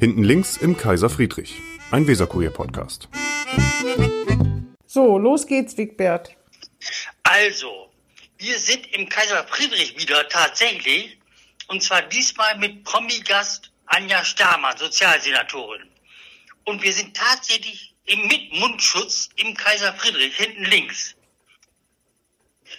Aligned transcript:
Hinten 0.00 0.22
links 0.24 0.56
im 0.56 0.78
Kaiser 0.78 1.10
Friedrich, 1.10 1.60
ein 1.90 2.06
Weserkurier-Podcast. 2.06 3.06
So, 4.86 5.18
los 5.18 5.46
geht's, 5.46 5.76
Wigbert. 5.76 6.34
Also, 7.22 7.92
wir 8.38 8.58
sind 8.58 8.90
im 8.94 9.10
Kaiser 9.10 9.46
Friedrich 9.46 10.00
wieder 10.00 10.26
tatsächlich. 10.30 11.18
Und 11.68 11.82
zwar 11.82 12.00
diesmal 12.00 12.56
mit 12.56 12.82
Promi-Gast 12.84 13.70
Anja 13.84 14.24
Stamann, 14.24 14.78
Sozialsenatorin. 14.78 15.86
Und 16.64 16.82
wir 16.82 16.94
sind 16.94 17.14
tatsächlich 17.14 17.94
im, 18.06 18.26
mit 18.26 18.54
Mundschutz 18.54 19.28
im 19.36 19.52
Kaiser 19.52 19.92
Friedrich, 19.92 20.34
hinten 20.34 20.64
links. 20.64 21.14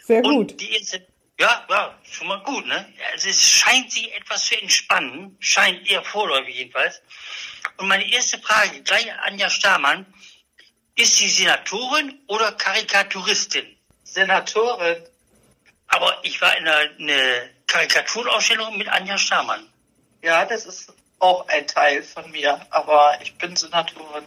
Sehr 0.06 0.24
gut. 0.24 0.54
Und 0.54 0.60
die 0.60 0.72
erste, 0.72 1.06
ja, 1.42 1.66
ja, 1.70 1.96
schon 2.04 2.28
mal 2.28 2.44
gut, 2.44 2.68
ne? 2.68 2.94
Also 3.12 3.30
es 3.30 3.50
scheint 3.50 3.91
sie 3.91 4.12
etwas 4.12 4.46
zu 4.46 4.62
entspannen, 4.62 5.36
scheint 5.40 5.90
eher 5.90 6.04
vorläufig 6.04 6.55
jedenfalls. 6.55 7.02
Und 7.77 7.88
meine 7.88 8.08
erste 8.12 8.38
Frage, 8.40 8.84
gleich 8.84 9.12
an 9.12 9.20
Anja 9.22 9.50
Stamann, 9.50 10.05
ist 10.95 11.16
sie 11.16 11.30
Senatorin 11.30 12.22
oder 12.27 12.52
Karikaturistin? 12.52 13.66
Senatorin. 14.04 15.04
Aber 15.88 16.20
ich 16.23 16.40
war 16.41 16.55
in 16.58 16.67
einer, 16.67 16.91
einer 17.00 17.50
Karikaturausstellung 17.66 18.78
mit 18.78 18.88
Anja 18.88 19.17
Stamann. 19.17 19.67
Ja, 20.22 20.45
das 20.45 20.67
ist 20.67 20.94
auch 21.17 21.48
ein 21.48 21.66
Teil 21.66 22.03
von 22.03 22.30
mir, 22.30 22.64
aber 22.70 23.17
ich 23.23 23.36
bin 23.39 23.55
Senatorin. 23.55 24.26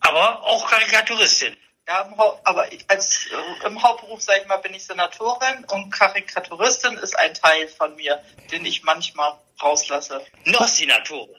Aber 0.00 0.44
auch 0.44 0.70
Karikaturistin. 0.70 1.56
Ja, 1.88 2.02
im 2.02 2.14
aber 2.44 2.70
ich, 2.70 2.84
als 2.88 3.26
äh, 3.62 3.66
im 3.66 3.82
Hauptberuf, 3.82 4.20
sag 4.20 4.42
ich 4.42 4.46
mal, 4.46 4.58
bin 4.58 4.74
ich 4.74 4.84
Senatorin 4.84 5.64
und 5.72 5.90
Karikaturistin 5.90 6.98
ist 6.98 7.18
ein 7.18 7.32
Teil 7.32 7.66
von 7.66 7.96
mir, 7.96 8.22
den 8.52 8.66
ich 8.66 8.82
manchmal 8.82 9.32
rauslasse. 9.62 10.20
Noch 10.44 10.68
Senatorin. 10.68 11.34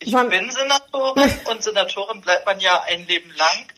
Ich 0.00 0.12
Wann- 0.12 0.30
bin 0.30 0.50
Senatorin 0.50 1.32
und 1.50 1.62
Senatorin 1.62 2.20
bleibt 2.22 2.44
man 2.44 2.58
ja 2.58 2.82
ein 2.82 3.06
Leben 3.06 3.30
lang. 3.36 3.72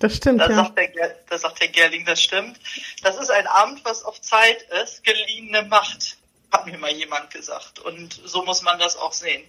Das 0.00 0.16
stimmt, 0.16 0.40
Da 0.42 0.50
ja. 0.50 0.56
sagt, 0.56 0.76
der, 0.76 1.16
da 1.30 1.38
sagt 1.38 1.60
der 1.60 1.68
Gerling, 1.68 2.04
das 2.04 2.20
stimmt. 2.20 2.58
Das 3.02 3.16
ist 3.16 3.30
ein 3.30 3.46
Amt, 3.46 3.84
was 3.86 4.04
auf 4.04 4.20
Zeit 4.20 4.62
ist, 4.82 5.02
geliehene 5.04 5.62
Macht, 5.62 6.18
hat 6.50 6.66
mir 6.66 6.78
mal 6.78 6.90
jemand 6.92 7.30
gesagt. 7.30 7.78
Und 7.80 8.20
so 8.24 8.42
muss 8.44 8.62
man 8.62 8.78
das 8.78 8.96
auch 8.96 9.12
sehen. 9.12 9.42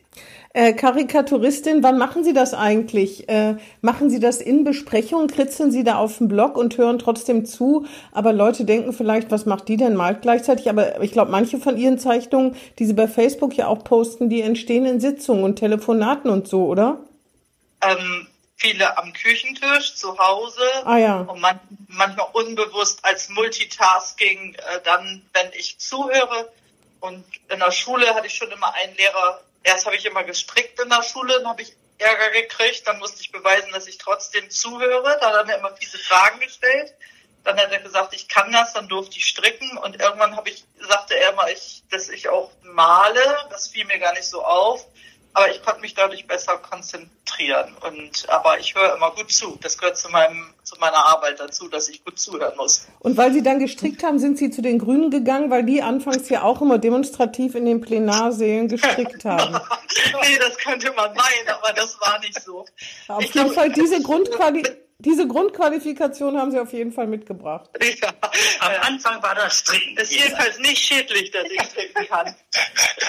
Äh, 0.53 0.73
Karikaturistin, 0.73 1.83
wann 1.83 1.97
machen 1.97 2.23
Sie 2.23 2.33
das 2.33 2.53
eigentlich? 2.53 3.29
Äh, 3.29 3.55
machen 3.81 4.09
Sie 4.09 4.19
das 4.19 4.41
in 4.41 4.63
Besprechungen, 4.63 5.27
kritzeln 5.27 5.71
Sie 5.71 5.83
da 5.83 5.95
auf 5.97 6.17
dem 6.17 6.27
Blog 6.27 6.57
und 6.57 6.77
hören 6.77 6.99
trotzdem 6.99 7.45
zu? 7.45 7.85
Aber 8.11 8.33
Leute 8.33 8.65
denken 8.65 8.91
vielleicht, 8.91 9.31
was 9.31 9.45
macht 9.45 9.67
die 9.67 9.77
denn 9.77 9.95
malt 9.95 10.21
gleichzeitig? 10.21 10.69
Aber 10.69 11.01
ich 11.01 11.11
glaube, 11.11 11.31
manche 11.31 11.59
von 11.59 11.77
Ihren 11.77 11.99
Zeichnungen, 11.99 12.55
die 12.79 12.85
Sie 12.85 12.93
bei 12.93 13.07
Facebook 13.07 13.55
ja 13.55 13.67
auch 13.67 13.83
posten, 13.83 14.29
die 14.29 14.41
entstehen 14.41 14.85
in 14.85 14.99
Sitzungen 14.99 15.43
und 15.43 15.57
Telefonaten 15.57 16.29
und 16.29 16.47
so, 16.47 16.65
oder? 16.65 16.99
Ähm, 17.81 18.27
viele 18.57 18.97
am 18.97 19.13
Küchentisch, 19.13 19.95
zu 19.95 20.17
Hause. 20.17 20.61
Ah 20.83 20.97
ja. 20.97 21.19
Und 21.21 21.39
man, 21.39 21.59
manchmal 21.87 22.27
unbewusst 22.33 23.05
als 23.05 23.29
Multitasking, 23.29 24.55
äh, 24.55 24.81
dann, 24.83 25.21
wenn 25.33 25.51
ich 25.53 25.79
zuhöre. 25.79 26.49
Und 26.99 27.25
in 27.49 27.59
der 27.59 27.71
Schule 27.71 28.13
hatte 28.13 28.27
ich 28.27 28.33
schon 28.33 28.51
immer 28.51 28.73
einen 28.73 28.95
Lehrer, 28.95 29.41
erst 29.63 29.85
habe 29.85 29.95
ich 29.95 30.05
immer 30.05 30.23
gestrickt 30.23 30.79
in 30.79 30.89
der 30.89 31.03
Schule, 31.03 31.33
dann 31.37 31.47
habe 31.47 31.61
ich 31.61 31.75
Ärger 31.99 32.29
gekriegt, 32.31 32.87
dann 32.87 32.99
musste 32.99 33.21
ich 33.21 33.31
beweisen, 33.31 33.71
dass 33.73 33.87
ich 33.87 33.97
trotzdem 33.97 34.49
zuhöre. 34.49 35.17
Dann 35.19 35.33
hat 35.33 35.39
er 35.39 35.45
mir 35.45 35.55
immer 35.55 35.75
fiese 35.75 35.97
Fragen 35.97 36.39
gestellt. 36.39 36.93
Dann 37.43 37.57
hat 37.57 37.71
er 37.71 37.79
gesagt, 37.79 38.13
ich 38.13 38.27
kann 38.27 38.51
das, 38.51 38.73
dann 38.73 38.87
durfte 38.87 39.17
ich 39.17 39.25
stricken 39.25 39.77
und 39.77 39.99
irgendwann 39.99 40.35
habe 40.35 40.49
ich, 40.49 40.65
sagte 40.79 41.15
er 41.15 41.33
mal, 41.33 41.49
ich, 41.49 41.83
dass 41.89 42.09
ich 42.09 42.29
auch 42.29 42.51
male. 42.63 43.21
Das 43.49 43.69
fiel 43.69 43.85
mir 43.85 43.99
gar 43.99 44.13
nicht 44.13 44.27
so 44.27 44.43
auf. 44.43 44.85
Aber 45.33 45.51
ich 45.51 45.63
konnte 45.63 45.81
mich 45.81 45.93
dadurch 45.93 46.25
besser 46.27 46.57
konzentrieren. 46.57 47.75
Und 47.81 48.27
aber 48.29 48.59
ich 48.59 48.75
höre 48.75 48.95
immer 48.95 49.11
gut 49.11 49.31
zu. 49.31 49.57
Das 49.61 49.77
gehört 49.77 49.97
zu 49.97 50.09
meinem, 50.09 50.53
zu 50.63 50.75
meiner 50.79 51.05
Arbeit 51.05 51.39
dazu, 51.39 51.67
dass 51.69 51.87
ich 51.87 52.03
gut 52.03 52.19
zuhören 52.19 52.57
muss. 52.57 52.87
Und 52.99 53.15
weil 53.15 53.31
Sie 53.31 53.43
dann 53.43 53.59
gestrickt 53.59 54.03
haben, 54.03 54.19
sind 54.19 54.37
Sie 54.37 54.49
zu 54.49 54.61
den 54.61 54.79
Grünen 54.79 55.11
gegangen, 55.11 55.49
weil 55.49 55.63
die 55.63 55.81
anfangs 55.81 56.29
ja 56.29 56.41
auch 56.43 56.61
immer 56.61 56.77
demonstrativ 56.77 57.55
in 57.55 57.65
den 57.65 57.79
Plenarsälen 57.81 58.67
gestrickt 58.67 59.23
haben. 59.25 59.53
nee, 60.21 60.37
das 60.39 60.57
könnte 60.57 60.91
man 60.93 61.13
meinen, 61.13 61.49
aber 61.49 61.73
das 61.73 61.99
war 62.01 62.19
nicht 62.19 62.41
so. 62.41 62.65
Auf 63.07 63.21
Ich 63.21 63.33
jeden 63.33 63.45
glaub, 63.45 63.53
Fall 63.53 63.71
diese 63.71 64.01
Grundquali 64.01 64.63
diese 65.01 65.25
Grundqualifikation 65.27 66.37
haben 66.37 66.51
Sie 66.51 66.59
auf 66.59 66.73
jeden 66.73 66.91
Fall 66.91 67.07
mitgebracht. 67.07 67.69
Ja, 68.01 68.13
Am 68.59 68.93
Anfang 68.93 69.21
war 69.23 69.33
das 69.35 69.59
Stricken. 69.59 69.97
ist 69.97 70.11
jedenfalls 70.13 70.59
nicht 70.59 70.77
schädlich, 70.85 71.31
dass 71.31 71.45
ich 71.49 71.61
stricken 71.61 72.07
kann. 72.07 72.35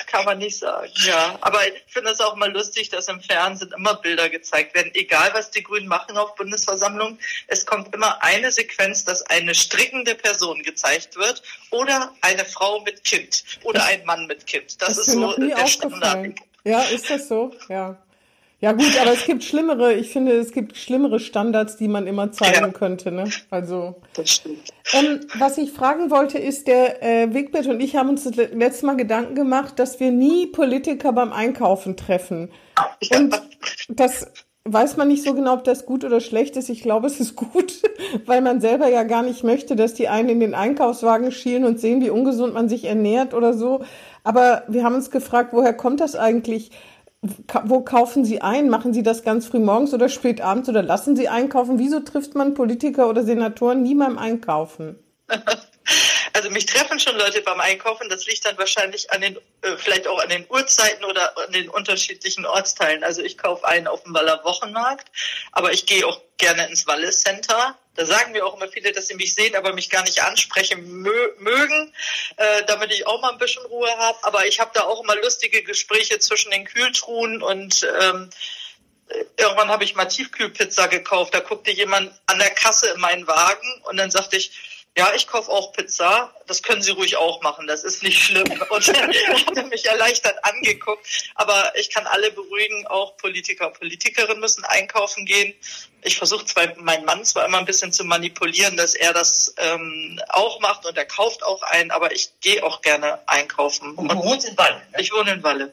Kann 0.07 0.25
man 0.25 0.39
nicht 0.39 0.57
sagen. 0.59 0.89
Ja, 1.05 1.37
aber 1.41 1.59
ich 1.67 1.75
finde 1.93 2.11
es 2.11 2.21
auch 2.21 2.35
mal 2.37 2.51
lustig, 2.51 2.89
dass 2.89 3.09
im 3.09 3.21
Fernsehen 3.21 3.73
immer 3.77 3.95
Bilder 3.95 4.29
gezeigt 4.29 4.75
werden. 4.75 4.91
Egal, 4.95 5.31
was 5.35 5.51
die 5.51 5.63
Grünen 5.63 5.87
machen 5.89 6.17
auf 6.17 6.35
Bundesversammlung, 6.37 7.19
es 7.49 7.67
kommt 7.67 7.95
immer 7.95 8.23
eine 8.23 8.51
Sequenz, 8.53 9.05
dass 9.05 9.23
eine 9.23 9.55
strickende 9.55 10.15
Person 10.15 10.63
gezeigt 10.63 11.17
wird 11.17 11.43
oder 11.71 12.13
eine 12.23 12.45
Frau 12.45 12.81
mit 12.81 13.05
Kind 13.05 13.45
oder 13.65 13.85
ein 13.85 14.05
Mann 14.05 14.27
mit 14.27 14.47
Kind. 14.47 14.81
Das, 14.81 14.89
Das 14.91 14.99
ist 14.99 15.09
ist 15.09 15.15
mir 15.17 15.21
so 15.21 15.27
noch 15.27 15.39
nie 15.39 15.49
der. 15.55 15.67
Standard. 15.67 16.35
Ja, 16.65 16.83
ist 16.83 17.09
das 17.11 17.29
so? 17.29 17.53
Ja. 17.69 17.97
Ja 18.63 18.73
gut, 18.73 18.93
aber 19.01 19.13
es 19.13 19.25
gibt 19.25 19.43
schlimmere, 19.43 19.95
ich 19.95 20.11
finde, 20.13 20.33
es 20.33 20.53
gibt 20.53 20.77
schlimmere 20.77 21.19
Standards, 21.19 21.79
die 21.79 21.89
man 21.89 22.07
immer 22.07 22.31
zeigen 22.31 22.61
Ja. 22.61 22.69
könnte. 22.69 23.11
Ne? 23.11 23.25
Also 23.51 23.95
Das 24.15 24.29
stimmt. 24.31 24.59
ähm, 24.93 25.21
was 25.39 25.57
ich 25.57 25.73
fragen 25.73 26.11
wollte, 26.11 26.39
ist, 26.39 26.67
der 26.67 27.03
äh, 27.03 27.33
Wigbert 27.33 27.67
und 27.69 27.81
ich 27.81 27.97
haben 27.97 28.11
uns 28.11 28.25
das 28.25 28.37
le- 28.37 28.51
letzte 28.53 28.85
Mal 28.85 28.97
Gedanken 28.97 29.35
gemacht, 29.35 29.79
dass 29.79 29.99
wir 29.99 30.11
nie 30.11 30.47
Politiker 30.47 31.13
beim 31.15 31.33
Einkaufen 31.33 31.97
treffen. 31.97 32.51
Und 33.17 33.41
das 33.89 34.27
weiß 34.65 34.99
man 34.99 35.09
nicht 35.09 35.23
so 35.25 35.33
genau, 35.33 35.55
ob 35.55 35.65
das 35.65 35.87
gut 35.87 36.05
oder 36.05 36.21
schlecht 36.21 36.55
ist. 36.59 36.69
Ich 36.69 36.83
glaube, 36.83 37.07
es 37.07 37.19
ist 37.19 37.37
gut, 37.37 37.81
weil 38.27 38.43
man 38.43 38.61
selber 38.61 38.89
ja 38.89 39.05
gar 39.05 39.23
nicht 39.23 39.43
möchte, 39.43 39.75
dass 39.75 39.95
die 39.95 40.09
einen 40.09 40.29
in 40.29 40.41
den 40.41 40.55
Einkaufswagen 40.55 41.33
schielen 41.33 41.65
und 41.65 41.81
sehen, 41.81 42.03
wie 42.03 42.11
ungesund 42.11 42.53
man 42.53 42.69
sich 42.69 42.85
ernährt 42.85 43.33
oder 43.33 43.55
so. 43.55 43.81
Aber 44.23 44.65
wir 44.69 44.85
haben 44.85 44.97
uns 44.97 45.11
gefragt, 45.11 45.55
woher 45.55 45.73
kommt 45.73 46.01
das 46.01 46.15
eigentlich? 46.15 46.71
Wo 47.23 47.83
kaufen 47.83 48.25
Sie 48.25 48.41
ein? 48.41 48.71
Machen 48.71 48.95
Sie 48.95 49.03
das 49.03 49.23
ganz 49.23 49.47
früh 49.47 49.59
morgens 49.59 49.93
oder 49.93 50.09
spät 50.09 50.41
abends 50.41 50.69
oder 50.71 50.83
lassen 50.83 51.17
Sie 51.17 51.29
einkaufen? 51.29 51.79
Wieso 51.79 52.01
trifft 52.01 52.35
man 52.35 52.55
Politiker 52.55 53.09
oder 53.09 53.25
Senatoren 53.25 53.83
nie 53.83 53.95
beim 53.95 54.19
Einkaufen? 54.19 54.99
Also 56.33 56.49
mich 56.51 56.65
treffen 56.67 57.01
schon 57.01 57.17
Leute 57.17 57.43
beim 57.43 57.61
Einkaufen. 57.61 58.09
Das 58.09 58.25
liegt 58.27 58.47
dann 58.47 58.57
wahrscheinlich 58.57 59.13
an 59.13 59.21
den, 59.21 59.37
äh, 59.63 59.77
vielleicht 59.77 60.07
auch 60.07 60.23
an 60.23 60.29
den 60.29 60.47
Uhrzeiten 60.49 61.05
oder 61.05 61.37
an 61.37 61.53
den 61.53 61.69
unterschiedlichen 61.69 62.47
Ortsteilen. 62.47 63.03
Also 63.03 63.23
ich 63.23 63.37
kaufe 63.37 63.67
ein 63.67 63.87
auf 63.87 64.05
dem 64.05 64.15
Waller 64.15 64.43
Wochenmarkt, 64.45 65.11
aber 65.53 65.73
ich 65.73 65.87
gehe 65.87 66.07
auch 66.07 66.21
gerne 66.39 66.69
ins 66.69 66.87
Walle 66.87 67.11
Center. 67.11 67.77
Da 68.01 68.07
sagen 68.07 68.33
mir 68.33 68.47
auch 68.47 68.57
immer 68.57 68.69
viele, 68.69 68.93
dass 68.93 69.09
sie 69.09 69.15
mich 69.15 69.35
sehen, 69.35 69.55
aber 69.55 69.75
mich 69.75 69.91
gar 69.91 70.03
nicht 70.05 70.23
ansprechen 70.23 71.03
mö 71.03 71.35
mögen, 71.37 71.93
äh, 72.39 72.65
damit 72.67 72.91
ich 72.93 73.07
auch 73.07 73.21
mal 73.21 73.33
ein 73.33 73.37
bisschen 73.37 73.63
Ruhe 73.67 73.95
habe. 73.99 74.17
Aber 74.23 74.47
ich 74.47 74.59
habe 74.59 74.71
da 74.73 74.85
auch 74.85 75.03
immer 75.03 75.17
lustige 75.17 75.63
Gespräche 75.63 76.19
zwischen 76.19 76.51
den 76.51 76.65
Kühltruhen 76.65 77.43
und 77.43 77.87
ähm, 78.01 78.31
irgendwann 79.37 79.69
habe 79.69 79.85
ich 79.85 79.95
mal 79.97 80.07
Tiefkühlpizza 80.07 80.87
gekauft. 80.87 81.35
Da 81.35 81.41
guckte 81.41 81.73
jemand 81.73 82.11
an 82.25 82.39
der 82.39 82.49
Kasse 82.49 82.89
in 82.89 83.03
meinen 83.03 83.27
Wagen 83.27 83.83
und 83.83 83.99
dann 83.99 84.11
sagte 84.11 84.39
ich, 84.39 84.51
ja, 84.99 85.13
ich 85.15 85.29
kaufe 85.29 85.51
auch 85.51 85.73
Pizza. 85.73 86.35
Das 86.47 86.63
können 86.63 86.83
Sie 86.83 86.91
ruhig 86.91 87.17
auch 87.17 87.43
machen. 87.43 87.67
Das 87.67 87.85
ist 87.85 88.03
nicht 88.03 88.23
schlimm. 88.23 88.45
Und 88.71 88.89
dann 88.89 89.13
hat 89.13 89.57
er 89.57 89.67
mich 89.67 89.87
erleichtert 89.87 90.45
angeguckt. 90.45 91.07
Aber 91.37 91.73
ich 91.77 91.91
kann 91.91 92.07
alle 92.07 92.31
beruhigen, 92.33 92.87
auch 92.89 93.17
Politiker 93.17 93.69
und 93.69 93.79
Politikerinnen 93.79 94.41
müssen 94.41 94.65
einkaufen 94.65 95.27
gehen. 95.27 95.55
Ich 96.03 96.17
versuche 96.17 96.45
zwar 96.45 96.75
meinen 96.77 97.05
Mann 97.05 97.25
zwar 97.25 97.47
immer 97.47 97.59
ein 97.59 97.67
bisschen 97.67 97.93
zu 97.93 98.05
manipulieren, 98.05 98.77
dass 98.77 98.95
er 98.95 99.13
das 99.13 99.55
ähm, 99.59 100.21
auch 100.29 100.61
macht 100.61 100.87
und 100.87 100.97
er 100.97 101.05
kauft 101.05 101.43
auch 101.45 101.63
ein, 101.63 101.91
aber 101.91 102.13
ich 102.13 102.31
gehe 102.41 102.65
auch 102.65 102.81
gerne 102.81 103.21
einkaufen. 103.29 103.95
Und 103.95 104.11
du 104.11 104.17
wohnst 104.17 104.49
in 104.49 104.57
Walle. 104.57 104.83
Ne? 104.93 105.01
ich 105.01 105.13
wohne 105.13 105.33
in 105.33 105.43
Walle. 105.43 105.73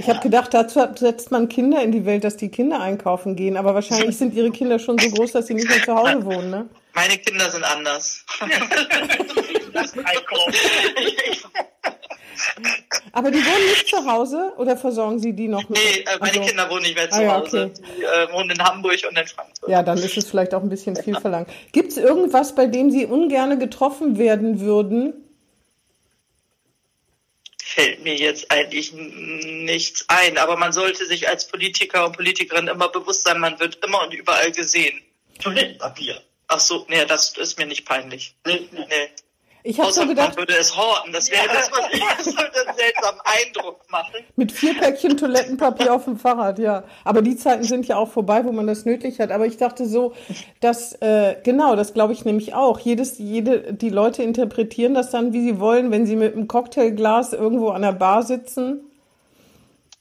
Ich 0.00 0.08
habe 0.08 0.20
gedacht, 0.20 0.54
dazu 0.54 0.80
setzt 0.98 1.30
man 1.30 1.50
Kinder 1.50 1.82
in 1.82 1.92
die 1.92 2.06
Welt, 2.06 2.24
dass 2.24 2.38
die 2.38 2.48
Kinder 2.48 2.80
einkaufen 2.80 3.36
gehen. 3.36 3.58
Aber 3.58 3.74
wahrscheinlich 3.74 4.16
sind 4.16 4.32
ihre 4.32 4.50
Kinder 4.50 4.78
schon 4.78 4.96
so 4.98 5.10
groß, 5.10 5.32
dass 5.32 5.46
sie 5.46 5.52
nicht 5.52 5.68
mehr 5.68 5.82
zu 5.84 5.94
Hause 5.94 6.24
wohnen. 6.24 6.48
Ne? 6.48 6.66
Meine 6.94 7.18
Kinder 7.18 7.50
sind 7.50 7.64
anders. 7.64 8.24
Aber 13.12 13.30
die 13.30 13.38
wohnen 13.38 13.66
nicht 13.68 13.88
zu 13.88 14.06
Hause 14.10 14.52
oder 14.56 14.76
versorgen 14.76 15.18
Sie 15.18 15.32
die 15.34 15.48
noch 15.48 15.68
mit? 15.68 15.78
Nee, 15.78 16.00
äh, 16.00 16.18
meine 16.18 16.32
Also- 16.32 16.40
Kinder 16.40 16.70
wohnen 16.70 16.82
nicht 16.82 16.94
mehr 16.96 17.10
zu 17.10 17.18
Ah, 17.18 17.22
ja, 17.22 17.40
Hause. 17.40 17.70
okay. 17.74 17.82
Die 17.98 18.02
äh, 18.04 18.32
wohnen 18.32 18.50
in 18.50 18.62
Hamburg 18.62 18.96
und 19.08 19.18
in 19.18 19.26
Frankfurt. 19.26 19.68
Ja, 19.68 19.82
dann 19.82 19.98
ist 19.98 20.16
es 20.16 20.26
vielleicht 20.30 20.54
auch 20.54 20.62
ein 20.62 20.68
bisschen 20.70 20.96
viel 20.96 21.16
verlangt. 21.20 21.48
Gibt 21.72 21.90
es 21.92 21.98
irgendwas, 21.98 22.54
bei 22.54 22.66
dem 22.66 22.90
Sie 22.90 23.04
ungerne 23.06 23.58
getroffen 23.58 24.16
werden 24.16 24.60
würden? 24.60 25.12
Fällt 27.80 28.02
mir 28.02 28.16
jetzt 28.16 28.50
eigentlich 28.50 28.92
nichts 28.92 30.04
ein. 30.08 30.36
Aber 30.38 30.56
man 30.56 30.72
sollte 30.72 31.06
sich 31.06 31.28
als 31.28 31.48
Politiker 31.48 32.06
und 32.06 32.12
Politikerin 32.12 32.68
immer 32.68 32.88
bewusst 32.88 33.24
sein, 33.24 33.40
man 33.40 33.58
wird 33.58 33.84
immer 33.84 34.02
und 34.02 34.12
überall 34.12 34.52
gesehen. 34.52 35.00
Toilettenpapier. 35.42 36.22
Ach 36.48 36.60
so, 36.60 36.84
nee, 36.88 37.04
das 37.06 37.36
ist 37.38 37.58
mir 37.58 37.66
nicht 37.66 37.86
peinlich. 37.86 38.34
Nee, 38.44 38.68
nee. 38.72 38.86
Nee. 38.88 39.08
Ich 39.62 39.78
habe 39.78 39.92
so 39.92 40.06
gedacht, 40.06 40.30
man 40.30 40.38
würde 40.38 40.54
es 40.58 40.76
horten. 40.76 41.12
Das 41.12 41.30
wäre 41.30 41.46
das, 41.48 41.70
was 41.70 41.86
ich 41.92 42.00
das 42.00 42.26
würde 42.26 42.66
einen 42.66 42.76
seltsamen 42.76 43.20
Eindruck 43.24 43.80
machen. 43.90 44.24
Mit 44.36 44.52
vier 44.52 44.74
Päckchen 44.74 45.16
Toilettenpapier 45.16 45.92
auf 45.94 46.04
dem 46.04 46.18
Fahrrad, 46.18 46.58
ja. 46.58 46.84
Aber 47.04 47.22
die 47.22 47.36
Zeiten 47.36 47.64
sind 47.64 47.86
ja 47.86 47.96
auch 47.96 48.08
vorbei, 48.08 48.44
wo 48.44 48.52
man 48.52 48.66
das 48.66 48.84
nötig 48.84 49.20
hat. 49.20 49.30
Aber 49.30 49.46
ich 49.46 49.56
dachte 49.56 49.86
so, 49.86 50.14
dass 50.60 50.92
äh, 51.00 51.36
genau, 51.42 51.76
das 51.76 51.94
glaube 51.94 52.12
ich 52.12 52.24
nämlich 52.24 52.54
auch. 52.54 52.78
Jedes, 52.78 53.18
jede, 53.18 53.72
die 53.74 53.90
Leute 53.90 54.22
interpretieren 54.22 54.94
das 54.94 55.10
dann, 55.10 55.32
wie 55.32 55.42
sie 55.42 55.60
wollen, 55.60 55.90
wenn 55.90 56.06
sie 56.06 56.16
mit 56.16 56.34
einem 56.34 56.48
Cocktailglas 56.48 57.32
irgendwo 57.32 57.70
an 57.70 57.82
der 57.82 57.92
Bar 57.92 58.22
sitzen 58.22 58.89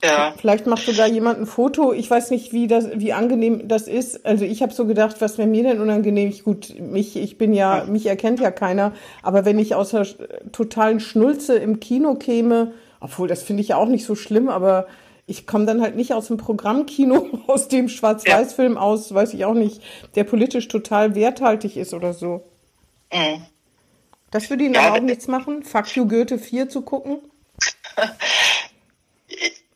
ja. 0.02 0.34
Vielleicht 0.38 0.66
macht 0.66 0.86
sogar 0.86 1.08
jemand 1.08 1.40
ein 1.40 1.46
Foto. 1.46 1.92
Ich 1.92 2.10
weiß 2.10 2.32
nicht, 2.32 2.54
wie 2.54 2.68
das, 2.68 2.88
wie 2.96 3.12
angenehm 3.12 3.68
das 3.68 3.88
ist. 3.88 4.26
Also 4.26 4.46
ich 4.46 4.62
habe 4.62 4.74
so 4.74 4.86
gedacht, 4.86 5.18
was 5.20 5.38
wäre 5.38 5.48
mir 5.48 5.64
denn 5.64 5.82
unangenehm? 5.82 6.30
Ich, 6.30 6.44
gut, 6.44 6.80
mich, 6.80 7.18
ich 7.18 7.38
bin 7.38 7.54
ja, 7.54 7.84
mich 7.86 8.06
erkennt 8.06 8.40
ja 8.40 8.50
keiner. 8.52 8.94
Aber 9.24 9.44
wenn 9.44 9.60
ich 9.60 9.76
aus 9.76 9.90
der 9.92 10.08
totalen 10.54 11.02
Schnulze 11.02 11.56
im 11.56 11.82
Kino 11.82 12.16
käme, 12.16 12.74
obwohl 13.02 13.28
das 13.28 13.44
finde 13.44 13.62
ich 13.62 13.70
ja 13.70 13.76
auch 13.78 13.88
nicht 13.88 14.06
so 14.06 14.16
schlimm, 14.16 14.48
aber 14.48 14.88
ich 15.28 15.46
komme 15.46 15.66
dann 15.66 15.82
halt 15.82 15.98
nicht 15.98 16.14
aus 16.14 16.28
dem 16.28 16.38
Programmkino, 16.38 17.28
aus 17.48 17.68
dem 17.68 17.90
Schwarz-Weiß-Film 17.90 18.78
aus, 18.78 19.14
weiß 19.14 19.34
ich 19.34 19.44
auch 19.44 19.54
nicht, 19.54 19.82
der 20.16 20.24
politisch 20.24 20.70
total 20.70 21.14
werthaltig 21.14 21.76
ist 21.76 21.94
oder 21.94 22.14
so. 22.14 22.46
Mhm. 23.12 23.44
Das 24.32 24.50
würde 24.50 24.64
Ihnen 24.64 24.76
ja, 24.76 24.94
auch 24.94 25.00
nichts 25.00 25.28
machen, 25.28 25.64
Fuck 25.64 25.96
You 25.96 26.08
Goethe 26.08 26.40
4 26.40 26.70
zu 26.70 26.84
gucken? 26.84 27.18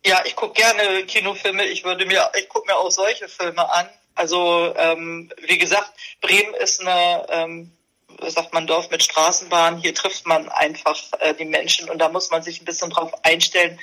Ja, 0.05 0.21
ich 0.25 0.35
gucke 0.35 0.53
gerne 0.53 1.05
Kinofilme. 1.05 1.65
Ich 1.65 1.83
würde 1.83 2.05
mir, 2.05 2.29
ich 2.38 2.50
gucke 2.50 2.67
mir 2.67 2.77
auch 2.77 2.91
solche 2.91 3.29
Filme 3.29 3.71
an. 3.73 3.88
Also 4.15 4.73
ähm, 4.75 5.31
wie 5.47 5.57
gesagt, 5.57 5.91
Bremen 6.21 6.53
ist 6.55 6.81
eine, 6.81 7.25
ähm, 7.29 7.71
sagt 8.27 8.53
man, 8.53 8.67
Dorf 8.67 8.89
mit 8.91 9.01
Straßenbahn. 9.01 9.77
Hier 9.77 9.95
trifft 9.95 10.27
man 10.27 10.50
einfach 10.50 11.00
äh, 11.19 11.33
die 11.33 11.45
Menschen 11.45 11.89
und 11.89 12.00
da 12.00 12.09
muss 12.09 12.31
man 12.31 12.44
sich 12.44 12.61
ein 12.61 12.65
bisschen 12.65 12.89
drauf 12.89 13.13
einstellen. 13.23 13.79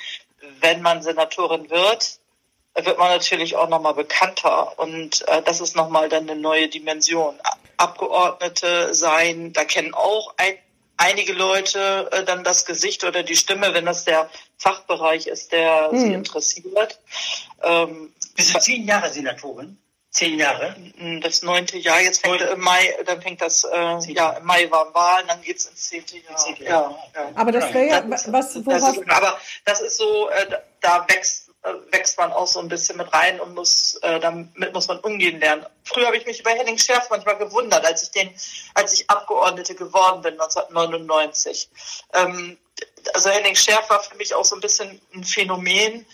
Wenn 0.59 0.81
man 0.81 1.01
Senatorin 1.01 1.69
wird, 1.69 2.19
wird 2.75 2.97
man 2.97 3.09
natürlich 3.09 3.55
auch 3.55 3.67
nochmal 3.67 3.95
bekannter 3.95 4.77
und 4.79 5.27
äh, 5.27 5.41
das 5.41 5.59
ist 5.59 5.75
nochmal 5.75 6.07
dann 6.07 6.29
eine 6.29 6.39
neue 6.39 6.69
Dimension. 6.69 7.37
Abgeordnete 7.77 8.93
sein, 8.93 9.53
da 9.53 9.65
kennen 9.65 9.93
auch 9.93 10.35
ein, 10.37 10.57
einige 10.97 11.33
Leute 11.33 12.09
äh, 12.11 12.23
dann 12.23 12.43
das 12.43 12.65
Gesicht 12.65 13.03
oder 13.03 13.23
die 13.23 13.35
Stimme, 13.35 13.73
wenn 13.73 13.85
das 13.85 14.05
der 14.05 14.29
Fachbereich 14.57 15.27
ist, 15.27 15.51
der 15.51 15.89
hm. 15.91 15.99
sie 15.99 16.13
interessiert. 16.13 16.99
Ähm, 17.63 18.13
Bist 18.35 18.53
du 18.53 18.59
zehn 18.59 18.85
Jahre 18.85 19.09
Senatorin? 19.09 19.77
Zehn 20.11 20.37
Jahre? 20.37 20.75
Das 21.21 21.41
neunte 21.41 21.77
Jahr, 21.77 22.01
jetzt 22.01 22.25
fängt 22.25 22.41
im 22.41 22.59
Mai, 22.59 22.93
dann 23.05 23.21
fängt 23.21 23.41
das, 23.41 23.63
äh, 23.63 24.11
ja, 24.11 24.31
im 24.31 24.45
Mai 24.45 24.69
war 24.69 24.93
Wahl, 24.93 25.23
dann 25.25 25.41
geht's 25.41 25.67
ins 25.67 25.87
zehnte 25.87 26.17
Jahr. 26.17 26.35
Zehnte 26.35 26.65
Jahr. 26.65 27.09
Ja, 27.15 27.21
ja. 27.21 27.31
Aber 27.35 27.53
das 27.53 27.73
wäre 27.73 27.87
ja, 27.87 28.03
was, 28.09 28.29
was, 28.29 28.53
das 28.53 28.97
ist, 28.97 29.09
aber 29.09 29.39
das 29.63 29.79
ist 29.79 29.97
so, 29.97 30.29
äh, 30.29 30.47
da 30.81 31.05
wächst 31.07 31.50
wächst 31.91 32.17
man 32.17 32.31
auch 32.31 32.47
so 32.47 32.59
ein 32.59 32.69
bisschen 32.69 32.97
mit 32.97 33.13
rein 33.13 33.39
und 33.39 33.53
muss 33.53 33.95
äh, 34.01 34.19
damit 34.19 34.73
muss 34.73 34.87
man 34.87 34.99
umgehen 34.99 35.39
lernen. 35.39 35.65
Früher 35.83 36.07
habe 36.07 36.17
ich 36.17 36.25
mich 36.25 36.39
über 36.39 36.51
Henning 36.51 36.77
Scherf 36.77 37.09
manchmal 37.09 37.37
gewundert, 37.37 37.85
als 37.85 38.03
ich 38.03 38.11
den, 38.11 38.33
als 38.73 38.93
ich 38.93 39.09
Abgeordnete 39.09 39.75
geworden 39.75 40.21
bin 40.21 40.33
1999. 40.33 41.69
Ähm, 42.13 42.57
also 43.13 43.29
Henning 43.29 43.55
Scherf 43.55 43.89
war 43.89 44.01
für 44.01 44.15
mich 44.15 44.33
auch 44.33 44.45
so 44.45 44.55
ein 44.55 44.61
bisschen 44.61 44.99
ein 45.13 45.23
Phänomen, 45.23 46.05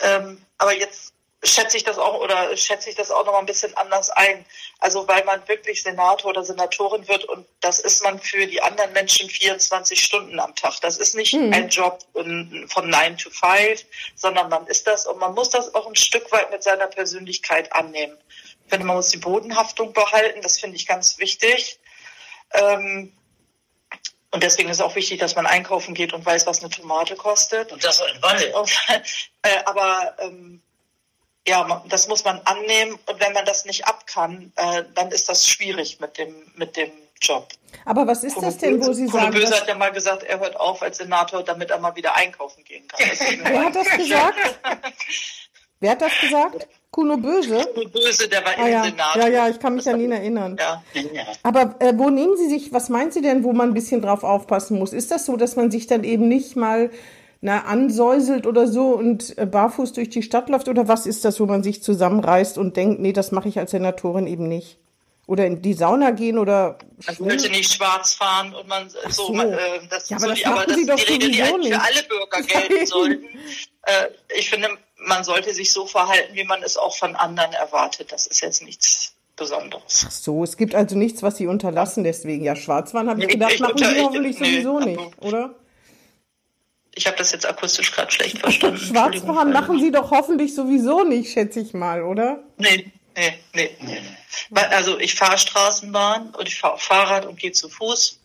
ähm, 0.00 0.44
aber 0.58 0.74
jetzt 0.74 1.12
schätze 1.42 1.76
ich 1.76 1.84
das 1.84 1.98
auch 1.98 2.20
oder 2.20 2.56
schätze 2.56 2.90
ich 2.90 2.96
das 2.96 3.10
auch 3.10 3.24
noch 3.24 3.32
mal 3.32 3.38
ein 3.38 3.46
bisschen 3.46 3.76
anders 3.76 4.10
ein. 4.10 4.44
Also 4.80 5.06
weil 5.06 5.24
man 5.24 5.46
wirklich 5.46 5.82
Senator 5.82 6.30
oder 6.30 6.44
Senatorin 6.44 7.06
wird 7.06 7.24
und 7.24 7.46
das 7.60 7.78
ist 7.78 8.02
man 8.02 8.18
für 8.18 8.46
die 8.46 8.60
anderen 8.60 8.92
Menschen 8.92 9.30
24 9.30 10.02
Stunden 10.02 10.40
am 10.40 10.54
Tag. 10.56 10.80
Das 10.80 10.96
ist 10.96 11.14
nicht 11.14 11.34
mhm. 11.34 11.52
ein 11.52 11.68
Job 11.68 12.00
von 12.12 12.88
9 12.88 13.18
to 13.18 13.30
5, 13.30 13.84
sondern 14.16 14.48
man 14.48 14.66
ist 14.66 14.86
das 14.86 15.06
und 15.06 15.18
man 15.18 15.34
muss 15.34 15.50
das 15.50 15.74
auch 15.74 15.86
ein 15.86 15.96
Stück 15.96 16.30
weit 16.32 16.50
mit 16.50 16.62
seiner 16.62 16.88
Persönlichkeit 16.88 17.72
annehmen. 17.72 18.16
Ich 18.64 18.70
finde, 18.70 18.86
man 18.86 18.96
muss 18.96 19.10
die 19.10 19.18
Bodenhaftung 19.18 19.92
behalten, 19.92 20.42
das 20.42 20.58
finde 20.58 20.76
ich 20.76 20.86
ganz 20.86 21.18
wichtig. 21.18 21.78
Ähm, 22.52 23.12
und 24.30 24.42
deswegen 24.42 24.68
ist 24.68 24.82
auch 24.82 24.94
wichtig, 24.94 25.20
dass 25.20 25.36
man 25.36 25.46
einkaufen 25.46 25.94
geht 25.94 26.12
und 26.12 26.26
weiß, 26.26 26.46
was 26.46 26.60
eine 26.60 26.68
Tomate 26.68 27.16
kostet. 27.16 27.72
Und 27.72 27.82
das 27.82 28.00
in 28.00 28.22
Walle. 28.22 28.52
Äh, 29.42 29.62
aber 29.66 30.16
ähm, 30.18 30.60
ja, 31.48 31.82
das 31.88 32.08
muss 32.08 32.24
man 32.24 32.40
annehmen 32.44 32.98
und 33.06 33.20
wenn 33.20 33.32
man 33.32 33.44
das 33.44 33.64
nicht 33.64 33.86
ab 33.86 34.06
kann, 34.06 34.52
äh, 34.56 34.84
dann 34.94 35.10
ist 35.10 35.28
das 35.28 35.48
schwierig 35.48 35.98
mit 36.00 36.18
dem, 36.18 36.34
mit 36.56 36.76
dem 36.76 36.90
Job. 37.20 37.48
Aber 37.84 38.06
was 38.06 38.22
ist 38.22 38.40
das 38.40 38.58
denn, 38.58 38.84
wo 38.84 38.92
Sie 38.92 39.06
Kuno 39.06 39.24
sagen? 39.24 39.34
Böse 39.34 39.56
hat 39.56 39.66
ja 39.66 39.74
mal 39.74 39.90
gesagt, 39.90 40.22
er 40.22 40.38
hört 40.38 40.58
auf 40.58 40.82
als 40.82 40.98
Senator, 40.98 41.42
damit 41.42 41.70
er 41.70 41.78
mal 41.78 41.94
wieder 41.96 42.14
einkaufen 42.14 42.62
gehen 42.64 42.86
kann. 42.86 43.00
Wer 43.42 43.64
hat 43.64 43.74
das 43.74 43.90
gesagt? 43.90 44.38
Wer 45.80 45.92
hat 45.92 46.02
das 46.02 46.12
gesagt? 46.20 46.68
Kuno 46.90 47.16
Böse? 47.16 47.66
Kuno 47.74 47.88
Böse, 47.88 48.28
der 48.28 48.44
war 48.44 48.58
ah, 48.58 48.68
ja. 48.68 48.84
Senator. 48.84 49.22
Ja, 49.22 49.28
ja, 49.28 49.48
ich 49.48 49.60
kann 49.60 49.74
mich 49.74 49.88
an 49.88 50.00
ihn 50.00 50.12
erinnern. 50.12 50.56
Ja. 50.58 50.82
Aber 51.42 51.76
äh, 51.78 51.92
wo 51.96 52.10
nehmen 52.10 52.36
Sie 52.36 52.48
sich, 52.48 52.72
was 52.72 52.88
meint 52.88 53.12
Sie 53.12 53.22
denn, 53.22 53.44
wo 53.44 53.52
man 53.52 53.70
ein 53.70 53.74
bisschen 53.74 54.02
drauf 54.02 54.24
aufpassen 54.24 54.78
muss? 54.78 54.92
Ist 54.92 55.10
das 55.10 55.26
so, 55.26 55.36
dass 55.36 55.56
man 55.56 55.70
sich 55.70 55.86
dann 55.86 56.04
eben 56.04 56.28
nicht 56.28 56.56
mal 56.56 56.90
na, 57.40 57.64
ansäuselt 57.64 58.46
oder 58.46 58.66
so 58.66 58.88
und 58.88 59.36
äh, 59.38 59.46
barfuß 59.46 59.92
durch 59.92 60.10
die 60.10 60.22
Stadt 60.22 60.48
läuft? 60.48 60.68
Oder 60.68 60.88
was 60.88 61.06
ist 61.06 61.24
das, 61.24 61.38
wo 61.40 61.46
man 61.46 61.62
sich 61.62 61.82
zusammenreißt 61.82 62.58
und 62.58 62.76
denkt, 62.76 63.00
nee, 63.00 63.12
das 63.12 63.32
mache 63.32 63.48
ich 63.48 63.58
als 63.58 63.70
Senatorin 63.70 64.26
eben 64.26 64.48
nicht? 64.48 64.78
Oder 65.26 65.46
in 65.46 65.60
die 65.60 65.74
Sauna 65.74 66.12
gehen 66.12 66.38
oder 66.38 66.78
also 67.06 67.24
Man 67.24 67.38
sollte 67.38 67.52
nicht 67.52 67.72
schwarz 67.72 68.14
fahren 68.14 68.54
und 68.54 68.66
man 68.66 68.88
so, 68.88 68.98
so. 69.10 69.32
Man, 69.32 69.52
äh, 69.52 69.58
das 69.90 70.08
ja, 70.08 70.16
aber 70.16 70.22
so 70.22 70.30
das 70.30 70.38
die, 70.38 70.46
aber 70.46 70.64
das 70.64 70.76
Sie 70.76 70.86
doch 70.86 70.96
die 70.96 71.12
Regel, 71.12 71.60
die 71.60 71.68
für 71.70 71.80
alle 71.80 72.02
Bürger 72.08 72.42
gelten 72.42 72.86
sollten. 72.86 73.26
Äh, 73.82 74.08
ich 74.36 74.48
finde, 74.48 74.68
man 74.96 75.24
sollte 75.24 75.52
sich 75.52 75.70
so 75.70 75.86
verhalten, 75.86 76.34
wie 76.34 76.44
man 76.44 76.62
es 76.62 76.76
auch 76.76 76.96
von 76.96 77.14
anderen 77.14 77.52
erwartet. 77.52 78.10
Das 78.10 78.26
ist 78.26 78.40
jetzt 78.40 78.62
nichts 78.62 79.14
Besonderes. 79.36 80.04
Ach 80.06 80.10
so, 80.10 80.42
es 80.42 80.56
gibt 80.56 80.74
also 80.74 80.96
nichts, 80.96 81.22
was 81.22 81.36
Sie 81.36 81.46
unterlassen 81.46 82.04
deswegen. 82.04 82.42
Ja, 82.42 82.56
Schwarzfahren 82.56 83.08
habe 83.08 83.20
ich 83.20 83.28
gedacht, 83.28 83.52
ich, 83.52 83.60
machen 83.60 83.78
Sie 83.78 84.00
hoffentlich 84.00 84.40
nee, 84.40 84.46
sowieso 84.46 84.80
nicht, 84.80 85.00
oder? 85.20 85.54
Ich 86.98 87.06
habe 87.06 87.16
das 87.16 87.30
jetzt 87.30 87.46
akustisch 87.46 87.92
gerade 87.92 88.10
schlecht 88.10 88.38
verstanden. 88.38 88.76
Schwarzfahren 88.92 89.52
machen 89.52 89.78
Sie 89.78 89.92
doch 89.92 90.10
hoffentlich 90.10 90.52
sowieso 90.52 91.04
nicht, 91.04 91.32
schätze 91.32 91.60
ich 91.60 91.72
mal, 91.72 92.02
oder? 92.02 92.42
Nee, 92.56 92.90
nee, 93.16 93.38
nee. 93.52 93.70
nee. 93.80 94.60
Also 94.60 94.98
ich 94.98 95.14
fahre 95.14 95.38
Straßenbahn 95.38 96.30
und 96.30 96.48
ich 96.48 96.58
fahre 96.58 96.76
Fahrrad 96.76 97.24
und 97.24 97.38
gehe 97.38 97.52
zu 97.52 97.68
Fuß. 97.68 98.18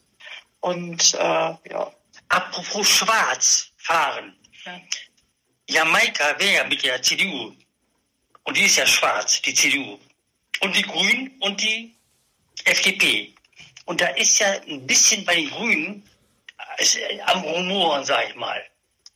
Und 0.60 1.14
äh, 1.14 1.20
ja. 1.20 1.92
Apropos 2.30 2.88
schwarz 2.90 3.70
fahren. 3.78 4.36
Ja. 4.66 4.82
Jamaika 5.70 6.40
wäre 6.40 6.68
mit 6.68 6.84
der 6.84 7.00
CDU. 7.04 7.54
Und 8.42 8.58
die 8.58 8.64
ist 8.64 8.78
ja 8.78 8.88
schwarz, 8.88 9.40
die 9.44 9.54
CDU. 9.54 10.00
Und 10.62 10.76
die 10.76 10.82
Grünen 10.82 11.32
und 11.42 11.62
die 11.62 11.94
FDP. 12.66 13.36
Und 13.86 14.02
da 14.02 14.08
ist 14.08 14.40
ja 14.40 14.48
ein 14.68 14.88
bisschen 14.88 15.26
bei 15.26 15.36
den 15.36 15.52
Grünen 15.52 16.10
am 17.26 17.42
Rumoren, 17.42 18.06
sag 18.06 18.30
ich 18.30 18.36
mal. 18.36 18.64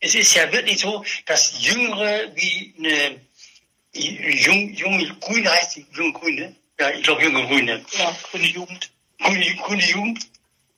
Es 0.00 0.14
ist 0.14 0.34
ja 0.34 0.50
wirklich 0.52 0.78
so, 0.78 1.04
dass 1.26 1.54
Jüngere 1.64 2.34
wie 2.34 2.74
eine 2.78 3.20
jung, 3.92 4.72
junge 4.74 5.08
Grüne 5.20 5.50
heißt 5.50 5.76
die 5.76 5.86
junge 5.92 6.12
Grüne, 6.12 6.56
ja, 6.78 6.90
ich 6.90 7.02
glaube 7.02 7.22
junge 7.24 7.46
Grüne. 7.46 7.84
Ja, 7.92 8.16
grüne 8.30 8.46
Jugend. 8.46 8.90
Grüne, 9.18 9.56
grüne 9.56 9.84
Jugend, 9.84 10.28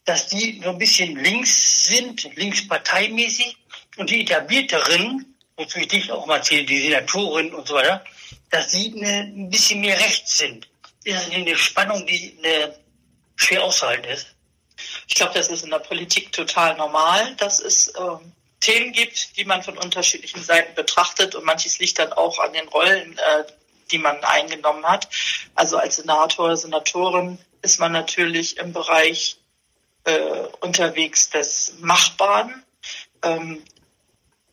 dass 0.07 0.29
die 0.29 0.61
so 0.65 0.71
ein 0.71 0.79
bisschen 0.79 1.17
links 1.23 1.85
sind, 1.85 2.35
linksparteimäßig 2.37 3.57
und 3.97 4.09
die 4.09 4.23
etablierteren, 4.23 5.37
wozu 5.57 5.79
ich 5.79 5.89
dich 5.89 6.11
auch 6.11 6.27
mal 6.27 6.43
zähle, 6.43 6.65
die 6.65 6.81
Senatorin 6.81 7.53
und 7.53 7.69
so 7.69 7.75
weiter, 7.75 8.03
dass 8.49 8.73
sie 8.73 8.95
eine, 8.97 9.25
ein 9.25 9.51
bisschen 9.51 9.81
mehr 9.81 9.99
rechts 9.99 10.39
sind. 10.39 10.69
Ist 11.05 11.17
das 11.17 11.31
eine 11.31 11.57
Spannung, 11.57 12.07
die 12.07 12.35
eine, 12.39 12.75
schwer 13.37 13.65
auszuhalten 13.65 14.05
ist? 14.11 14.30
Ich 15.11 15.17
glaube, 15.17 15.35
das 15.35 15.49
ist 15.49 15.65
in 15.65 15.71
der 15.71 15.81
Politik 15.81 16.31
total 16.31 16.77
normal, 16.77 17.35
dass 17.35 17.59
es 17.59 17.93
ähm, 17.99 18.33
Themen 18.61 18.93
gibt, 18.93 19.37
die 19.37 19.45
man 19.45 19.61
von 19.61 19.77
unterschiedlichen 19.77 20.41
Seiten 20.41 20.73
betrachtet 20.77 21.35
und 21.35 21.45
manches 21.45 21.81
liegt 21.81 21.99
dann 21.99 22.13
auch 22.13 22.39
an 22.39 22.53
den 22.53 22.69
Rollen, 22.69 23.19
äh, 23.19 23.45
die 23.91 23.99
man 23.99 24.23
eingenommen 24.23 24.87
hat. 24.87 25.09
Also 25.57 25.79
als 25.79 25.97
Senator, 25.97 26.57
Senatorin 26.57 27.39
ist 27.61 27.81
man 27.81 27.91
natürlich 27.91 28.59
im 28.59 28.73
Bereich 28.73 29.37
äh, 30.05 30.47
unterwegs 30.61 31.29
des 31.31 31.75
Machbaren. 31.81 32.65
Ähm, 33.25 33.65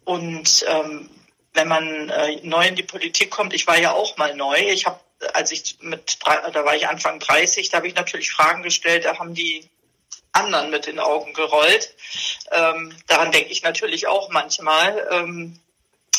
und 0.06 0.66
ähm, 0.68 1.08
wenn 1.54 1.68
man 1.68 2.10
äh, 2.10 2.40
neu 2.42 2.68
in 2.68 2.76
die 2.76 2.84
Politik 2.84 3.30
kommt, 3.30 3.54
ich 3.54 3.68
war 3.68 3.78
ja 3.78 3.92
auch 3.92 4.18
mal 4.18 4.36
neu, 4.36 4.58
ich 4.58 4.88
habe 4.88 5.00
als 5.34 5.52
ich 5.52 5.78
mit, 5.82 6.20
da 6.26 6.66
war 6.66 6.76
ich 6.76 6.88
Anfang 6.88 7.20
30, 7.20 7.70
da 7.70 7.78
habe 7.78 7.88
ich 7.88 7.96
natürlich 7.96 8.32
Fragen 8.32 8.64
gestellt, 8.64 9.06
da 9.06 9.18
haben 9.18 9.34
die 9.34 9.68
anderen 10.32 10.70
mit 10.70 10.86
den 10.86 11.00
Augen 11.00 11.34
gerollt. 11.34 11.94
Ähm, 12.52 12.96
daran 13.08 13.32
denke 13.32 13.52
ich 13.52 13.64
natürlich 13.64 14.08
auch 14.08 14.30
manchmal. 14.30 15.08
Ähm, 15.12 15.60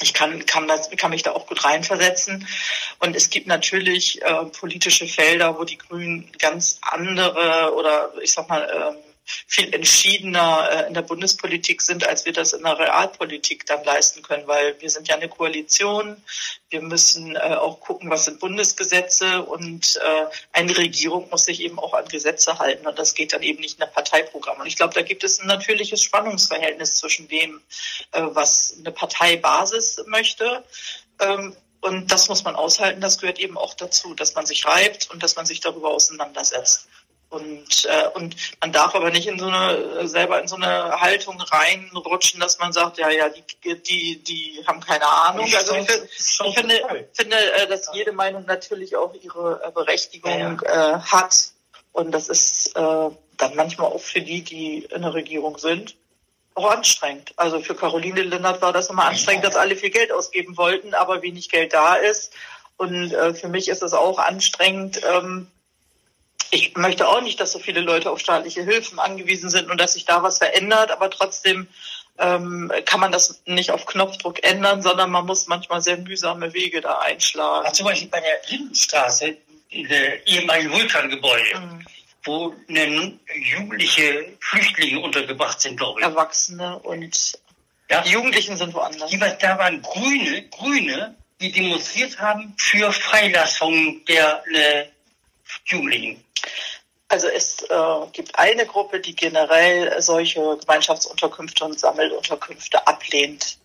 ich 0.00 0.15
kann, 0.15 0.47
kann, 0.47 0.69
das, 0.69 0.91
kann 0.91 1.11
mich 1.11 1.23
da 1.23 1.33
auch 1.33 1.47
gut 1.47 1.65
reinversetzen. 1.65 2.47
Und 3.00 3.17
es 3.17 3.31
gibt 3.31 3.47
natürlich 3.47 4.23
äh, 4.23 4.45
politische 4.45 5.07
Felder, 5.07 5.59
wo 5.59 5.65
die 5.65 5.79
Grünen 5.79 6.31
ganz 6.38 6.79
andere 6.83 7.75
oder 7.75 8.12
ich 8.23 8.33
sag 8.33 8.49
mal 8.49 8.62
äh, 8.62 9.08
viel 9.47 9.73
entschiedener 9.75 10.68
äh, 10.70 10.88
in 10.88 10.94
der 10.94 11.02
Bundespolitik 11.02 11.82
sind, 11.82 12.06
als 12.06 12.25
wir 12.25 12.32
das 12.32 12.52
in 12.52 12.62
der 12.62 12.78
Realpolitik 12.78 13.66
dann 13.66 13.85
leisten 13.85 14.23
können, 14.23 14.47
weil 14.47 14.80
wir 14.80 14.90
sind 14.90 15.08
ja 15.08 15.16
eine 15.16 15.28
Koalition. 15.28 16.23
Wir 16.70 16.82
müssen 16.82 17.37
äh, 17.37 17.38
auch 17.38 17.80
gucken, 17.80 18.11
was 18.11 18.25
sind 18.25 18.40
Bundesgesetze 18.40 19.42
und 19.42 19.97
äh, 19.97 20.26
eine 20.52 20.76
Regierung 20.76 21.28
muss 21.30 21.44
sich 21.44 21.61
eben 21.61 21.78
auch 21.78 21.94
an 21.94 22.06
Gesetze 22.08 22.58
halten 22.58 22.87
und 22.87 22.99
das 22.99 23.14
geht 23.14 23.32
dann 23.32 23.42
eben 23.42 23.61
nicht 23.61 23.75
in 23.75 23.80
der 23.80 23.87
Parteiprogramm. 23.87 24.61
Und 24.61 24.66
ich 24.66 24.76
glaube, 24.76 24.94
da 24.94 25.02
gibt 25.02 25.25
es 25.25 25.40
ein 25.40 25.47
natürliches 25.47 26.02
Spannungsverhältnis 26.02 26.94
zwischen 26.94 27.28
dem, 27.28 27.61
was 28.12 28.76
eine 28.78 28.92
Parteibasis 28.92 30.02
möchte 30.06 30.64
ähm, 31.20 31.56
und 31.80 32.11
das 32.11 32.28
muss 32.28 32.44
man 32.44 32.56
aushalten. 32.56 33.00
Das 33.00 33.18
gehört 33.18 33.38
eben 33.38 33.56
auch 33.56 33.75
dazu, 33.75 34.14
dass 34.14 34.35
man 34.35 34.47
sich 34.47 34.66
reibt 34.66 35.11
und 35.11 35.23
dass 35.23 35.37
man 35.37 35.47
sich 35.47 35.61
darüber 35.61 35.90
auseinandersetzt. 35.90 36.88
Und, 37.30 37.85
äh, 37.85 38.08
und 38.14 38.37
man 38.61 38.73
darf 38.73 38.94
aber 38.94 39.11
nicht 39.11 39.26
in 39.26 39.38
so 39.38 39.47
eine, 39.47 40.08
selber 40.08 40.40
in 40.40 40.49
so 40.49 40.56
eine 40.56 40.99
Haltung 40.99 41.38
reinrutschen, 41.38 42.40
dass 42.40 42.58
man 42.58 42.73
sagt, 42.73 42.97
ja, 42.97 43.11
ja, 43.11 43.28
die, 43.28 43.44
die, 43.82 44.25
die 44.25 44.64
haben 44.66 44.80
keine 44.80 45.06
Ahnung. 45.06 45.47
Also 45.54 45.75
ich, 45.75 45.88
ich 45.88 46.54
finde, 46.54 47.08
finde, 47.12 47.37
äh, 47.37 47.66
dass 47.66 47.90
jede 47.92 48.12
Meinung 48.12 48.47
natürlich 48.47 48.97
auch 48.97 49.12
ihre 49.14 49.62
äh, 49.62 49.70
Berechtigung 49.70 50.62
äh, 50.62 50.99
hat. 51.00 51.50
Und 51.92 52.12
das 52.12 52.28
ist 52.28 52.75
äh, 52.76 53.11
dann 53.37 53.54
manchmal 53.56 53.88
auch 53.88 54.00
für 54.00 54.23
die, 54.23 54.42
die 54.42 54.85
in 54.85 55.02
der 55.02 55.12
Regierung 55.12 55.58
sind, 55.58 55.97
auch 56.54 56.70
anstrengend. 56.70 57.32
Also 57.37 57.61
für 57.61 57.75
Caroline 57.75 58.23
Lindert 58.23 58.62
war 58.62 58.73
das 58.73 58.88
immer 58.88 59.04
anstrengend, 59.04 59.44
dass 59.44 59.56
alle 59.56 59.76
viel 59.76 59.90
Geld 59.90 60.12
ausgeben 60.12 60.56
wollten, 60.56 60.94
aber 60.94 61.20
wenig 61.20 61.50
Geld 61.50 61.75
da 61.75 61.94
ist. 61.97 62.32
Und 62.78 63.12
äh, 63.12 63.35
für 63.35 63.49
mich 63.49 63.68
ist 63.68 63.82
es 63.82 63.92
auch 63.92 64.18
anstrengend. 64.18 65.02
Ähm, 65.04 65.49
ich 66.50 66.76
möchte 66.76 67.09
auch 67.09 67.21
nicht, 67.21 67.40
dass 67.40 67.52
so 67.52 67.59
viele 67.59 67.81
Leute 67.81 68.11
auf 68.11 68.21
staatliche 68.21 68.62
Hilfen 68.62 68.99
angewiesen 68.99 69.50
sind 69.50 69.71
und 69.71 69.81
dass 69.81 69.95
sich 69.95 70.05
da 70.05 70.23
was 70.23 70.38
verändert, 70.38 70.90
aber 70.90 71.11
trotzdem 71.11 71.69
ähm, 72.19 72.73
kann 72.85 73.00
man 73.00 73.12
das 73.12 73.43
nicht 73.47 73.71
auf 73.71 73.87
Knopfdruck 73.87 74.43
ändern, 74.45 74.83
sondern 74.83 75.11
man 75.11 75.26
muss 75.26 75.47
manchmal 75.47 75.83
sehr 75.83 75.99
mühsame 75.99 76.52
Wege 76.52 76.81
da 76.81 76.99
einschlagen. 76.99 77.67
Also 77.67 77.78
zum 77.78 77.87
Beispiel 77.87 78.09
bei 78.09 78.21
der 78.21 78.40
Lindenstraße, 78.49 79.37
in 79.71 79.87
der 79.88 80.26
ehemaligen 80.26 80.73
Vulkangebäude. 80.73 81.61
Mhm 81.61 81.85
wo 82.25 82.55
jugendliche 83.57 84.37
Flüchtlinge 84.40 85.00
untergebracht 85.00 85.61
sind, 85.61 85.76
glaube 85.76 86.00
ich. 86.00 86.07
Erwachsene 86.07 86.78
und 86.78 87.38
ja. 87.90 88.02
die 88.02 88.11
Jugendlichen 88.11 88.57
sind 88.57 88.75
woanders. 88.75 89.11
Die, 89.11 89.19
da 89.19 89.59
waren 89.59 89.83
Grüne, 89.83 90.43
Grüne, 90.50 91.17
die 91.40 91.52
demonstriert 91.52 92.21
haben 92.21 92.55
für 92.59 92.93
Freilassung 92.93 94.05
der 94.05 94.43
äh, 94.55 94.85
Jugendlichen. 95.64 96.25
Also 97.09 97.26
es 97.28 97.62
äh, 97.62 98.07
gibt 98.12 98.38
eine 98.38 98.67
Gruppe, 98.67 99.00
die 99.00 99.17
generell 99.17 100.00
solche 100.02 100.59
Gemeinschaftsunterkünfte 100.59 101.64
und 101.64 101.81
Sammelunterkünfte 101.81 102.87
ablehnt. 102.87 103.59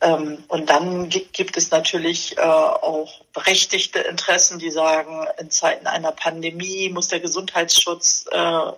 Ähm, 0.00 0.44
und 0.48 0.70
dann 0.70 1.10
gibt 1.10 1.58
es 1.58 1.70
natürlich 1.70 2.38
äh, 2.38 2.40
auch 2.40 3.20
berechtigte 3.34 3.98
Interessen, 3.98 4.58
die 4.58 4.70
sagen, 4.70 5.26
in 5.38 5.50
Zeiten 5.50 5.86
einer 5.86 6.12
Pandemie 6.12 6.88
muss 6.88 7.08
der 7.08 7.20
Gesundheitsschutz 7.20 8.26
äh, 8.30 8.72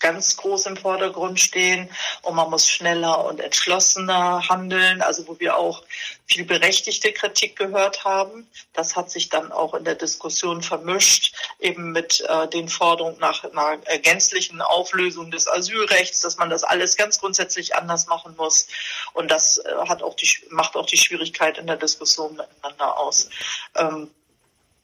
ganz 0.00 0.36
groß 0.36 0.66
im 0.66 0.76
Vordergrund 0.76 1.38
stehen 1.38 1.88
und 2.22 2.34
man 2.34 2.50
muss 2.50 2.68
schneller 2.68 3.24
und 3.24 3.40
entschlossener 3.40 4.48
handeln, 4.48 5.02
also 5.02 5.28
wo 5.28 5.38
wir 5.38 5.56
auch 5.56 5.84
viel 6.26 6.44
berechtigte 6.44 7.12
Kritik 7.12 7.56
gehört 7.56 8.04
haben. 8.04 8.48
Das 8.72 8.96
hat 8.96 9.10
sich 9.10 9.28
dann 9.28 9.52
auch 9.52 9.74
in 9.74 9.84
der 9.84 9.94
Diskussion 9.94 10.62
vermischt, 10.62 11.34
eben 11.58 11.92
mit 11.92 12.20
äh, 12.28 12.48
den 12.48 12.68
Forderungen 12.68 13.18
nach 13.18 13.44
einer 13.44 13.76
gänzlichen 13.98 14.60
Auflösung 14.62 15.30
des 15.30 15.46
Asylrechts, 15.46 16.20
dass 16.20 16.38
man 16.38 16.50
das 16.50 16.64
alles 16.64 16.96
ganz 16.96 17.20
grundsätzlich 17.20 17.74
anders 17.76 18.06
machen 18.06 18.34
muss. 18.36 18.68
Und 19.12 19.30
das 19.30 19.58
äh, 19.58 19.74
hat 19.86 20.02
auch 20.02 20.14
die, 20.14 20.28
macht 20.48 20.76
auch 20.76 20.86
die 20.86 20.96
Schwierigkeit 20.96 21.58
in 21.58 21.66
der 21.66 21.76
Diskussion 21.76 22.36
miteinander 22.36 22.98
aus. 22.98 23.28
Ähm, 23.76 24.10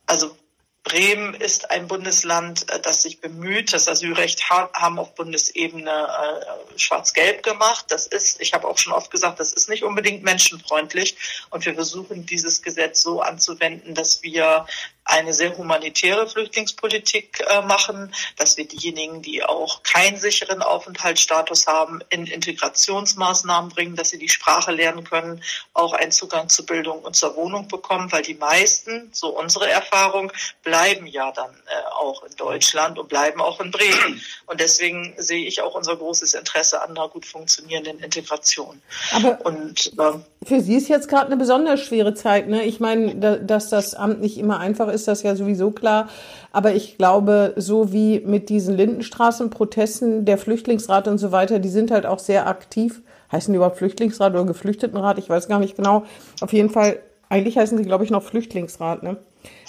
also 0.07 0.37
Bremen 0.87 1.35
ist 1.35 1.73
ein 1.73 1.89
Bundesland, 1.89 2.71
äh, 2.71 2.79
das 2.79 3.03
sich 3.03 3.21
bemüht. 3.21 3.73
Das 3.73 3.89
Asylrecht 3.89 4.49
haben 4.49 5.01
auf 5.01 5.17
Bundesebene 5.17 5.91
äh, 5.91 6.79
schwarz-gelb 6.79 7.43
gemacht. 7.43 7.87
Das 7.89 8.07
ist, 8.07 8.41
ich 8.41 8.55
habe 8.55 8.69
auch 8.69 8.79
schon 8.79 8.93
oft 8.93 9.11
gesagt, 9.11 9.41
das 9.41 9.53
ist 9.53 9.69
nicht 9.69 9.83
unbedingt 9.83 10.23
menschenfreundlich. 10.23 11.17
Und 11.51 11.67
wir 11.67 11.75
versuchen, 11.75 12.25
dieses 12.25 12.63
Gesetz 12.63 13.03
so 13.03 13.21
anzuwenden, 13.21 13.97
dass 13.97 14.23
wir 14.23 14.67
eine 15.05 15.35
sehr 15.35 15.57
humanitäre 15.57 16.29
Flüchtlingspolitik 16.29 17.45
äh, 17.49 17.63
machen, 17.63 18.15
dass 18.37 18.57
wir 18.57 18.67
diejenigen, 18.67 19.23
die 19.23 19.45
auch 19.45 19.83
keinen 19.83 20.19
sicheren 20.19 20.63
Aufenthaltsstatus 20.63 21.67
haben, 21.67 22.01
in 22.11 22.27
Integrationsmaßnahmen 22.27 23.71
bringen, 23.71 23.97
dass 23.97 24.11
sie 24.11 24.19
die 24.19 24.29
Sprache 24.29 24.73
lernen 24.73 25.05
können, 25.05 25.43
auch 25.75 25.93
einen 25.93 26.13
Zugang 26.13 26.49
zu 26.49 26.65
Bildung 26.65 27.01
und 27.01 27.15
zur 27.15 27.37
Wohnung 27.37 27.69
bekommen, 27.69 28.11
weil 28.11 28.23
die 28.23 28.35
meisten, 28.35 29.11
so 29.13 29.29
unsere 29.29 29.69
Erfahrung, 29.69 30.33
bleiben 30.63 30.76
ja 31.07 31.33
dann 31.33 31.51
äh, 31.51 31.95
auch 31.99 32.23
in 32.23 32.37
Deutschland 32.37 32.99
und 32.99 33.09
bleiben 33.09 33.41
auch 33.41 33.61
in 33.61 33.71
Bremen. 33.71 34.21
Und 34.47 34.61
deswegen 34.61 35.15
sehe 35.17 35.47
ich 35.47 35.63
auch 35.63 35.75
unser 35.75 35.97
großes 35.97 36.35
Interesse 36.35 36.83
an 36.83 36.91
einer 36.91 37.09
gut 37.09 37.25
funktionierenden 37.25 38.01
Integration. 38.01 38.83
Aber 39.13 39.45
und, 39.47 39.93
äh, 39.99 40.13
für 40.45 40.61
Sie 40.61 40.75
ist 40.77 40.89
jetzt 40.89 41.09
gerade 41.09 41.27
eine 41.27 41.37
besonders 41.37 41.81
schwere 41.81 42.15
Zeit. 42.15 42.49
Ne? 42.49 42.65
Ich 42.65 42.81
meine, 42.81 43.17
da, 43.17 43.37
dass 43.37 43.71
das 43.71 43.95
Amt 43.95 44.21
nicht 44.21 44.37
immer 44.37 44.61
einfach 44.61 44.89
ist, 44.89 45.07
ist 45.07 45.09
das 45.09 45.23
ja 45.23 45.37
sowieso 45.37 45.71
klar. 45.71 46.09
Aber 46.53 46.75
ich 46.75 46.99
glaube, 46.99 47.55
so 47.57 47.93
wie 47.93 48.21
mit 48.21 48.49
diesen 48.49 48.77
Lindenstraßenprotesten, 48.77 50.25
der 50.25 50.39
Flüchtlingsrat 50.39 51.09
und 51.09 51.19
so 51.19 51.33
weiter, 51.33 51.59
die 51.59 51.69
sind 51.69 51.91
halt 51.91 52.07
auch 52.07 52.19
sehr 52.19 52.47
aktiv. 52.47 53.03
Heißen 53.33 53.53
die 53.53 53.57
überhaupt 53.57 53.79
Flüchtlingsrat 53.79 54.33
oder 54.33 54.45
Geflüchtetenrat? 54.45 55.19
Ich 55.19 55.29
weiß 55.29 55.49
gar 55.49 55.59
nicht 55.59 55.77
genau. 55.77 56.05
Auf 56.41 56.53
jeden 56.53 56.71
Fall, 56.71 56.99
eigentlich 57.29 57.59
heißen 57.59 57.77
sie, 57.79 57.85
glaube 57.85 58.05
ich, 58.05 58.11
noch 58.11 58.23
Flüchtlingsrat, 58.23 59.03
ne? 59.03 59.17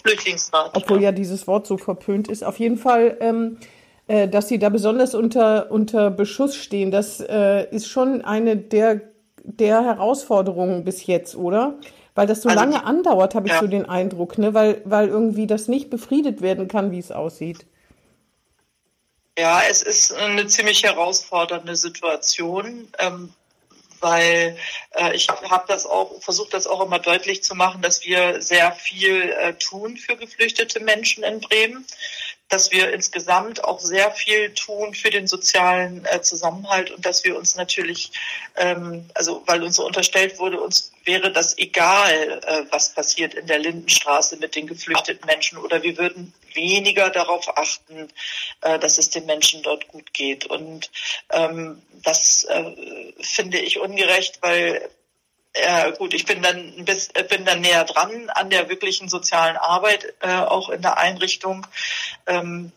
Flüchtlingsrat. 0.03 0.72
Obwohl 0.75 1.01
ja 1.01 1.12
dieses 1.12 1.48
Wort 1.48 1.67
so 1.67 1.77
verpönt 1.77 2.27
ist. 2.27 2.43
Auf 2.43 2.60
jeden 2.60 2.77
Fall, 2.77 3.17
ähm, 3.19 3.57
äh, 4.07 4.27
dass 4.27 4.48
sie 4.48 4.60
da 4.60 4.69
besonders 4.69 5.15
unter, 5.15 5.72
unter 5.72 6.12
Beschuss 6.12 6.55
stehen, 6.55 6.91
das 6.91 7.19
äh, 7.19 7.69
ist 7.69 7.88
schon 7.88 8.22
eine 8.22 8.57
der, 8.57 9.01
der 9.43 9.84
Herausforderungen 9.84 10.84
bis 10.84 11.05
jetzt, 11.05 11.36
oder? 11.36 11.75
Weil 12.15 12.25
das 12.25 12.41
so 12.41 12.50
also, 12.50 12.60
lange 12.60 12.84
andauert, 12.84 13.36
habe 13.36 13.48
ich 13.48 13.53
ja. 13.53 13.60
so 13.60 13.67
den 13.67 13.88
Eindruck, 13.88 14.38
ne? 14.38 14.53
weil, 14.53 14.81
weil 14.86 15.07
irgendwie 15.07 15.46
das 15.46 15.67
nicht 15.67 15.89
befriedet 15.89 16.41
werden 16.41 16.67
kann, 16.67 16.91
wie 16.91 17.00
es 17.00 17.12
aussieht. 17.12 17.65
Ja, 19.38 19.62
es 19.69 19.84
ist 19.84 20.13
eine 20.13 20.48
ziemlich 20.48 20.84
herausfordernde 20.84 21.75
Situation. 21.75 22.88
Ähm, 22.98 23.34
weil 24.00 24.58
äh, 24.92 25.16
ich 25.16 25.30
habe 25.30 25.66
das 25.68 25.86
auch 25.86 26.22
versucht, 26.22 26.54
das 26.54 26.68
auch 26.68 26.82
immer 26.86 27.00
deutlich 27.00 27.44
zu 27.44 27.56
machen, 27.56 27.82
dass 27.82 28.06
wir 28.06 28.42
sehr 28.42 28.72
viel 28.72 29.32
äh, 29.32 29.54
tun 29.54 29.98
für 29.98 30.16
geflüchtete 30.16 30.80
Menschen 30.80 31.24
in 31.24 31.39
Bremen 31.39 31.86
dass 32.50 32.72
wir 32.72 32.94
insgesamt 32.94 33.63
auch 33.63 33.80
sehr 33.80 34.12
viel 34.12 34.54
tun 34.54 34.94
für 34.94 35.10
den 35.10 35.27
sozialen 35.27 36.06
äh, 36.06 36.22
Zusammenhalt 36.22 36.92
und 36.92 37.06
dass 37.06 37.24
wir 37.24 37.38
uns 37.38 37.56
natürlich, 37.56 38.12
ähm, 38.56 39.06
also 39.13 39.44
weil 39.46 39.63
uns 39.63 39.75
so 39.75 39.86
unterstellt 39.86 40.39
wurde, 40.39 40.62
uns 40.62 40.92
wäre 41.04 41.32
das 41.32 41.58
egal, 41.58 42.42
äh, 42.46 42.63
was 42.72 42.94
passiert 42.94 43.34
in 43.34 43.48
der 43.48 43.60
Lindenstraße 43.60 44.38
mit 44.38 44.56
den 44.56 44.68
geflüchteten 44.68 45.25
Menschen 45.25 45.58
oder 45.58 45.84
wir 45.84 45.98
würden 45.98 46.34
weniger 46.54 47.10
darauf 47.10 47.58
achten, 47.58 48.08
äh, 48.62 48.80
dass 48.80 48.98
es 48.98 49.10
den 49.10 49.25
Menschen 49.25 49.62
dort 49.63 49.88
gut 49.89 50.13
geht. 50.13 50.46
Und 50.46 50.89
ähm, 51.32 51.82
das 52.04 52.46
äh, 52.46 53.13
finde 53.22 53.60
ich 53.60 53.80
ungerecht, 53.80 54.39
weil 54.42 54.89
ja, 55.63 55.89
gut, 55.91 56.13
ich 56.13 56.25
bin 56.25 56.41
dann 56.41 56.85
bis, 56.85 57.09
bin 57.29 57.45
dann 57.45 57.61
näher 57.61 57.83
dran 57.83 58.29
an 58.29 58.49
der 58.49 58.69
wirklichen 58.69 59.09
sozialen 59.09 59.57
Arbeit, 59.57 60.13
äh, 60.21 60.35
auch 60.35 60.69
in 60.69 60.81
der 60.81 60.97
Einrichtung. 60.97 61.65
Ähm, 62.25 62.71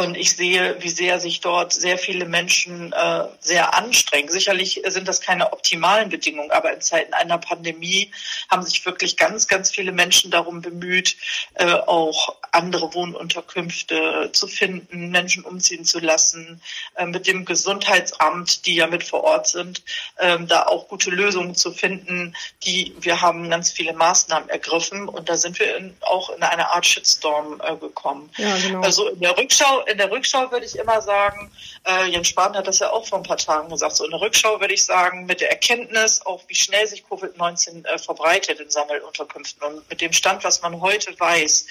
und 0.00 0.16
ich 0.16 0.34
sehe, 0.34 0.76
wie 0.80 0.88
sehr 0.88 1.20
sich 1.20 1.40
dort 1.40 1.72
sehr 1.72 1.98
viele 1.98 2.24
Menschen 2.24 2.92
äh, 2.92 3.24
sehr 3.40 3.74
anstrengen. 3.74 4.28
Sicherlich 4.28 4.82
sind 4.86 5.06
das 5.06 5.20
keine 5.20 5.52
optimalen 5.52 6.08
Bedingungen, 6.08 6.50
aber 6.50 6.72
in 6.72 6.80
Zeiten 6.80 7.12
einer 7.12 7.38
Pandemie 7.38 8.10
haben 8.48 8.62
sich 8.62 8.84
wirklich 8.86 9.16
ganz, 9.16 9.46
ganz 9.46 9.70
viele 9.70 9.92
Menschen 9.92 10.30
darum 10.30 10.62
bemüht, 10.62 11.16
äh, 11.54 11.72
auch 11.72 12.36
andere 12.52 12.94
Wohnunterkünfte 12.94 14.30
zu 14.32 14.46
finden, 14.48 15.10
Menschen 15.10 15.44
umziehen 15.44 15.84
zu 15.84 16.00
lassen, 16.00 16.60
äh, 16.96 17.06
mit 17.06 17.26
dem 17.26 17.44
Gesundheitsamt, 17.44 18.66
die 18.66 18.76
ja 18.76 18.86
mit 18.86 19.04
vor 19.04 19.22
Ort 19.24 19.48
sind, 19.48 19.82
äh, 20.16 20.38
da 20.40 20.64
auch 20.64 20.88
gute 20.88 21.10
Lösungen 21.10 21.54
zu 21.54 21.72
finden. 21.72 22.34
Die 22.64 22.94
wir 23.00 23.20
haben 23.20 23.50
ganz 23.50 23.70
viele 23.70 23.92
Maßnahmen 23.92 24.48
ergriffen 24.48 25.08
und 25.08 25.28
da 25.28 25.36
sind 25.36 25.58
wir 25.58 25.76
in, 25.76 25.96
auch 26.00 26.30
in 26.30 26.42
eine 26.42 26.70
Art 26.70 26.86
Shitstorm 26.86 27.60
äh, 27.62 27.76
gekommen. 27.76 28.30
Ja, 28.36 28.56
genau. 28.56 28.80
Also 28.80 29.08
in 29.08 29.20
der 29.20 29.36
Rückschau 29.36 29.84
in 29.90 29.98
der 29.98 30.10
Rückschau 30.10 30.50
würde 30.50 30.66
ich 30.66 30.76
immer 30.76 31.00
sagen, 31.02 31.50
äh, 31.84 32.06
Jens 32.06 32.28
Spahn 32.28 32.54
hat 32.54 32.66
das 32.66 32.78
ja 32.78 32.90
auch 32.90 33.06
vor 33.06 33.18
ein 33.18 33.24
paar 33.24 33.36
Tagen 33.36 33.68
gesagt, 33.68 33.96
so 33.96 34.04
in 34.04 34.10
der 34.10 34.20
Rückschau 34.20 34.60
würde 34.60 34.74
ich 34.74 34.84
sagen, 34.84 35.26
mit 35.26 35.40
der 35.40 35.50
Erkenntnis, 35.50 36.24
auch 36.24 36.42
wie 36.48 36.54
schnell 36.54 36.86
sich 36.86 37.04
Covid-19 37.04 37.84
äh, 37.86 37.98
verbreitet 37.98 38.60
in 38.60 38.70
Sammelunterkünften 38.70 39.62
und 39.62 39.88
mit 39.88 40.00
dem 40.00 40.12
Stand, 40.12 40.44
was 40.44 40.62
man 40.62 40.80
heute 40.80 41.18
weiß, 41.18 41.66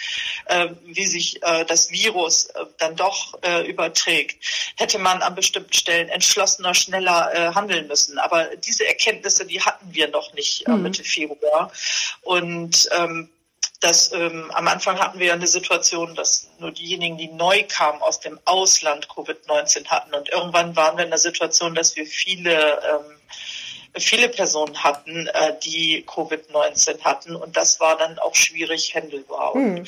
äh, 0.45 0.67
wie 0.83 1.05
sich 1.05 1.41
äh, 1.43 1.65
das 1.65 1.91
Virus 1.91 2.47
äh, 2.47 2.65
dann 2.77 2.95
doch 2.95 3.38
äh, 3.43 3.67
überträgt, 3.67 4.43
hätte 4.75 4.99
man 4.99 5.21
an 5.21 5.35
bestimmten 5.35 5.73
Stellen 5.73 6.09
entschlossener, 6.09 6.73
schneller 6.73 7.31
äh, 7.33 7.53
handeln 7.53 7.88
müssen. 7.88 8.19
Aber 8.19 8.55
diese 8.57 8.88
Erkenntnisse, 8.88 9.45
die 9.45 9.61
hatten 9.61 9.93
wir 9.93 10.09
noch 10.09 10.33
nicht 10.33 10.67
äh, 10.67 10.71
mhm. 10.71 10.83
Mitte 10.83 11.03
Februar. 11.03 11.71
Und 12.21 12.89
ähm, 12.91 13.29
dass 13.79 14.12
ähm, 14.12 14.51
am 14.51 14.67
Anfang 14.67 15.00
hatten 15.00 15.19
wir 15.19 15.27
ja 15.27 15.33
eine 15.33 15.48
Situation, 15.48 16.15
dass 16.15 16.50
nur 16.59 16.71
diejenigen, 16.71 17.17
die 17.17 17.29
neu 17.29 17.63
kamen 17.67 18.01
aus 18.01 18.19
dem 18.19 18.39
Ausland 18.45 19.07
Covid-19 19.07 19.88
hatten. 19.88 20.13
Und 20.13 20.29
irgendwann 20.29 20.75
waren 20.75 20.98
wir 20.98 21.05
in 21.05 21.12
der 21.12 21.19
Situation, 21.19 21.75
dass 21.75 21.95
wir 21.95 22.05
viele 22.05 22.81
ähm, 22.81 23.19
viele 23.98 24.29
Personen 24.29 24.83
hatten, 24.83 25.27
äh, 25.27 25.57
die 25.63 26.03
Covid-19 26.05 27.03
hatten. 27.03 27.36
Und 27.36 27.57
das 27.57 27.79
war 27.79 27.98
dann 27.98 28.19
auch 28.19 28.36
schwierig 28.36 28.93
handelbar. 28.95 29.55
Mhm. 29.55 29.86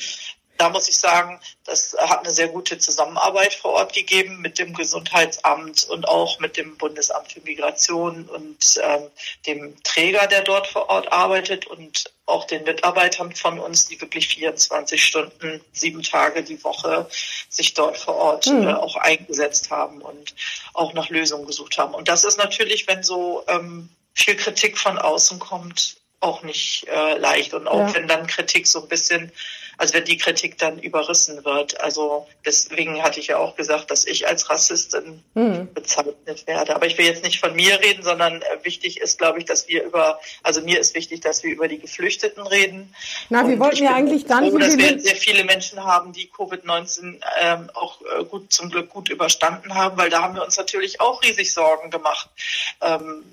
Da 0.58 0.68
muss 0.68 0.88
ich 0.88 0.98
sagen, 0.98 1.40
das 1.64 1.96
hat 1.98 2.20
eine 2.20 2.30
sehr 2.30 2.48
gute 2.48 2.78
Zusammenarbeit 2.78 3.54
vor 3.54 3.72
Ort 3.72 3.92
gegeben 3.92 4.40
mit 4.40 4.58
dem 4.58 4.74
Gesundheitsamt 4.74 5.84
und 5.84 6.08
auch 6.08 6.38
mit 6.38 6.56
dem 6.56 6.76
Bundesamt 6.76 7.32
für 7.32 7.40
Migration 7.40 8.28
und 8.28 8.80
ähm, 8.82 9.10
dem 9.46 9.82
Träger, 9.82 10.26
der 10.26 10.42
dort 10.42 10.66
vor 10.66 10.88
Ort 10.88 11.10
arbeitet 11.10 11.66
und 11.66 12.12
auch 12.26 12.46
den 12.46 12.64
Mitarbeitern 12.64 13.34
von 13.34 13.58
uns, 13.58 13.88
die 13.88 14.00
wirklich 14.00 14.28
24 14.28 15.02
Stunden, 15.02 15.60
sieben 15.72 16.02
Tage 16.02 16.42
die 16.42 16.62
Woche 16.62 17.08
sich 17.48 17.74
dort 17.74 17.98
vor 17.98 18.14
Ort 18.14 18.46
mhm. 18.46 18.68
äh, 18.68 18.72
auch 18.74 18.96
eingesetzt 18.96 19.70
haben 19.70 20.00
und 20.00 20.34
auch 20.74 20.94
nach 20.94 21.08
Lösungen 21.08 21.46
gesucht 21.46 21.78
haben. 21.78 21.94
Und 21.94 22.08
das 22.08 22.24
ist 22.24 22.38
natürlich, 22.38 22.86
wenn 22.86 23.02
so 23.02 23.44
ähm, 23.48 23.88
viel 24.14 24.36
Kritik 24.36 24.78
von 24.78 24.98
außen 24.98 25.38
kommt, 25.38 25.96
auch 26.22 26.42
nicht 26.42 26.86
äh, 26.88 27.18
leicht. 27.18 27.54
Und 27.54 27.68
auch 27.68 27.88
ja. 27.88 27.94
wenn 27.94 28.08
dann 28.08 28.26
Kritik 28.26 28.66
so 28.66 28.82
ein 28.82 28.88
bisschen 28.88 29.32
also 29.82 29.94
wenn 29.94 30.04
die 30.04 30.16
Kritik 30.16 30.58
dann 30.58 30.78
überrissen 30.78 31.44
wird. 31.44 31.80
Also 31.80 32.28
deswegen 32.44 33.02
hatte 33.02 33.20
ich 33.20 33.28
ja 33.28 33.38
auch 33.38 33.56
gesagt, 33.56 33.90
dass 33.90 34.06
ich 34.06 34.28
als 34.28 34.48
Rassistin 34.48 35.24
mhm. 35.34 35.72
bezeichnet 35.74 36.46
werde. 36.46 36.76
Aber 36.76 36.86
ich 36.86 36.98
will 36.98 37.06
jetzt 37.06 37.24
nicht 37.24 37.40
von 37.40 37.54
mir 37.56 37.80
reden, 37.80 38.04
sondern 38.04 38.42
äh, 38.42 38.64
wichtig 38.64 39.00
ist, 39.00 39.18
glaube 39.18 39.40
ich, 39.40 39.44
dass 39.44 39.68
wir 39.68 39.82
über, 39.82 40.20
also 40.42 40.60
mir 40.60 40.78
ist 40.78 40.94
wichtig, 40.94 41.20
dass 41.20 41.42
wir 41.42 41.50
über 41.50 41.68
die 41.68 41.78
Geflüchteten 41.78 42.46
reden. 42.46 42.94
Na, 43.28 43.48
wir 43.48 43.58
wollten 43.58 43.82
ja 43.82 43.94
eigentlich 43.94 44.26
gar 44.26 44.40
nicht. 44.40 44.52
Froh, 44.52 44.58
dass 44.58 44.76
wir 44.76 45.00
sehr 45.00 45.16
viele 45.16 45.44
Menschen 45.44 45.82
haben, 45.82 46.12
die 46.12 46.30
Covid-19 46.30 47.20
ähm, 47.40 47.70
auch 47.74 48.00
äh, 48.02 48.24
gut, 48.24 48.52
zum 48.52 48.70
Glück 48.70 48.88
gut 48.88 49.08
überstanden 49.08 49.74
haben, 49.74 49.96
weil 49.96 50.10
da 50.10 50.22
haben 50.22 50.34
wir 50.34 50.44
uns 50.44 50.56
natürlich 50.56 51.00
auch 51.00 51.22
riesig 51.22 51.52
Sorgen 51.52 51.90
gemacht. 51.90 52.28
Ähm, 52.80 53.24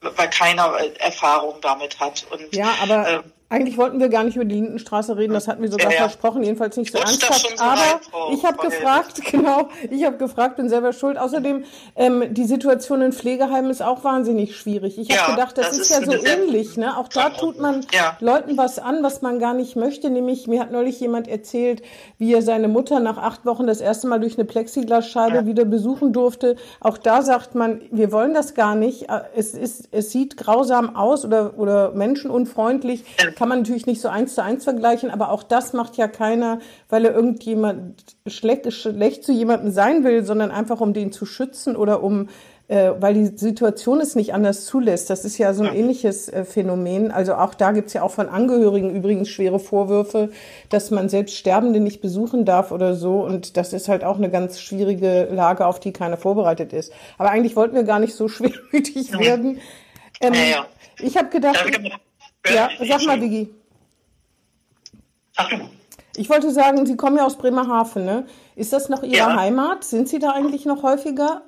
weil 0.00 0.30
keiner 0.30 0.74
Erfahrung 0.98 1.60
damit 1.60 1.98
hat. 2.00 2.26
Und, 2.30 2.54
ja, 2.54 2.74
aber 2.82 3.08
ähm, 3.08 3.32
eigentlich 3.48 3.78
wollten 3.78 4.00
wir 4.00 4.08
gar 4.08 4.24
nicht 4.24 4.34
über 4.34 4.44
die 4.44 4.56
Lindenstraße 4.56 5.16
reden, 5.16 5.32
das 5.32 5.46
hatten 5.46 5.62
wir 5.62 5.70
sogar 5.70 5.92
ja, 5.92 5.98
ja. 5.98 5.98
versprochen, 6.00 6.42
jedenfalls 6.42 6.76
nicht 6.76 6.92
so 6.92 6.98
ernsthaft. 6.98 7.56
So 7.56 7.62
aber 7.62 8.00
Frau, 8.10 8.32
ich 8.32 8.44
habe 8.44 8.58
gefragt, 8.58 9.22
genau, 9.30 9.68
ich 9.88 10.04
habe 10.04 10.16
gefragt, 10.16 10.56
bin 10.56 10.68
selber 10.68 10.92
schuld. 10.92 11.16
Außerdem, 11.16 11.64
ähm, 11.94 12.34
die 12.34 12.44
Situation 12.44 13.02
in 13.02 13.12
Pflegeheimen 13.12 13.70
ist 13.70 13.82
auch 13.82 14.02
wahnsinnig 14.02 14.56
schwierig. 14.56 14.98
Ich 14.98 15.08
ja, 15.08 15.18
habe 15.18 15.36
gedacht, 15.36 15.58
das, 15.58 15.68
das 15.68 15.78
ist, 15.78 15.90
ist, 15.90 15.90
ja 15.90 16.04
so 16.04 16.26
ähnlich. 16.26 16.76
Ne? 16.76 16.96
Auch 16.96 17.06
da 17.06 17.30
tut 17.30 17.60
man 17.60 17.86
Leuten 18.18 18.56
was 18.56 18.80
an, 18.80 19.04
was 19.04 19.22
man 19.22 19.38
gar 19.38 19.54
nicht 19.54 19.76
möchte. 19.76 20.10
Nämlich, 20.10 20.48
mir 20.48 20.60
hat 20.60 20.72
neulich 20.72 20.98
jemand 20.98 21.28
erzählt, 21.28 21.82
wie 22.18 22.34
er 22.34 22.42
seine 22.42 22.66
Mutter 22.66 22.98
nach 22.98 23.16
acht 23.16 23.46
Wochen 23.46 23.68
das 23.68 23.80
erste 23.80 24.08
Mal 24.08 24.18
durch 24.18 24.36
eine 24.36 24.44
Plexiglasscheibe 24.44 25.46
wieder 25.46 25.64
besuchen 25.64 26.12
durfte. 26.12 26.56
Auch 26.80 26.98
da 26.98 27.22
sagt 27.22 27.54
man, 27.54 27.82
wir 27.92 28.10
wollen 28.10 28.34
das 28.34 28.54
gar 28.54 28.74
nicht. 28.74 29.06
Es, 29.36 29.54
ist, 29.54 29.88
es 29.92 30.10
sieht 30.10 30.36
grausam 30.36 30.96
aus 30.96 31.24
oder, 31.24 31.56
oder 31.58 31.92
menschenunfreundlich 31.92 33.04
kann 33.36 33.48
man 33.48 33.60
natürlich 33.60 33.86
nicht 33.86 34.00
so 34.00 34.08
eins 34.08 34.34
zu 34.34 34.42
eins 34.42 34.64
vergleichen, 34.64 35.10
aber 35.10 35.30
auch 35.30 35.44
das 35.44 35.72
macht 35.72 35.96
ja 35.96 36.08
keiner, 36.08 36.58
weil 36.88 37.04
er 37.04 37.14
irgendjemand 37.14 38.16
schlecht, 38.26 38.72
schlecht 38.72 39.24
zu 39.24 39.32
jemandem 39.32 39.70
sein 39.70 40.02
will, 40.02 40.24
sondern 40.24 40.50
einfach 40.50 40.80
um 40.80 40.92
den 40.94 41.12
zu 41.12 41.26
schützen 41.26 41.76
oder 41.76 42.02
um 42.02 42.28
äh, 42.68 42.92
weil 42.98 43.14
die 43.14 43.26
Situation 43.36 44.00
es 44.00 44.16
nicht 44.16 44.34
anders 44.34 44.64
zulässt. 44.64 45.08
Das 45.08 45.24
ist 45.24 45.38
ja 45.38 45.54
so 45.54 45.62
ein 45.62 45.74
ähnliches 45.74 46.28
äh, 46.28 46.44
Phänomen. 46.44 47.12
Also 47.12 47.34
auch 47.34 47.54
da 47.54 47.70
gibt's 47.70 47.92
ja 47.92 48.02
auch 48.02 48.10
von 48.10 48.28
Angehörigen 48.28 48.90
übrigens 48.90 49.28
schwere 49.28 49.60
Vorwürfe, 49.60 50.30
dass 50.68 50.90
man 50.90 51.08
selbst 51.08 51.36
Sterbende 51.36 51.78
nicht 51.78 52.00
besuchen 52.00 52.44
darf 52.44 52.72
oder 52.72 52.96
so. 52.96 53.20
Und 53.20 53.56
das 53.56 53.72
ist 53.72 53.88
halt 53.88 54.02
auch 54.02 54.16
eine 54.16 54.30
ganz 54.30 54.60
schwierige 54.60 55.28
Lage, 55.30 55.64
auf 55.64 55.78
die 55.78 55.92
keiner 55.92 56.16
vorbereitet 56.16 56.72
ist. 56.72 56.92
Aber 57.18 57.30
eigentlich 57.30 57.54
wollten 57.54 57.76
wir 57.76 57.84
gar 57.84 58.00
nicht 58.00 58.14
so 58.14 58.26
schwermütig 58.28 59.16
werden. 59.16 59.60
Ähm, 60.20 60.34
ja, 60.34 60.40
ja. 60.40 60.66
Ich 60.98 61.16
habe 61.16 61.28
gedacht. 61.28 61.64
Ja, 62.52 62.70
sag 62.80 63.06
mal, 63.06 63.18
Digi. 63.18 63.52
Ach 65.36 65.48
du. 65.48 65.68
Ich 66.16 66.30
wollte 66.30 66.50
sagen, 66.50 66.86
Sie 66.86 66.96
kommen 66.96 67.18
ja 67.18 67.26
aus 67.26 67.36
Bremerhaven, 67.36 68.04
ne? 68.04 68.26
Ist 68.54 68.72
das 68.72 68.88
noch 68.88 69.02
Ihre 69.02 69.16
ja. 69.16 69.36
Heimat? 69.36 69.84
Sind 69.84 70.08
Sie 70.08 70.18
da 70.18 70.30
eigentlich 70.30 70.64
noch 70.64 70.82
häufiger? 70.82 71.42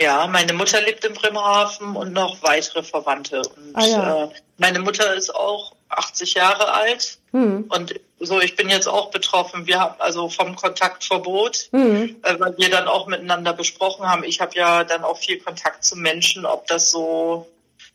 Ja, 0.00 0.26
meine 0.26 0.52
Mutter 0.54 0.80
lebt 0.80 1.04
in 1.04 1.14
Bremerhaven 1.14 1.94
und 1.94 2.12
noch 2.12 2.42
weitere 2.42 2.82
Verwandte. 2.82 3.42
Und 3.56 3.74
ah, 3.74 3.84
ja. 3.84 4.24
äh, 4.24 4.28
meine 4.58 4.80
Mutter 4.80 5.14
ist 5.14 5.34
auch 5.34 5.72
80 5.90 6.34
Jahre 6.34 6.72
alt. 6.72 7.18
Hm. 7.32 7.66
Und 7.68 8.00
so, 8.18 8.40
ich 8.40 8.56
bin 8.56 8.70
jetzt 8.70 8.88
auch 8.88 9.10
betroffen. 9.10 9.66
Wir 9.66 9.80
haben 9.80 9.94
also 9.98 10.28
vom 10.28 10.56
Kontaktverbot, 10.56 11.68
hm. 11.70 12.16
äh, 12.22 12.40
weil 12.40 12.56
wir 12.56 12.70
dann 12.70 12.88
auch 12.88 13.06
miteinander 13.06 13.52
besprochen 13.52 14.08
haben. 14.08 14.24
Ich 14.24 14.40
habe 14.40 14.54
ja 14.56 14.84
dann 14.84 15.04
auch 15.04 15.18
viel 15.18 15.38
Kontakt 15.38 15.84
zu 15.84 15.96
Menschen, 15.96 16.46
ob 16.46 16.66
das 16.66 16.90
so 16.90 17.46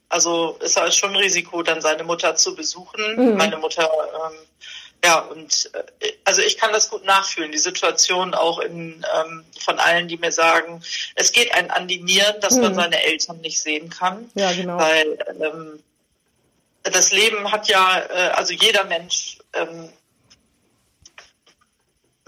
also 0.09 0.57
ist 0.61 0.75
halt 0.75 0.93
schon 0.93 1.11
ein 1.11 1.15
Risiko, 1.17 1.63
dann 1.63 1.81
seine 1.81 2.03
Mutter 2.03 2.35
zu 2.35 2.55
besuchen. 2.55 3.15
Mhm. 3.15 3.37
Meine 3.37 3.57
Mutter, 3.57 3.89
ähm, 3.89 4.37
ja, 5.05 5.19
und 5.19 5.69
äh, 5.73 6.11
also 6.25 6.41
ich 6.41 6.57
kann 6.57 6.73
das 6.73 6.89
gut 6.89 7.05
nachfühlen, 7.05 7.51
die 7.51 7.57
Situation 7.57 8.33
auch 8.33 8.59
in, 8.59 9.05
ähm, 9.15 9.45
von 9.59 9.79
allen, 9.79 10.07
die 10.07 10.17
mir 10.17 10.31
sagen, 10.31 10.83
es 11.15 11.31
geht 11.31 11.53
einen 11.53 11.71
an 11.71 11.87
die 11.87 12.01
Nieren, 12.01 12.41
dass 12.41 12.55
mhm. 12.55 12.63
man 12.63 12.75
seine 12.75 13.01
Eltern 13.03 13.39
nicht 13.41 13.61
sehen 13.61 13.89
kann. 13.89 14.29
Ja, 14.33 14.51
genau. 14.51 14.77
Weil 14.77 15.17
ähm, 15.39 15.83
das 16.83 17.11
Leben 17.11 17.51
hat 17.51 17.67
ja, 17.67 17.99
äh, 17.99 18.29
also 18.31 18.53
jeder 18.53 18.85
Mensch 18.85 19.37
ähm, 19.53 19.89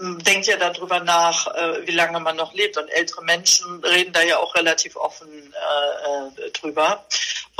denkt 0.02 0.46
ja 0.46 0.56
darüber 0.56 1.00
nach, 1.00 1.46
äh, 1.54 1.86
wie 1.86 1.92
lange 1.92 2.20
man 2.20 2.36
noch 2.36 2.52
lebt. 2.54 2.76
Und 2.76 2.88
ältere 2.88 3.22
Menschen 3.22 3.82
reden 3.84 4.12
da 4.12 4.22
ja 4.22 4.38
auch 4.38 4.54
relativ 4.54 4.96
offen 4.96 5.28
äh, 5.28 6.42
äh, 6.46 6.50
drüber. 6.50 7.04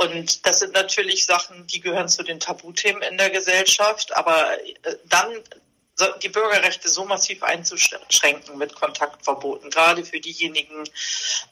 Und 0.03 0.45
das 0.45 0.59
sind 0.59 0.73
natürlich 0.73 1.25
Sachen, 1.25 1.67
die 1.67 1.79
gehören 1.79 2.07
zu 2.07 2.23
den 2.23 2.39
Tabuthemen 2.39 3.01
in 3.03 3.17
der 3.17 3.29
Gesellschaft. 3.29 4.15
Aber 4.15 4.57
äh, 4.61 4.95
dann 5.05 5.31
die 6.21 6.29
Bürgerrechte 6.29 6.89
so 6.89 7.05
massiv 7.05 7.43
einzuschränken 7.43 8.57
mit 8.57 8.75
Kontaktverboten, 8.75 9.69
gerade 9.69 10.03
für 10.03 10.19
diejenigen, 10.19 10.89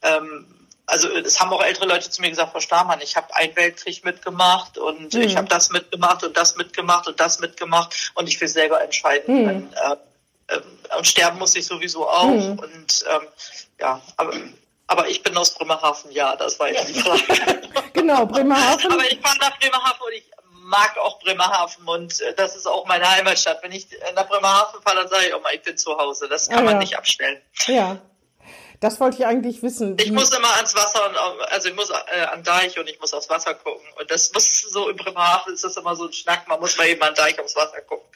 ähm, 0.02 0.68
also 0.88 1.10
es 1.10 1.40
haben 1.40 1.54
auch 1.54 1.64
ältere 1.64 1.86
Leute 1.86 2.10
zu 2.10 2.22
mir 2.22 2.30
gesagt, 2.30 2.52
Frau 2.52 2.60
Stamann, 2.60 3.02
ich 3.02 3.16
habe 3.16 3.34
einen 3.36 3.56
Weltkrieg 3.56 4.04
mitgemacht 4.04 4.78
und 4.78 5.14
mhm. 5.14 5.22
ich 5.22 5.38
habe 5.38 5.48
das 5.48 5.70
mitgemacht 5.70 6.24
und 6.24 6.36
das 6.36 6.56
mitgemacht 6.56 7.08
und 7.08 7.20
das 7.20 7.40
mitgemacht 7.40 8.12
und 8.16 8.28
ich 8.28 8.42
will 8.42 8.48
selber 8.48 8.82
entscheiden. 8.82 9.44
Mhm. 9.44 9.48
Wenn, 9.48 9.74
äh, 9.74 9.96
ähm, 10.50 10.64
und 10.98 11.08
sterben 11.08 11.38
muss 11.38 11.56
ich 11.56 11.66
sowieso 11.66 12.10
auch. 12.10 12.26
Mhm. 12.26 12.60
Und 12.60 13.06
ähm, 13.10 13.28
ja, 13.80 14.02
aber, 14.18 14.34
aber 14.92 15.08
ich 15.08 15.24
bin 15.24 15.38
aus 15.38 15.52
Bremerhaven, 15.52 16.12
ja, 16.12 16.36
das 16.36 16.60
war 16.60 16.68
jetzt 16.68 16.90
die 16.90 17.00
Frage. 17.00 17.62
genau, 17.94 18.26
Bremerhaven. 18.26 18.92
aber 18.92 19.10
ich 19.10 19.20
fahre 19.22 19.38
nach 19.40 19.58
Bremerhaven 19.58 20.02
und 20.06 20.14
ich 20.14 20.30
mag 20.64 20.98
auch 20.98 21.18
Bremerhaven 21.20 21.88
und 21.88 22.20
äh, 22.20 22.34
das 22.36 22.58
ist 22.58 22.68
auch 22.68 22.86
meine 22.88 23.10
Heimatstadt. 23.10 23.64
Wenn 23.64 23.72
ich 23.72 23.88
nach 24.16 24.28
Bremerhaven 24.28 24.82
fahre, 24.82 24.98
dann 24.98 25.08
sage 25.08 25.28
ich 25.28 25.34
auch 25.34 25.42
mal, 25.42 25.56
ich 25.56 25.62
bin 25.62 25.78
zu 25.78 25.98
Hause. 25.98 26.28
Das 26.28 26.50
kann 26.50 26.60
ah, 26.60 26.64
man 26.64 26.74
ja. 26.74 26.80
nicht 26.80 26.98
abstellen. 26.98 27.42
Ja. 27.68 28.00
Das 28.82 29.00
wollte 29.00 29.18
ich 29.20 29.28
eigentlich 29.28 29.62
wissen. 29.62 29.96
Ich 30.00 30.12
muss 30.12 30.36
immer 30.36 30.56
ans 30.56 30.74
Wasser 30.74 31.08
und 31.08 31.52
also 31.52 31.70
ich 31.70 31.76
muss 31.76 31.92
äh, 31.92 32.26
an 32.34 32.42
Deich 32.42 32.80
und 32.80 32.90
ich 32.90 33.00
muss 33.00 33.14
aufs 33.14 33.30
Wasser 33.30 33.54
gucken. 33.54 33.86
Und 34.00 34.10
das 34.10 34.34
muss 34.34 34.62
so 34.62 34.90
im 34.90 34.98
Bremerhaven 34.98 35.54
ist 35.54 35.64
das 35.64 35.78
immer 35.78 35.96
so 35.96 36.08
ein 36.08 36.14
Schnack, 36.14 36.48
man 36.48 36.60
muss 36.60 36.80
mal 36.80 36.88
eben 36.88 37.02
an 37.04 37.14
Deich 37.14 37.40
aufs 37.40 37.56
Wasser 37.56 37.80
gucken. 37.82 38.08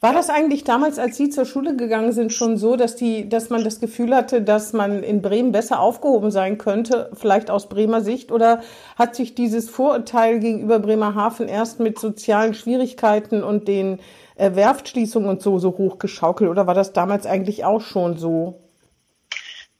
War 0.00 0.12
das 0.12 0.30
eigentlich 0.30 0.62
damals, 0.62 1.00
als 1.00 1.16
Sie 1.16 1.28
zur 1.28 1.44
Schule 1.44 1.74
gegangen 1.74 2.12
sind, 2.12 2.32
schon 2.32 2.56
so, 2.56 2.76
dass 2.76 2.94
die, 2.94 3.28
dass 3.28 3.50
man 3.50 3.64
das 3.64 3.80
Gefühl 3.80 4.14
hatte, 4.14 4.42
dass 4.42 4.72
man 4.72 5.02
in 5.02 5.22
Bremen 5.22 5.50
besser 5.50 5.80
aufgehoben 5.80 6.30
sein 6.30 6.56
könnte, 6.56 7.10
vielleicht 7.14 7.50
aus 7.50 7.68
Bremer 7.68 8.00
Sicht? 8.00 8.30
Oder 8.30 8.62
hat 8.96 9.16
sich 9.16 9.34
dieses 9.34 9.68
Vorurteil 9.68 10.38
gegenüber 10.38 10.78
Bremerhaven 10.78 11.48
erst 11.48 11.80
mit 11.80 11.98
sozialen 11.98 12.54
Schwierigkeiten 12.54 13.42
und 13.42 13.66
den 13.66 13.98
äh, 14.36 14.54
Werftschließungen 14.54 15.28
und 15.28 15.42
so 15.42 15.58
so 15.58 15.76
hochgeschaukelt? 15.76 16.48
Oder 16.48 16.68
war 16.68 16.74
das 16.74 16.92
damals 16.92 17.26
eigentlich 17.26 17.64
auch 17.64 17.80
schon 17.80 18.18
so? 18.18 18.62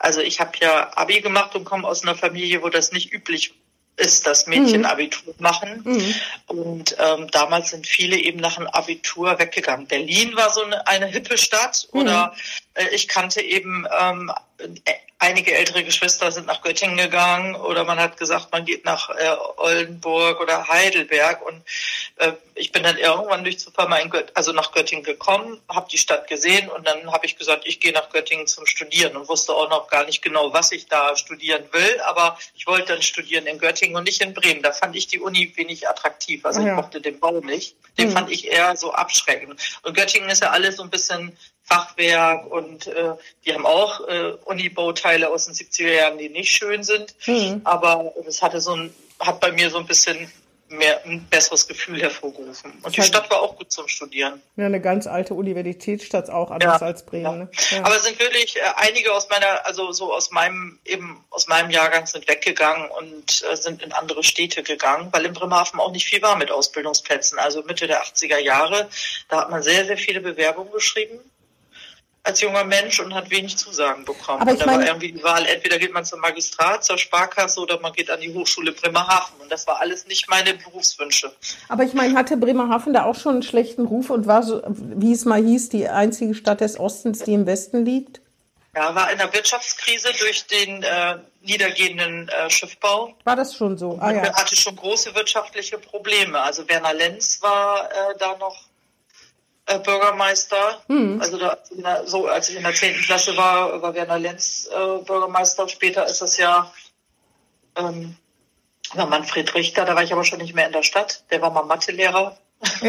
Also 0.07 0.21
ich 0.21 0.39
habe 0.39 0.53
ja 0.61 0.97
Abi 0.97 1.21
gemacht 1.21 1.57
und 1.57 1.65
komme 1.65 1.87
aus 1.89 2.05
einer 2.05 2.15
Familie, 2.15 2.63
wo 2.63 2.69
das 2.69 2.93
nicht 2.93 3.13
üblich 3.13 3.55
ist, 3.97 4.25
dass 4.25 4.47
Mädchen 4.47 4.83
mhm. 4.83 4.87
Abitur 4.87 5.35
machen. 5.39 5.81
Mhm. 5.83 6.15
Und 6.47 6.97
ähm, 7.01 7.27
damals 7.33 7.71
sind 7.71 7.89
viele 7.89 8.17
eben 8.17 8.39
nach 8.39 8.55
dem 8.55 8.69
Abitur 8.69 9.37
weggegangen. 9.41 9.89
Berlin 9.89 10.37
war 10.37 10.53
so 10.53 10.63
eine, 10.63 10.87
eine 10.87 11.07
hippe 11.07 11.37
Stadt 11.37 11.89
mhm. 11.93 12.03
oder 12.03 12.37
äh, 12.75 12.87
ich 12.95 13.09
kannte 13.09 13.41
eben 13.41 13.85
ähm, 13.99 14.31
einige 15.19 15.55
ältere 15.55 15.83
Geschwister 15.85 16.31
sind 16.31 16.47
nach 16.47 16.63
Göttingen 16.63 16.97
gegangen 16.97 17.55
oder 17.55 17.85
man 17.85 17.99
hat 17.99 18.17
gesagt, 18.19 18.53
man 18.53 18.65
geht 18.65 18.85
nach 18.85 19.09
äh, 19.11 19.37
Oldenburg 19.57 20.41
oder 20.41 20.69
Heidelberg 20.69 21.45
und 21.45 21.63
äh, 22.17 22.33
ich 22.55 22.73
bin 22.73 22.83
dann 22.83 22.99
irgendwann 22.99 23.45
durch 23.45 23.59
Zufall 23.59 23.89
mal 23.89 23.99
in 23.99 24.11
Gött 24.11 24.33
also 24.35 24.53
nach 24.53 24.73
Göttingen 24.73 25.05
gekommen, 25.05 25.61
habe 25.69 25.89
die 25.91 25.99
Stadt 25.99 26.29
gesehen 26.29 26.69
und 26.69 26.87
dann 26.87 27.13
habe 27.13 27.25
ich 27.27 27.37
gesagt, 27.37 27.67
ich 27.67 27.81
gehe 27.81 27.93
nach 27.93 28.11
Göttingen 28.11 28.47
zum 28.47 28.67
Studieren 28.67 29.17
und 29.17 29.29
wusste 29.29 29.55
auch 29.55 29.71
noch 29.71 29.89
gar 29.89 30.05
nicht 30.05 30.23
genau, 30.23 30.53
was 30.53 30.73
ich 30.73 30.87
da 30.87 31.17
studieren 31.17 31.65
will, 31.73 32.01
aber 32.03 32.39
ich 32.55 32.67
wollte 32.67 32.93
dann 32.93 33.03
studieren 33.03 33.47
in 33.47 33.59
Göttingen 33.59 33.97
und 33.97 34.05
nicht 34.05 34.21
in 34.21 34.35
Bremen. 34.35 34.63
Da 34.63 34.73
fand 34.73 34.97
ich 34.97 35.07
die 35.07 35.21
Uni 35.21 35.53
wenig 35.57 35.89
attraktiv, 35.89 36.45
also 36.45 36.61
ja. 36.61 36.69
ich 36.69 36.73
mochte 36.75 37.01
den 37.01 37.21
Bau 37.21 37.41
nicht. 37.41 37.77
Den 37.99 38.11
mhm. 38.11 38.13
fand 38.13 38.31
ich 38.31 38.49
eher 38.49 38.77
so 38.77 38.93
abschreckend. 38.93 39.61
Und 39.83 39.97
Göttingen 39.97 40.29
ist 40.29 40.43
ja 40.43 40.51
alles 40.51 40.77
so 40.77 40.83
ein 40.83 40.91
bisschen 40.91 41.37
Fachwerk 41.67 42.47
und 42.47 42.87
äh, 42.87 43.13
die 43.45 43.53
haben 43.53 43.67
auch 43.67 44.07
äh, 44.07 44.33
Uni-Bauteile 44.45 45.29
aus 45.29 45.47
den 45.47 45.55
70er 45.55 45.93
Jahren, 45.93 46.19
die 46.19 46.29
nicht 46.29 46.53
schön 46.53 46.85
sind. 46.85 47.15
Mhm. 47.27 47.61
Aber 47.65 48.15
es 48.27 48.41
hatte 48.41 48.61
so 48.61 48.75
ein, 48.75 48.95
hat 49.19 49.41
bei 49.41 49.51
mir 49.53 49.69
so 49.71 49.79
ein 49.79 49.87
bisschen 49.87 50.31
mehr 50.69 51.05
ein 51.05 51.27
besseres 51.29 51.69
Gefühl 51.69 52.01
hervorgerufen. 52.01 52.73
Und 52.83 52.97
die 52.97 53.03
Stadt 53.03 53.31
war 53.31 53.41
auch 53.41 53.57
gut 53.57 53.71
zum 53.71 53.87
Studieren. 53.89 54.43
Ja, 54.57 54.67
eine 54.67 54.81
ganz 54.81 55.07
alte 55.07 55.35
Universitätsstadt 55.35 56.29
auch, 56.29 56.51
anders 56.51 56.81
ja, 56.81 56.87
als 56.87 57.07
Bremen. 57.07 57.25
Ja. 57.25 57.33
Ne? 57.33 57.51
Ja. 57.71 57.85
Aber 57.85 57.97
es 57.97 58.05
sind 58.05 58.19
wirklich 58.19 58.57
äh, 58.57 58.61
einige 58.77 59.13
aus 59.13 59.29
meiner, 59.29 59.65
also 59.67 59.93
so 59.93 60.13
aus 60.13 60.31
meinem, 60.31 60.79
eben 60.85 61.25
aus 61.31 61.47
meinem 61.47 61.71
Jahrgang 61.71 62.07
sind 62.07 62.29
weggegangen 62.29 62.91
und 62.91 63.45
äh, 63.51 63.57
sind 63.57 63.83
in 63.83 63.93
andere 63.93 64.25
Städte 64.25 64.63
gegangen, 64.63 65.09
weil 65.13 65.25
in 65.25 65.33
Bremerhaven 65.33 65.81
auch 65.81 65.93
nicht 65.93 66.07
viel 66.07 66.23
war 66.23 66.37
mit 66.37 66.51
Ausbildungsplätzen. 66.51 67.39
Also 67.39 67.63
Mitte 67.63 67.87
der 67.87 68.03
80er 68.03 68.39
Jahre, 68.39 68.89
da 69.29 69.43
hat 69.43 69.51
man 69.51 69.63
sehr, 69.63 69.85
sehr 69.85 69.99
viele 69.99 70.21
Bewerbungen 70.21 70.73
geschrieben 70.73 71.21
als 72.27 72.41
junger 72.41 72.65
Mensch 72.65 72.99
und 72.99 73.15
hat 73.15 73.31
wenig 73.31 73.57
Zusagen 73.57 74.05
bekommen. 74.05 74.43
Aber 74.43 74.53
ich 74.53 74.59
und 74.59 74.67
da 74.67 74.67
meine, 74.67 74.83
war 74.83 74.89
irgendwie 74.89 75.13
die 75.13 75.23
Wahl, 75.23 75.47
entweder 75.47 75.79
geht 75.79 75.93
man 75.93 76.05
zum 76.05 76.21
Magistrat, 76.21 76.85
zur 76.85 76.99
Sparkasse 76.99 77.61
oder 77.61 77.79
man 77.81 77.93
geht 77.93 78.11
an 78.11 78.21
die 78.21 78.35
Hochschule 78.35 78.73
Bremerhaven. 78.73 79.41
Und 79.41 79.51
das 79.51 79.67
war 79.67 79.81
alles 79.81 80.07
nicht 80.07 80.29
meine 80.29 80.55
Berufswünsche. 80.55 81.33
Aber 81.69 81.85
ich 81.85 81.95
meine, 81.95 82.19
hatte 82.19 82.37
Bremerhaven 82.37 82.93
da 82.93 83.05
auch 83.05 83.15
schon 83.15 83.35
einen 83.35 83.43
schlechten 83.43 83.87
Ruf 83.87 84.11
und 84.11 84.27
war 84.27 84.43
so, 84.43 84.61
wie 84.67 85.13
es 85.13 85.25
mal 85.25 85.43
hieß, 85.43 85.69
die 85.69 85.89
einzige 85.89 86.35
Stadt 86.35 86.61
des 86.61 86.81
Ostens, 86.81 87.21
die 87.21 87.35
im 87.35 87.47
Westen 87.47 87.85
liegt? 87.85 88.21
Ja, 88.75 88.95
war 88.95 89.11
in 89.11 89.19
der 89.19 89.33
Wirtschaftskrise 89.33 90.11
durch 90.19 90.47
den 90.49 90.83
äh, 90.83 91.19
niedergehenden 91.43 92.29
äh, 92.29 92.51
Schiffbau. 92.51 93.15
War 93.25 93.37
das 93.37 93.55
schon 93.57 93.79
so? 93.79 93.99
Ah, 94.01 94.13
ja. 94.13 94.35
hatte 94.35 94.57
schon 94.57 94.77
große 94.77 95.15
wirtschaftliche 95.15 95.79
Probleme. 95.79 96.41
Also 96.41 96.69
Werner 96.69 96.93
Lenz 96.93 97.41
war 97.41 97.89
äh, 97.91 98.19
da 98.19 98.37
noch 98.37 98.67
äh, 99.67 99.79
Bürgermeister. 99.79 100.83
Mhm. 100.89 101.21
Also 101.21 101.39
da, 101.39 101.59
so 102.07 102.27
als 102.27 102.49
ich 102.49 102.57
in 102.57 102.63
der 102.63 102.75
zehnten 102.75 103.03
Klasse 103.03 103.37
war, 103.37 103.83
war 103.83 103.95
Werner 103.95 104.19
Lenz 104.19 104.69
äh, 104.73 105.05
Bürgermeister. 105.05 105.69
Später 105.69 106.07
ist 106.07 106.23
es 106.23 106.37
ja 106.37 106.73
ähm, 107.77 108.17
war 108.95 109.07
Manfred 109.07 109.55
Richter, 109.55 109.85
da 109.85 109.95
war 109.95 110.03
ich 110.03 110.13
aber 110.13 110.25
schon 110.25 110.39
nicht 110.39 110.55
mehr 110.55 110.67
in 110.67 110.73
der 110.73 110.83
Stadt. 110.83 111.25
Der 111.31 111.43
war 111.43 111.51
mal 111.51 111.65
Mathelehrer. 111.65 112.37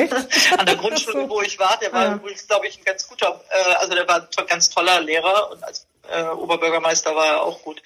An 0.57 0.65
der 0.65 0.77
Grundschule, 0.77 1.29
wo 1.29 1.41
ich 1.41 1.59
war, 1.59 1.77
der 1.77 1.91
war 1.91 2.05
ja. 2.05 2.13
übrigens, 2.13 2.47
glaube 2.47 2.67
ich, 2.67 2.77
ein 2.77 2.85
ganz 2.85 3.05
guter, 3.07 3.43
äh, 3.49 3.73
also 3.75 3.93
der 3.93 4.07
war 4.07 4.21
ein 4.37 4.47
ganz 4.47 4.69
toller 4.69 5.01
Lehrer 5.01 5.51
und 5.51 5.61
als 5.61 5.87
äh, 6.09 6.23
Oberbürgermeister 6.23 7.13
war 7.13 7.25
er 7.25 7.41
auch 7.41 7.61
gut. 7.63 7.81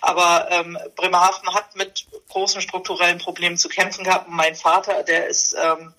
Aber 0.00 0.48
ähm, 0.50 0.78
Bremerhaven 0.94 1.52
hat 1.52 1.76
mit 1.76 2.06
großen 2.30 2.62
strukturellen 2.62 3.18
Problemen 3.18 3.58
zu 3.58 3.68
kämpfen 3.68 4.04
gehabt. 4.04 4.28
Und 4.28 4.34
mein 4.34 4.54
Vater, 4.54 5.02
der 5.02 5.26
ist 5.26 5.54
ähm, 5.62 5.92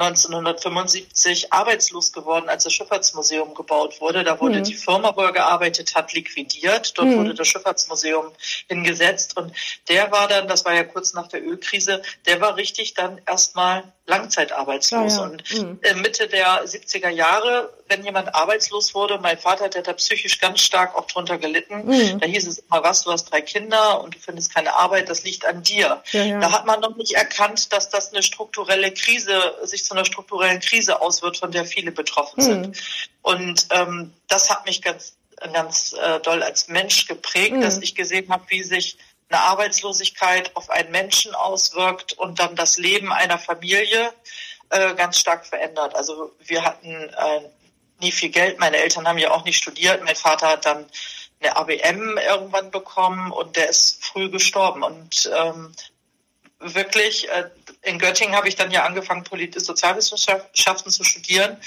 1975 0.00 1.52
arbeitslos 1.52 2.12
geworden, 2.12 2.48
als 2.48 2.64
das 2.64 2.72
Schifffahrtsmuseum 2.72 3.54
gebaut 3.54 4.00
wurde. 4.00 4.24
Da 4.24 4.40
wurde 4.40 4.58
mhm. 4.58 4.64
die 4.64 4.74
Firma, 4.74 5.16
wo 5.16 5.22
er 5.22 5.32
gearbeitet 5.32 5.94
hat, 5.94 6.12
liquidiert. 6.12 6.96
Dort 6.96 7.08
mhm. 7.08 7.18
wurde 7.18 7.34
das 7.34 7.48
Schifffahrtsmuseum 7.48 8.32
hingesetzt. 8.68 9.36
Und 9.36 9.52
der 9.88 10.12
war 10.12 10.28
dann, 10.28 10.48
das 10.48 10.64
war 10.64 10.74
ja 10.74 10.84
kurz 10.84 11.14
nach 11.14 11.28
der 11.28 11.44
Ölkrise, 11.44 12.02
der 12.26 12.40
war 12.40 12.56
richtig 12.56 12.94
dann 12.94 13.20
erstmal 13.26 13.84
langzeitarbeitslos. 14.06 15.16
Ja, 15.16 15.18
ja. 15.18 15.24
Und 15.24 15.54
mhm. 15.54 16.00
Mitte 16.00 16.28
der 16.28 16.64
70er 16.64 17.08
Jahre, 17.08 17.72
wenn 17.88 18.04
jemand 18.04 18.34
arbeitslos 18.34 18.94
wurde, 18.94 19.18
mein 19.18 19.38
Vater, 19.38 19.68
der 19.68 19.80
hat 19.80 19.88
da 19.88 19.92
psychisch 19.94 20.40
ganz 20.40 20.60
stark 20.60 20.94
auch 20.94 21.06
drunter 21.06 21.38
gelitten. 21.38 21.86
Mhm. 21.86 22.20
Da 22.20 22.26
hieß 22.26 22.46
es 22.46 22.58
immer, 22.58 22.82
was, 22.82 23.02
du 23.02 23.10
hast 23.10 23.24
drei 23.26 23.40
Kinder 23.40 24.02
und 24.02 24.14
du 24.14 24.18
findest 24.18 24.54
keine 24.54 24.74
Arbeit, 24.76 25.08
das 25.08 25.24
liegt 25.24 25.44
an 25.44 25.62
dir. 25.62 26.02
Ja, 26.12 26.38
da 26.38 26.52
hat 26.52 26.66
man 26.66 26.80
noch 26.80 26.96
nicht 26.96 27.14
erkannt, 27.14 27.72
dass 27.72 27.88
das 27.88 28.12
eine 28.12 28.22
strukturelle 28.22 28.92
Krise, 28.92 29.54
sich 29.64 29.84
zu 29.84 29.94
einer 29.94 30.04
strukturellen 30.04 30.60
Krise 30.60 31.00
auswirkt, 31.00 31.38
von 31.38 31.50
der 31.50 31.64
viele 31.64 31.90
betroffen 31.90 32.42
sind. 32.42 32.66
Mhm. 32.68 32.74
Und 33.22 33.66
ähm, 33.70 34.12
das 34.28 34.50
hat 34.50 34.66
mich 34.66 34.82
ganz 34.82 35.14
ganz 35.52 35.92
äh, 35.92 36.18
doll 36.20 36.42
als 36.42 36.68
Mensch 36.68 37.06
geprägt, 37.06 37.62
dass 37.62 37.76
mhm. 37.76 37.82
ich 37.82 37.94
gesehen 37.94 38.30
habe, 38.30 38.44
wie 38.48 38.62
sich 38.62 38.96
eine 39.28 39.40
Arbeitslosigkeit 39.40 40.54
auf 40.54 40.70
einen 40.70 40.90
Menschen 40.90 41.34
auswirkt 41.34 42.12
und 42.14 42.38
dann 42.38 42.54
das 42.56 42.78
Leben 42.78 43.12
einer 43.12 43.38
Familie 43.38 44.12
äh, 44.70 44.94
ganz 44.94 45.18
stark 45.18 45.46
verändert. 45.46 45.94
Also 45.94 46.32
wir 46.44 46.64
hatten 46.64 46.92
äh, 46.92 47.40
nie 48.00 48.12
viel 48.12 48.30
Geld. 48.30 48.58
Meine 48.58 48.76
Eltern 48.76 49.08
haben 49.08 49.18
ja 49.18 49.30
auch 49.30 49.44
nicht 49.44 49.56
studiert. 49.56 50.02
Mein 50.04 50.16
Vater 50.16 50.48
hat 50.48 50.66
dann 50.66 50.86
eine 51.40 51.56
ABM 51.56 52.18
irgendwann 52.18 52.70
bekommen 52.70 53.32
und 53.32 53.56
der 53.56 53.68
ist 53.68 54.04
früh 54.04 54.30
gestorben. 54.30 54.82
Und 54.82 55.30
ähm, 55.36 55.72
wirklich, 56.58 57.28
äh, 57.28 57.50
in 57.82 57.98
Göttingen 57.98 58.34
habe 58.34 58.48
ich 58.48 58.56
dann 58.56 58.70
ja 58.70 58.84
angefangen, 58.84 59.24
Politik 59.24 59.60
Sozialwissenschaften 59.60 60.90
zu 60.90 61.04
studieren 61.04 61.58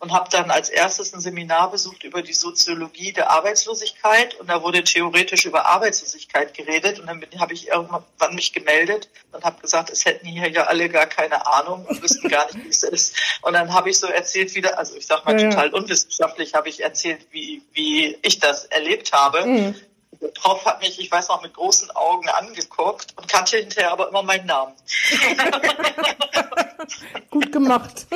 und 0.00 0.12
habe 0.12 0.28
dann 0.30 0.50
als 0.50 0.70
erstes 0.70 1.12
ein 1.12 1.20
Seminar 1.20 1.70
besucht 1.70 2.04
über 2.04 2.22
die 2.22 2.32
Soziologie 2.32 3.12
der 3.12 3.30
Arbeitslosigkeit 3.30 4.34
und 4.40 4.48
da 4.48 4.62
wurde 4.62 4.82
theoretisch 4.82 5.44
über 5.44 5.66
Arbeitslosigkeit 5.66 6.54
geredet 6.54 6.98
und 6.98 7.06
dann 7.06 7.22
habe 7.38 7.52
ich 7.52 7.68
irgendwann 7.68 8.34
mich 8.34 8.54
gemeldet 8.54 9.10
und 9.32 9.44
habe 9.44 9.60
gesagt, 9.60 9.90
es 9.90 10.06
hätten 10.06 10.26
hier 10.26 10.48
ja 10.48 10.64
alle 10.64 10.88
gar 10.88 11.06
keine 11.06 11.46
Ahnung 11.46 11.84
und 11.84 12.02
wüssten 12.02 12.28
gar 12.28 12.46
nicht, 12.46 12.64
wie 12.64 12.68
es 12.70 12.82
ist. 12.82 13.14
Und 13.42 13.52
dann 13.52 13.74
habe 13.74 13.90
ich 13.90 13.98
so 13.98 14.06
erzählt 14.06 14.54
wieder, 14.54 14.78
also 14.78 14.96
ich 14.96 15.06
sag 15.06 15.26
mal 15.26 15.38
ja, 15.38 15.50
total 15.50 15.68
unwissenschaftlich, 15.74 16.54
habe 16.54 16.70
ich 16.70 16.82
erzählt, 16.82 17.26
wie, 17.30 17.62
wie 17.72 18.16
ich 18.22 18.38
das 18.38 18.64
erlebt 18.64 19.12
habe. 19.12 19.44
Mhm. 19.44 19.74
Der 20.20 20.28
Prof 20.28 20.64
hat 20.64 20.80
mich, 20.80 20.98
ich 20.98 21.10
weiß 21.10 21.28
noch, 21.28 21.42
mit 21.42 21.54
großen 21.54 21.90
Augen 21.92 22.28
angeguckt 22.28 23.14
und 23.16 23.28
kannte 23.28 23.58
hinterher 23.58 23.92
aber 23.92 24.08
immer 24.08 24.22
meinen 24.22 24.46
Namen. 24.46 24.74
Gut 27.30 27.52
gemacht. 27.52 28.06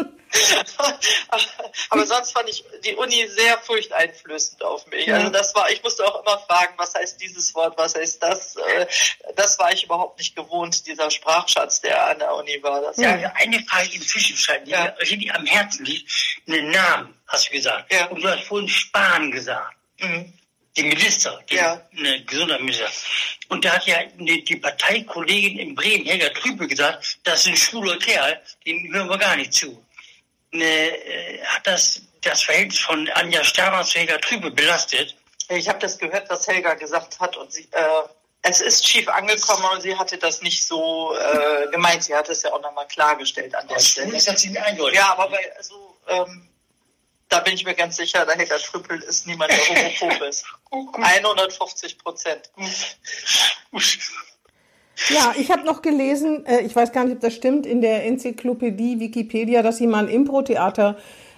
Aber 1.91 2.07
sonst 2.07 2.33
fand 2.33 2.49
ich 2.49 2.65
die 2.85 2.95
Uni 2.97 3.29
sehr 3.29 3.59
furchteinflößend 3.59 4.63
auf 4.65 4.87
mich. 4.87 5.07
Ja. 5.07 5.17
Also 5.17 5.31
das 5.31 5.55
war, 5.55 5.71
ich 5.71 5.83
musste 5.83 6.05
auch 6.05 6.23
immer 6.23 6.39
fragen, 6.39 6.75
was 6.77 6.95
heißt 6.95 7.21
dieses 7.21 7.55
Wort, 7.55 7.77
was 7.79 7.95
heißt 7.95 8.23
das? 8.23 8.57
Äh, 8.57 8.87
das 9.37 9.59
war 9.59 9.73
ich 9.73 9.85
überhaupt 9.85 10.19
nicht 10.19 10.35
gewohnt, 10.35 10.87
dieser 10.87 11.11
Sprachschatz, 11.11 11.81
der 11.81 12.09
an 12.09 12.19
der 12.19 12.35
Uni 12.35 12.63
war. 12.63 12.81
Das 12.81 12.97
ja, 12.97 13.23
war 13.23 13.37
eine 13.37 13.61
Frage 13.65 13.95
inzwischen 13.95 14.37
scheint, 14.37 14.67
die 14.67 14.73
ja. 14.73 14.95
mir 15.17 15.35
am 15.35 15.47
Herzen 15.47 15.85
liegt. 15.85 16.11
Einen 16.49 16.71
Namen, 16.71 17.15
hast 17.29 17.49
du 17.49 17.53
gesagt. 17.53 17.93
Ja. 17.93 18.07
Und 18.07 18.23
du 18.23 18.29
hast 18.29 18.45
vorhin 18.45 18.69
Spahn 18.69 19.31
gesagt. 19.31 19.77
Mhm. 20.01 20.33
Die 20.77 20.83
Minister, 20.83 21.41
die 21.49 21.55
ja. 21.55 21.81
ne, 21.93 22.25
Gesundheitsminister. 22.25 22.91
Und 23.49 23.65
da 23.65 23.75
hat 23.75 23.87
ja 23.87 24.03
die, 24.19 24.43
die 24.43 24.57
Parteikollegin 24.57 25.59
in 25.59 25.75
Bremen, 25.75 26.05
Helga 26.05 26.31
Trübe, 26.31 26.67
gesagt, 26.67 27.19
das 27.23 27.41
ist 27.41 27.47
ein 27.47 27.57
schwuler 27.57 27.97
Kerl, 27.99 28.41
dem 28.67 28.93
hören 28.93 29.09
wir 29.09 29.19
gar 29.19 29.37
nicht 29.37 29.53
zu. 29.53 29.85
Äh, 30.53 31.39
hat 31.45 31.67
das 31.67 32.03
das 32.25 32.43
Verhältnis 32.43 32.81
von 32.81 33.09
Anja 33.11 33.45
Sterner 33.45 33.85
zu 33.85 33.99
Helga 33.99 34.19
Trübe 34.19 34.51
belastet? 34.51 35.15
Ich 35.49 35.69
habe 35.69 35.79
das 35.79 35.99
gehört, 35.99 36.29
was 36.31 36.47
Helga 36.47 36.75
gesagt 36.75 37.21
hat 37.21 37.37
und 37.37 37.53
sie, 37.53 37.69
äh, 37.73 38.03
es 38.43 38.61
ist 38.61 38.87
schief 38.87 39.09
angekommen 39.09 39.65
und 39.73 39.83
sie 39.83 39.97
hatte 39.97 40.19
das 40.19 40.43
nicht 40.43 40.67
so 40.67 41.15
äh, 41.17 41.71
gemeint. 41.71 42.05
Sie 42.05 42.15
hat 42.15 42.29
es 42.29 42.43
ja 42.43 42.53
auch 42.53 42.61
nochmal 42.61 42.87
klargestellt 42.89 43.55
an 43.55 43.69
der 43.69 43.79
Stelle. 43.79 44.13
Das 44.13 44.29
eindeutig. 44.29 44.99
Ja, 44.99 45.13
aber 45.13 45.31
bei, 45.31 45.57
also, 45.57 45.97
ähm, 46.09 46.49
da 47.35 47.41
bin 47.41 47.55
ich 47.55 47.65
mir 47.65 47.75
ganz 47.75 47.97
sicher, 47.97 48.25
der 48.25 48.37
Helga 48.37 48.57
Trüppel 48.59 49.03
ist 49.03 49.27
niemand, 49.27 49.51
der 49.51 49.59
homophob 49.59 50.23
ist. 50.29 50.45
150 50.71 51.99
Prozent. 51.99 52.51
Ja, 55.09 55.35
ich 55.37 55.51
habe 55.51 55.65
noch 55.65 55.83
gelesen, 55.83 56.47
äh, 56.47 56.61
ich 56.61 56.77
weiß 56.77 56.93
gar 56.93 57.05
nicht, 57.05 57.15
ob 57.15 57.21
das 57.21 57.35
stimmt, 57.35 57.67
in 57.67 57.81
der 57.81 58.07
Enzyklopädie 58.07 59.01
Wikipedia, 59.01 59.63
dass 59.63 59.79
sie 59.79 59.89
mal 59.89 60.05
ein 60.05 60.09
Impro-Theater 60.09 60.97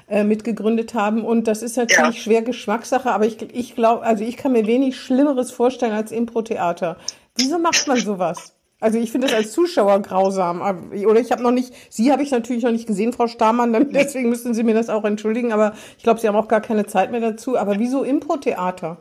äh, 0.08 0.22
mitgegründet 0.22 0.92
haben. 0.92 1.24
Und 1.24 1.48
das 1.48 1.62
ist 1.62 1.76
natürlich 1.76 2.16
ja. 2.16 2.22
schwer 2.22 2.42
Geschmackssache, 2.42 3.10
aber 3.10 3.24
ich, 3.24 3.40
ich 3.54 3.74
glaube, 3.74 4.02
also 4.02 4.22
ich 4.22 4.36
kann 4.36 4.52
mir 4.52 4.66
wenig 4.66 5.00
Schlimmeres 5.00 5.50
vorstellen 5.50 5.92
als 5.92 6.12
Impro-Theater. 6.12 6.98
Wieso 7.36 7.58
macht 7.58 7.86
man 7.86 7.96
sowas? 7.96 8.52
Also 8.78 8.98
ich 8.98 9.10
finde 9.10 9.28
das 9.28 9.36
als 9.36 9.52
Zuschauer 9.52 10.00
grausam. 10.02 10.60
Oder 11.06 11.20
ich 11.20 11.32
habe 11.32 11.42
noch 11.42 11.50
nicht, 11.50 11.72
Sie 11.88 12.12
habe 12.12 12.22
ich 12.22 12.30
natürlich 12.30 12.62
noch 12.62 12.72
nicht 12.72 12.86
gesehen, 12.86 13.12
Frau 13.12 13.26
Stamann, 13.26 13.92
deswegen 13.92 14.28
müssen 14.28 14.54
Sie 14.54 14.64
mir 14.64 14.74
das 14.74 14.90
auch 14.90 15.04
entschuldigen, 15.04 15.52
aber 15.52 15.74
ich 15.96 16.02
glaube, 16.02 16.20
Sie 16.20 16.28
haben 16.28 16.36
auch 16.36 16.48
gar 16.48 16.60
keine 16.60 16.86
Zeit 16.86 17.10
mehr 17.10 17.20
dazu. 17.20 17.56
Aber 17.56 17.78
wieso 17.78 18.04
Impro-Theater? 18.04 18.98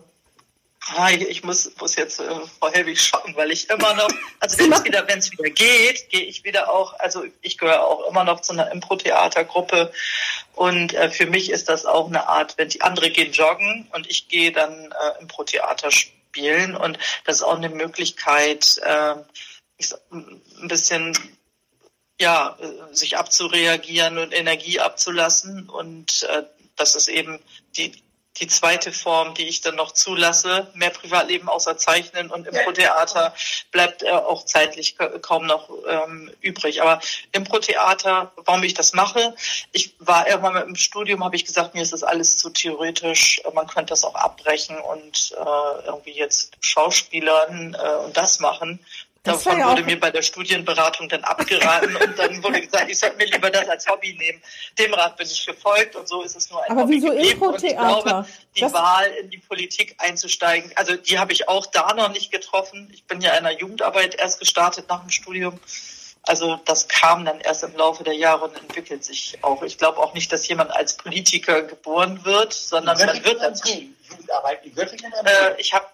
Ah, 0.93 1.09
ich 1.09 1.43
muss, 1.43 1.71
muss 1.79 1.95
jetzt 1.95 2.19
äh, 2.19 2.29
Frau 2.59 2.71
Helwig 2.71 3.01
schocken, 3.01 3.35
weil 3.35 3.51
ich 3.51 3.67
immer 3.71 3.95
noch, 3.95 4.07
also 4.39 4.59
wenn 4.59 4.71
es 4.71 4.83
wieder, 4.83 5.07
wenn 5.07 5.17
es 5.17 5.31
wieder 5.31 5.49
geht, 5.49 6.09
gehe 6.09 6.21
ich 6.21 6.43
wieder 6.43 6.71
auch, 6.71 6.93
also 6.99 7.23
ich 7.41 7.57
gehöre 7.57 7.83
auch 7.83 8.07
immer 8.07 8.23
noch 8.23 8.41
zu 8.41 8.53
einer 8.53 8.71
Impro-Theatergruppe 8.71 9.91
und 10.53 10.93
äh, 10.93 11.09
für 11.09 11.25
mich 11.25 11.49
ist 11.49 11.69
das 11.69 11.87
auch 11.87 12.07
eine 12.07 12.27
Art, 12.27 12.59
wenn 12.59 12.69
die 12.69 12.81
andere 12.81 13.09
gehen 13.09 13.31
joggen 13.31 13.87
und 13.93 14.07
ich 14.07 14.27
gehe 14.27 14.51
dann 14.51 14.91
äh, 14.91 15.21
Impro-Theater 15.21 15.89
spielen 15.89 16.75
und 16.75 16.99
das 17.25 17.37
ist 17.37 17.43
auch 17.43 17.57
eine 17.57 17.69
Möglichkeit, 17.69 18.79
äh, 18.83 19.15
ein 20.11 20.67
bisschen 20.67 21.17
ja, 22.19 22.57
äh, 22.59 22.95
sich 22.95 23.17
abzureagieren 23.17 24.17
und 24.17 24.33
Energie 24.33 24.79
abzulassen 24.79 25.69
und 25.69 26.23
äh, 26.23 26.43
das 26.75 26.95
ist 26.95 27.07
eben 27.07 27.39
die 27.77 27.91
die 28.39 28.47
zweite 28.47 28.91
Form, 28.91 29.33
die 29.33 29.47
ich 29.47 29.61
dann 29.61 29.75
noch 29.75 29.93
zulasse. 29.93 30.69
Mehr 30.73 30.89
Privatleben 30.89 31.47
außer 31.47 31.77
Zeichnen 31.77 32.29
und 32.29 32.47
Impro-Theater 32.47 33.33
bleibt 33.71 34.03
äh, 34.03 34.09
auch 34.09 34.43
zeitlich 34.43 34.97
kaum 35.21 35.45
noch 35.45 35.69
ähm, 35.87 36.31
übrig. 36.41 36.81
Aber 36.81 36.99
Impro-Theater, 37.31 38.33
warum 38.43 38.63
ich 38.63 38.73
das 38.73 38.93
mache, 38.93 39.35
ich 39.71 39.95
war 39.99 40.27
irgendwann 40.27 40.67
im 40.67 40.75
Studium, 40.75 41.23
habe 41.23 41.35
ich 41.35 41.45
gesagt, 41.45 41.75
mir 41.75 41.81
ist 41.81 41.93
das 41.93 42.03
alles 42.03 42.35
zu 42.35 42.49
theoretisch, 42.49 43.41
man 43.53 43.67
könnte 43.67 43.91
das 43.91 44.03
auch 44.03 44.15
abbrechen 44.15 44.77
und 44.77 45.33
äh, 45.37 45.85
irgendwie 45.85 46.13
jetzt 46.13 46.57
Schauspielern 46.59 47.73
äh, 47.73 48.05
und 48.05 48.17
das 48.17 48.39
machen. 48.39 48.85
Davon 49.25 49.59
ja 49.59 49.69
wurde 49.69 49.83
mir 49.83 49.99
bei 49.99 50.11
der 50.11 50.21
Studienberatung 50.21 51.09
dann 51.09 51.23
abgeraten 51.23 51.95
und 51.95 52.17
dann 52.17 52.43
wurde 52.43 52.61
gesagt, 52.61 52.89
ich 52.89 52.99
sollte 52.99 53.17
mir 53.17 53.25
lieber 53.25 53.49
das 53.49 53.67
als 53.67 53.87
Hobby 53.87 54.13
nehmen. 54.13 54.41
Dem 54.77 54.93
Rat 54.93 55.17
bin 55.17 55.27
ich 55.27 55.45
gefolgt 55.45 55.95
und 55.95 56.07
so 56.07 56.21
ist 56.21 56.35
es 56.35 56.49
nur 56.51 56.63
ein 56.63 56.71
Aber 56.71 56.83
Hobby 56.83 56.93
wieso 56.93 57.11
Impro-Theater? 57.11 58.27
Die 58.55 58.61
das 58.61 58.73
Wahl 58.73 59.07
in 59.21 59.29
die 59.31 59.39
Politik 59.39 59.95
einzusteigen, 59.97 60.71
also 60.75 60.95
die 60.95 61.17
habe 61.17 61.33
ich 61.33 61.49
auch 61.49 61.65
da 61.65 61.93
noch 61.93 62.09
nicht 62.09 62.31
getroffen. 62.31 62.89
Ich 62.93 63.03
bin 63.05 63.19
ja 63.19 63.35
in 63.35 63.43
der 63.43 63.53
Jugendarbeit 63.53 64.15
erst 64.15 64.39
gestartet 64.39 64.85
nach 64.89 65.01
dem 65.01 65.09
Studium. 65.09 65.59
Also 66.27 66.59
das 66.65 66.87
kam 66.87 67.23
dann 67.25 67.39
erst 67.39 67.63
im 67.63 67.75
Laufe 67.75 68.03
der 68.03 68.15
Jahre 68.15 68.45
und 68.45 68.57
entwickelt 68.57 69.03
sich 69.03 69.37
auch. 69.41 69.61
Ich 69.61 69.77
glaube 69.77 69.99
auch 69.99 70.13
nicht, 70.13 70.31
dass 70.31 70.47
jemand 70.47 70.71
als 70.71 70.97
Politiker 70.97 71.61
geboren 71.61 72.25
wird, 72.25 72.53
sondern 72.53 72.97
man 72.97 73.23
wird 73.23 73.41
als 73.41 73.61
Jugendarbeit. 74.09 74.65
Äh, 74.65 75.59
ich 75.59 75.73
habe 75.73 75.85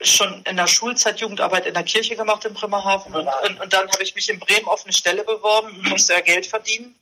schon 0.00 0.42
in 0.44 0.56
der 0.56 0.66
Schulzeit 0.66 1.20
Jugendarbeit 1.20 1.66
in 1.66 1.74
der 1.74 1.82
Kirche 1.82 2.16
gemacht 2.16 2.44
in 2.44 2.54
Bremerhaven 2.54 3.14
und, 3.14 3.26
und, 3.26 3.60
und 3.60 3.72
dann 3.72 3.90
habe 3.90 4.02
ich 4.02 4.14
mich 4.14 4.28
in 4.28 4.38
Bremen 4.38 4.66
auf 4.66 4.84
eine 4.84 4.92
Stelle 4.92 5.24
beworben, 5.24 5.82
musste 5.88 6.12
ja 6.12 6.20
Geld 6.20 6.46
verdienen. 6.46 6.94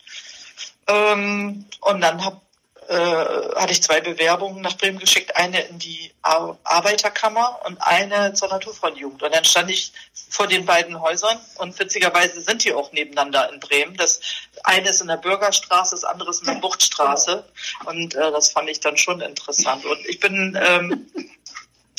Ähm, 0.87 1.67
und 1.81 2.01
dann 2.01 2.25
hab, 2.25 2.41
äh, 2.89 2.95
hatte 2.95 3.73
ich 3.73 3.83
zwei 3.83 4.01
Bewerbungen 4.01 4.63
nach 4.63 4.79
Bremen 4.79 4.99
geschickt, 4.99 5.37
eine 5.37 5.61
in 5.63 5.79
die 5.79 6.13
Ar 6.23 6.59
Arbeiterkammer 6.65 7.61
und 7.67 7.77
eine 7.79 8.33
zur 8.33 8.49
Naturfreundjugend. 8.49 9.23
Und 9.23 9.35
dann 9.35 9.45
stand 9.45 9.71
ich 9.71 9.93
vor 10.31 10.47
den 10.47 10.65
beiden 10.65 11.01
Häusern 11.01 11.39
und 11.57 11.79
witzigerweise 11.79 12.41
sind 12.41 12.65
die 12.65 12.73
auch 12.73 12.93
nebeneinander 12.93 13.53
in 13.53 13.61
Bremen. 13.61 13.97
Das 13.97 14.21
eine 14.65 14.89
ist 14.89 15.01
in 15.03 15.09
der 15.09 15.17
Bürgerstraße, 15.17 15.95
das 15.95 16.05
andere 16.05 16.31
ist 16.31 16.41
in 16.41 16.47
der 16.47 16.61
Buchtstraße. 16.61 17.45
Und 17.85 18.15
äh, 18.15 18.31
das 18.31 18.53
fand 18.53 18.71
ich 18.71 18.81
dann 18.81 18.97
schon 18.97 19.21
interessant. 19.21 19.85
Und 19.85 20.07
ich 20.07 20.21
bin 20.21 20.59
ähm, 20.61 21.11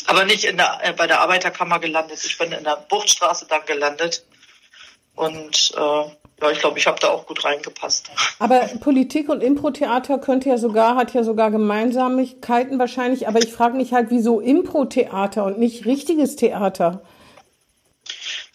aber 0.08 0.26
nicht 0.26 0.46
in 0.46 0.58
der, 0.58 0.80
äh, 0.82 0.93
bei 0.93 1.06
der 1.06 1.20
Arbeiterkammer 1.20 1.80
gelandet. 1.80 2.24
Ich 2.26 2.38
bin 2.38 2.52
in 2.52 2.63
der 2.63 2.78
Buchtstraße 2.89 3.46
dann 3.48 3.65
gelandet. 3.65 4.26
Und 5.15 5.74
äh, 5.76 5.80
ja, 5.80 6.52
ich 6.52 6.60
glaube, 6.60 6.80
ich 6.80 6.88
habe 6.88 7.00
da 7.00 7.10
auch 7.10 7.26
gut 7.26 7.43
reingepasst. 7.43 8.10
Aber 8.39 8.60
Politik 8.80 9.28
und 9.30 9.41
Impro-Theater 9.41 10.20
könnte 10.20 10.50
ja 10.50 10.58
sogar, 10.58 10.96
hat 10.96 11.13
ja 11.13 11.24
sogar 11.24 11.52
Gemeinsamkeiten 11.52 12.80
wahrscheinlich. 12.80 13.28
Aber 13.28 13.39
ich 13.39 13.52
frage 13.52 13.76
mich 13.76 13.93
halt, 13.93 14.08
wieso 14.10 14.39
Impro-Theater 14.39 15.43
und 15.43 15.60
nicht 15.60 15.86
richtiges 15.86 16.36
Theater? 16.36 17.02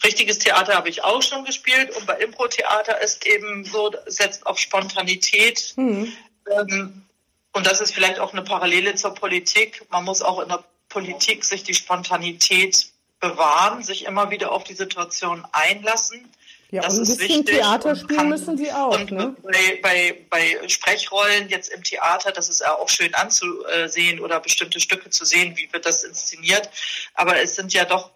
Richtiges 0.03 0.39
Theater 0.39 0.75
habe 0.75 0.89
ich 0.89 1.03
auch 1.03 1.21
schon 1.21 1.45
gespielt 1.45 1.95
und 1.95 2.05
bei 2.07 2.15
Impro-Theater 2.15 2.99
ist 3.01 3.25
eben 3.27 3.63
so, 3.63 3.91
setzt 4.07 4.47
auf 4.47 4.57
Spontanität. 4.57 5.73
Mhm. 5.75 6.11
Ähm, 6.49 7.03
und 7.51 7.67
das 7.67 7.79
ist 7.79 7.93
vielleicht 7.93 8.19
auch 8.19 8.33
eine 8.33 8.41
Parallele 8.41 8.95
zur 8.95 9.13
Politik. 9.13 9.85
Man 9.91 10.03
muss 10.05 10.21
auch 10.21 10.39
in 10.39 10.49
der 10.49 10.63
Politik 10.93 11.43
sich 11.43 11.63
die 11.63 11.73
Spontanität 11.73 12.87
bewahren, 13.19 13.83
sich 13.83 14.05
immer 14.05 14.29
wieder 14.29 14.51
auf 14.51 14.63
die 14.63 14.75
Situation 14.75 15.45
einlassen. 15.51 16.29
Ja, 16.69 16.81
das 16.81 16.97
und 16.97 17.07
ein 17.07 17.17
bisschen 17.17 17.45
Theater 17.45 17.95
spielen 17.95 18.17
kann, 18.17 18.29
müssen 18.29 18.57
sie 18.57 18.71
auch. 18.71 18.95
Und 18.97 19.11
ne? 19.11 19.35
bei, 19.43 19.79
bei, 19.81 20.25
bei 20.29 20.67
Sprechrollen 20.67 21.47
jetzt 21.49 21.71
im 21.71 21.83
Theater, 21.83 22.31
das 22.31 22.49
ist 22.49 22.65
auch 22.65 22.89
schön 22.89 23.13
anzusehen 23.13 24.19
oder 24.19 24.39
bestimmte 24.39 24.79
Stücke 24.79 25.09
zu 25.09 25.23
sehen, 25.23 25.55
wie 25.55 25.71
wird 25.71 25.85
das 25.85 26.03
inszeniert. 26.03 26.69
Aber 27.13 27.39
es 27.39 27.55
sind 27.55 27.73
ja 27.73 27.85
doch, 27.85 28.09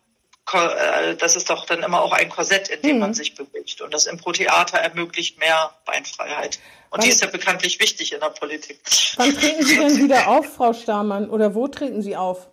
äh, 0.53 1.15
das 1.15 1.35
ist 1.35 1.49
doch 1.51 1.65
dann 1.67 1.83
immer 1.83 2.01
auch 2.01 2.13
ein 2.13 2.29
Korsett, 2.29 2.69
in 2.69 2.81
dem 2.81 2.95
mhm. 2.95 3.01
man 3.01 3.13
sich 3.13 3.35
bewegt. 3.35 3.79
Und 3.81 3.93
das 3.93 4.07
Impro-Theater 4.07 4.79
ermöglicht 4.79 5.37
mehr 5.39 5.71
Beinfreiheit. 5.85 6.59
Und 6.89 6.99
wann, 6.99 7.01
die 7.01 7.09
ist 7.09 7.21
ja 7.21 7.27
bekanntlich 7.27 7.79
wichtig 7.79 8.13
in 8.13 8.19
der 8.19 8.29
Politik. 8.29 8.79
Wann 9.17 9.35
treten 9.35 9.63
Sie 9.63 9.75
denn 9.79 9.97
wieder 9.97 10.27
auf, 10.27 10.55
Frau 10.55 10.73
Stamann? 10.73 11.29
Oder 11.29 11.53
wo 11.53 11.67
treten 11.67 12.01
Sie 12.01 12.15
auf? 12.15 12.47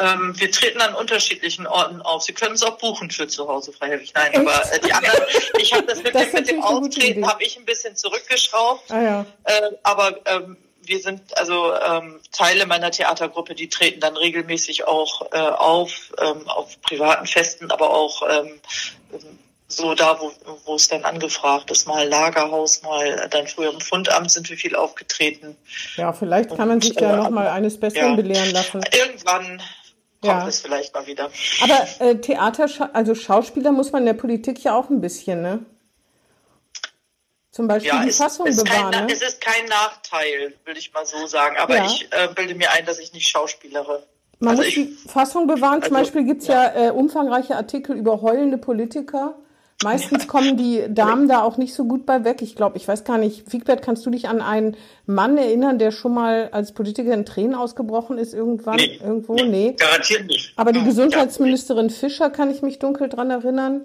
Ähm, 0.00 0.38
wir 0.38 0.50
treten 0.50 0.80
an 0.80 0.94
unterschiedlichen 0.94 1.66
Orten 1.66 2.02
auf. 2.02 2.22
Sie 2.22 2.32
können 2.32 2.54
es 2.54 2.62
auch 2.62 2.78
buchen 2.78 3.10
für 3.10 3.28
zu 3.28 3.48
Hause, 3.48 3.72
Frau 3.72 3.86
Helwig. 3.86 4.12
Nein, 4.14 4.32
Echt? 4.32 4.40
aber 4.40 4.72
äh, 4.72 4.80
die 4.80 4.92
anderen, 4.92 5.20
ich 5.58 5.72
habe 5.72 5.86
das 5.86 6.02
mit, 6.02 6.14
das 6.14 6.24
dem, 6.26 6.32
mit 6.32 6.48
dem 6.48 6.62
Auftreten 6.62 7.26
habe 7.26 7.42
ich 7.42 7.56
ein 7.56 7.64
bisschen 7.64 7.96
zurückgeschraubt. 7.96 8.90
Ah, 8.90 9.02
ja. 9.02 9.26
äh, 9.44 9.70
aber 9.82 10.18
ähm, 10.26 10.56
wir 10.82 11.00
sind 11.00 11.36
also 11.36 11.74
ähm, 11.74 12.20
Teile 12.32 12.66
meiner 12.66 12.90
Theatergruppe, 12.90 13.54
die 13.54 13.68
treten 13.68 14.00
dann 14.00 14.16
regelmäßig 14.16 14.86
auch 14.86 15.32
äh, 15.32 15.38
auf, 15.38 16.12
ähm, 16.20 16.48
auf 16.48 16.80
privaten 16.82 17.26
Festen, 17.26 17.70
aber 17.70 17.90
auch 17.90 18.22
ähm, 18.28 18.60
so 19.66 19.94
da, 19.94 20.20
wo, 20.20 20.32
wo 20.64 20.74
es 20.74 20.88
dann 20.88 21.04
angefragt 21.04 21.70
ist, 21.70 21.86
mal 21.86 22.06
Lagerhaus, 22.06 22.82
mal 22.82 23.28
dann 23.30 23.46
früher 23.46 23.72
im 23.72 23.80
Fundamt 23.80 24.30
sind 24.30 24.48
wir 24.50 24.56
viel 24.56 24.76
aufgetreten. 24.76 25.56
Ja, 25.96 26.12
vielleicht 26.12 26.54
kann 26.56 26.68
man 26.68 26.80
sich 26.80 26.98
ja 26.98 27.14
äh, 27.14 27.16
noch 27.16 27.30
mal 27.30 27.48
eines 27.48 27.80
Besseren 27.80 28.10
ja, 28.10 28.16
belehren 28.16 28.50
lassen. 28.52 28.82
Irgendwann 28.92 29.62
kommt 30.20 30.42
ja. 30.42 30.46
es 30.46 30.60
vielleicht 30.60 30.94
mal 30.94 31.06
wieder. 31.06 31.30
Aber 31.62 31.86
äh, 32.00 32.16
Theater, 32.16 32.90
also 32.92 33.14
Schauspieler 33.14 33.72
muss 33.72 33.92
man 33.92 34.02
in 34.02 34.06
der 34.06 34.14
Politik 34.14 34.62
ja 34.62 34.76
auch 34.76 34.90
ein 34.90 35.00
bisschen, 35.00 35.42
ne? 35.42 35.64
Zum 37.50 37.68
Beispiel 37.68 37.92
ja, 37.92 38.02
die 38.02 38.08
es, 38.08 38.16
Fassung 38.16 38.48
es 38.48 38.62
bewahren. 38.62 38.90
Kein, 38.90 39.06
ne? 39.06 39.12
Es 39.12 39.22
ist 39.22 39.40
kein 39.40 39.64
Nachteil, 39.66 40.54
würde 40.64 40.80
ich 40.80 40.92
mal 40.92 41.06
so 41.06 41.24
sagen. 41.26 41.56
Aber 41.56 41.76
ja. 41.76 41.86
ich 41.86 42.08
äh, 42.10 42.28
bilde 42.34 42.56
mir 42.56 42.70
ein, 42.72 42.84
dass 42.84 42.98
ich 42.98 43.12
nicht 43.12 43.28
Schauspielere. 43.28 44.02
Man 44.40 44.58
also 44.58 44.62
muss 44.62 44.66
ich, 44.66 44.74
die 44.74 45.08
Fassung 45.08 45.46
bewahren. 45.46 45.80
Zum 45.80 45.94
also, 45.94 46.04
Beispiel 46.10 46.24
gibt 46.24 46.42
es 46.42 46.48
ja, 46.48 46.74
ja 46.74 46.86
äh, 46.88 46.90
umfangreiche 46.90 47.54
Artikel 47.54 47.96
über 47.96 48.22
heulende 48.22 48.58
Politiker. 48.58 49.36
Meistens 49.84 50.26
kommen 50.26 50.56
die 50.56 50.82
Damen 50.88 51.28
da 51.28 51.42
auch 51.42 51.58
nicht 51.58 51.74
so 51.74 51.84
gut 51.84 52.06
bei 52.06 52.24
weg. 52.24 52.42
Ich 52.42 52.56
glaube, 52.56 52.76
ich 52.76 52.88
weiß 52.88 53.04
gar 53.04 53.18
nicht, 53.18 53.52
Wigbert, 53.52 53.82
kannst 53.82 54.04
du 54.06 54.10
dich 54.10 54.28
an 54.28 54.40
einen 54.40 54.76
Mann 55.06 55.36
erinnern, 55.36 55.78
der 55.78 55.92
schon 55.92 56.14
mal 56.14 56.48
als 56.52 56.72
Politiker 56.72 57.12
in 57.12 57.26
Tränen 57.26 57.54
ausgebrochen 57.54 58.18
ist 58.18 58.34
irgendwann? 58.34 58.76
Nee, 58.76 58.98
irgendwo? 59.02 59.34
Nee. 59.34 59.76
Garantiert 59.78 60.26
nicht. 60.26 60.52
Aber 60.56 60.72
die 60.72 60.82
Gesundheitsministerin 60.82 61.90
Fischer 61.90 62.30
kann 62.30 62.50
ich 62.50 62.62
mich 62.62 62.78
dunkel 62.78 63.08
dran 63.08 63.30
erinnern, 63.30 63.82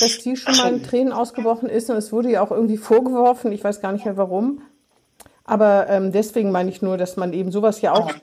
dass 0.00 0.18
die 0.18 0.36
schon 0.36 0.56
mal 0.56 0.72
in 0.72 0.82
Tränen 0.82 1.12
ausgebrochen 1.12 1.68
ist 1.68 1.90
und 1.90 1.96
es 1.96 2.12
wurde 2.12 2.30
ihr 2.30 2.42
auch 2.42 2.50
irgendwie 2.50 2.78
vorgeworfen. 2.78 3.52
Ich 3.52 3.62
weiß 3.62 3.80
gar 3.80 3.92
nicht 3.92 4.04
mehr 4.04 4.16
warum. 4.16 4.62
Aber 5.44 5.88
ähm, 5.88 6.12
deswegen 6.12 6.50
meine 6.50 6.70
ich 6.70 6.82
nur, 6.82 6.96
dass 6.96 7.16
man 7.16 7.32
eben 7.32 7.52
sowas 7.52 7.80
ja 7.80 7.92
auch. 7.92 8.10
Ja. 8.10 8.16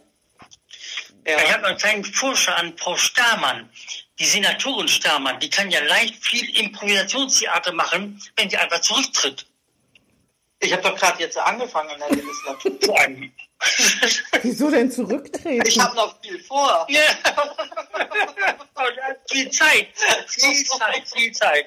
Ich 1.26 1.54
habe 1.54 1.66
einen 1.68 1.78
kleinen 1.78 2.04
Vorschlag 2.04 2.60
an 2.60 2.74
Frau 2.76 2.96
Stamann 2.98 3.70
die 4.20 4.26
Senatorin 4.26 4.88
Stamann, 4.88 5.40
die 5.40 5.50
kann 5.50 5.72
ja 5.72 5.84
leicht 5.84 6.24
viel 6.24 6.58
Improvisationstheater 6.58 7.74
machen, 7.74 8.22
wenn 8.36 8.50
sie 8.50 8.58
einfach 8.58 8.82
zurücktritt. 8.82 9.46
Ich 10.60 10.72
habe 10.72 10.82
doch 10.82 10.96
gerade 10.96 11.20
jetzt 11.20 11.38
angefangen 11.38 11.90
in 11.90 12.00
der 12.00 12.10
Legislatur. 12.10 12.96
Wieso 14.42 14.70
denn 14.70 14.92
zurücktreten? 14.92 15.68
Ich 15.68 15.80
habe 15.80 15.96
noch 15.96 16.16
viel 16.22 16.42
vor. 16.44 16.86
Ja. 16.90 17.02
viel 19.30 19.50
Zeit. 19.52 19.90
Viel 20.28 20.64
Zeit, 20.64 21.04
viel 21.14 21.32
Zeit. 21.34 21.66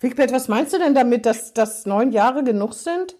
Wigbert, 0.00 0.32
was 0.32 0.48
meinst 0.48 0.72
du 0.72 0.78
denn 0.78 0.94
damit, 0.94 1.26
dass, 1.26 1.52
dass 1.52 1.86
neun 1.86 2.12
Jahre 2.12 2.44
genug 2.44 2.74
sind? 2.74 3.16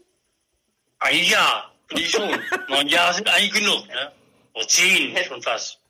Ein 1.01 1.25
Jahr, 1.25 1.73
finde 1.89 2.03
ich 2.03 2.11
schon. 2.11 2.41
neun 2.69 2.87
Jahre 2.89 3.15
sind 3.15 3.29
eigentlich 3.29 3.53
genug, 3.53 3.87
ne? 3.89 4.13
Oder 4.53 4.69
zehn, 4.69 5.17
schon 5.25 5.43
fast. 5.43 5.81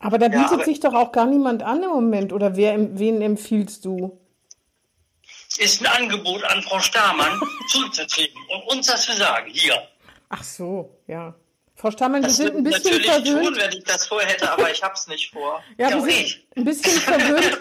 Aber 0.00 0.18
da 0.18 0.28
bietet 0.28 0.46
ja, 0.46 0.52
aber 0.54 0.64
sich 0.64 0.80
doch 0.80 0.94
auch 0.94 1.12
gar 1.12 1.26
niemand 1.26 1.62
an 1.62 1.82
im 1.82 1.90
Moment. 1.90 2.32
Oder 2.32 2.56
wer, 2.56 2.98
wen 2.98 3.20
empfiehlst 3.20 3.84
du? 3.84 4.20
Ist 5.58 5.80
ein 5.80 5.86
Angebot 5.86 6.44
an 6.44 6.62
Frau 6.62 6.78
Stamann 6.78 7.40
zurückzutreten 7.68 8.40
und 8.54 8.76
uns 8.76 8.86
das 8.86 9.04
zu 9.04 9.16
sagen. 9.16 9.50
Hier. 9.52 9.74
Ach 10.28 10.44
so, 10.44 10.98
ja. 11.06 11.34
Frau 11.80 11.92
Stammeln, 11.92 12.24
wir 12.24 12.30
sind 12.30 12.56
ein 12.56 12.64
würde 12.64 12.76
ich 12.76 12.82
bisschen 12.82 13.02
natürlich 13.02 13.24
tun, 13.30 13.34
verwöhnt. 13.44 13.62
wenn 13.62 13.78
ich 13.78 13.84
das 13.84 14.06
vorher 14.08 14.28
hätte, 14.28 14.50
aber 14.50 14.68
ich 14.68 14.82
hab's 14.82 15.06
nicht 15.06 15.30
vor. 15.32 15.62
Ja, 15.78 15.90
Ja, 15.90 16.04
wir 16.04 16.10
sind 16.12 16.36
ein 16.56 16.64
bisschen 16.64 17.00
verwöhnt 17.00 17.60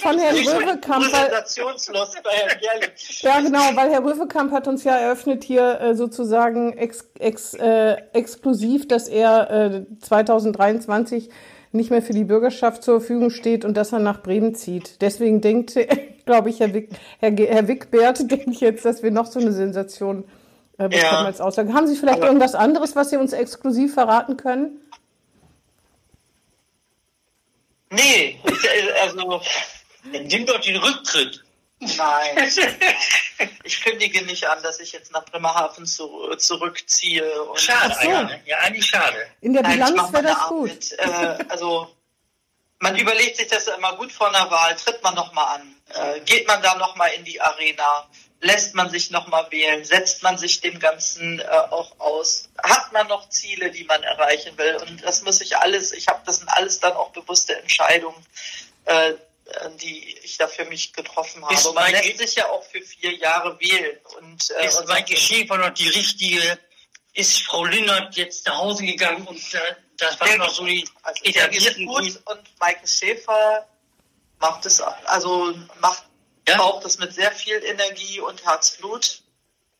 von 0.00 0.18
Herrn 0.18 0.36
Röwekamp. 0.36 1.10
Präsentationslust 1.10 2.22
bei 2.22 2.30
Herrn 2.30 2.58
Gerlich. 2.58 3.22
Ja, 3.22 3.40
genau, 3.40 3.76
weil 3.76 3.90
Herr 3.90 4.02
Röwekamp 4.02 4.52
hat 4.52 4.66
uns 4.68 4.84
ja 4.84 4.96
eröffnet 4.96 5.44
hier 5.44 5.78
äh, 5.82 5.94
sozusagen 5.94 6.72
ex, 6.78 7.10
ex, 7.18 7.52
äh, 7.52 7.96
exklusiv, 8.14 8.88
dass 8.88 9.06
er 9.06 9.50
äh, 9.50 9.84
2023 10.00 11.28
nicht 11.72 11.90
mehr 11.90 12.00
für 12.00 12.14
die 12.14 12.24
Bürgerschaft 12.24 12.82
zur 12.82 13.00
Verfügung 13.00 13.28
steht 13.28 13.66
und 13.66 13.76
dass 13.76 13.92
er 13.92 13.98
nach 13.98 14.22
Bremen 14.22 14.54
zieht. 14.54 15.02
Deswegen 15.02 15.42
denkt, 15.42 15.74
glaube 16.24 16.48
ich, 16.48 16.60
Herr, 16.60 16.72
Wick, 16.72 16.88
Herr, 17.18 17.36
Herr 17.36 17.68
Wickbert, 17.68 18.30
denke 18.30 18.50
ich 18.50 18.60
jetzt, 18.60 18.86
dass 18.86 19.02
wir 19.02 19.10
noch 19.10 19.26
so 19.26 19.40
eine 19.40 19.52
Sensation 19.52 20.24
äh, 20.78 20.88
bekommen 20.88 21.02
Ja. 21.02 21.24
als 21.24 21.40
Aussage. 21.40 21.72
Haben 21.72 21.86
Sie 21.86 21.96
vielleicht 21.96 22.20
irgendwas 22.20 22.54
anderes, 22.54 22.94
was 22.96 23.10
Sie 23.10 23.16
uns 23.16 23.32
exklusiv 23.32 23.94
verraten 23.94 24.36
können? 24.36 24.80
Nee, 27.90 28.38
also 29.02 29.40
Nimm 30.04 30.46
doch 30.46 30.60
den 30.60 30.76
Rücktritt. 30.76 31.42
nein. 31.80 32.50
Ich 33.64 33.84
kündige 33.84 34.24
nicht 34.24 34.48
an, 34.48 34.62
dass 34.62 34.80
ich 34.80 34.92
jetzt 34.92 35.12
nach 35.12 35.22
Bremerhaven 35.26 35.84
zu, 35.84 36.34
zurückziehe. 36.38 37.42
Und 37.42 37.60
Schade, 37.60 37.94
so. 38.00 38.08
ja, 38.08 38.22
ne? 38.22 38.40
ja, 38.46 38.56
eigentlich 38.60 38.86
schade. 38.86 39.14
In 39.42 39.52
der 39.52 39.62
Bilanz 39.62 40.10
wäre 40.10 40.22
das 40.22 40.46
gut. 40.48 40.92
Äh, 40.96 41.44
also 41.50 41.88
man 42.80 42.96
überlegt 42.96 43.36
sich 43.36 43.48
das 43.48 43.66
ja 43.66 43.74
immer 43.74 43.96
gut 43.96 44.12
vor 44.12 44.28
einer 44.28 44.50
Wahl. 44.50 44.76
Tritt 44.76 45.02
man 45.02 45.14
noch 45.14 45.32
mal 45.32 45.54
an? 45.54 45.76
Äh, 45.94 46.20
geht 46.20 46.46
man 46.46 46.62
da 46.62 46.74
noch 46.76 46.96
mal 46.96 47.08
in 47.08 47.24
die 47.24 47.40
Arena? 47.40 48.08
Lässt 48.40 48.74
man 48.74 48.90
sich 48.90 49.10
noch 49.10 49.28
mal 49.28 49.50
wählen? 49.50 49.84
Setzt 49.84 50.22
man 50.22 50.36
sich 50.36 50.60
dem 50.60 50.78
Ganzen 50.78 51.40
äh, 51.40 51.44
auch 51.44 51.98
aus? 51.98 52.50
Hat 52.62 52.92
man 52.92 53.06
noch 53.08 53.28
Ziele, 53.30 53.70
die 53.70 53.84
man 53.84 54.02
erreichen 54.02 54.56
will? 54.58 54.76
Und 54.76 55.02
das 55.02 55.22
muss 55.22 55.40
ich 55.40 55.56
alles. 55.56 55.92
Ich 55.92 56.08
habe 56.08 56.20
das 56.26 56.38
sind 56.38 56.48
alles 56.48 56.80
dann 56.80 56.92
auch 56.92 57.10
bewusste 57.12 57.56
Entscheidungen. 57.58 58.26
Äh, 58.84 59.14
die 59.80 60.16
ich 60.24 60.38
da 60.38 60.48
für 60.48 60.64
mich 60.64 60.92
getroffen 60.92 61.44
habe. 61.44 61.54
Ist 61.54 61.72
man 61.72 61.90
lässt 61.92 62.18
sich 62.18 62.34
ja 62.34 62.48
auch 62.48 62.64
für 62.64 62.82
vier 62.82 63.14
Jahre 63.14 63.58
wählen. 63.60 63.96
Und, 64.18 64.50
äh, 64.50 64.66
Ist 64.66 64.80
und 64.80 64.88
mein 64.88 65.04
Geschäfer 65.04 65.56
noch 65.56 65.70
die 65.70 65.88
richtige? 65.88 66.58
Ist 67.14 67.42
Frau 67.44 67.64
Linnert 67.64 68.16
jetzt 68.16 68.46
nach 68.46 68.58
Hause 68.58 68.84
gegangen 68.84 69.26
und 69.26 69.54
äh, 69.54 69.74
das 69.98 70.20
war 70.20 70.28
Der 70.28 70.38
noch 70.38 70.52
so 70.52 70.64
die 70.64 70.88
Also 71.02 71.24
etablierten 71.24 71.86
gut 71.86 72.20
und 72.26 72.58
Maike 72.60 72.86
Schäfer 72.86 73.66
macht 74.38 74.66
es, 74.66 74.80
also 74.80 75.54
macht 75.80 76.04
Ja? 76.48 76.56
braucht 76.56 76.84
es 76.84 76.98
mit 76.98 77.14
sehr 77.14 77.32
viel 77.32 77.62
Energie 77.64 78.20
und 78.20 78.44
Herzblut. 78.44 79.22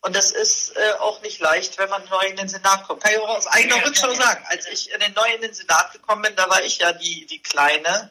Und 0.00 0.14
das 0.14 0.30
ist 0.30 0.76
äh, 0.76 0.92
auch 1.00 1.20
nicht 1.22 1.40
leicht, 1.40 1.78
wenn 1.78 1.88
man 1.90 2.04
neu 2.08 2.26
in 2.26 2.36
den 2.36 2.48
Senat 2.48 2.86
kommt. 2.86 3.02
Kann 3.02 3.12
ich 3.12 3.18
auch 3.18 3.28
aus 3.28 3.46
eigener 3.48 3.78
Ja, 3.78 3.82
Rückschau 3.82 4.06
ja, 4.08 4.12
ja. 4.12 4.20
sagen. 4.20 4.44
Als 4.48 4.66
ich 4.68 4.92
in 4.92 5.00
den 5.00 5.12
neu 5.14 5.34
in 5.34 5.40
den 5.40 5.52
Senat 5.52 5.92
gekommen 5.92 6.22
bin, 6.22 6.36
da 6.36 6.48
war 6.48 6.62
ich 6.62 6.78
ja 6.78 6.92
die, 6.92 7.26
die 7.26 7.42
Kleine. 7.42 8.10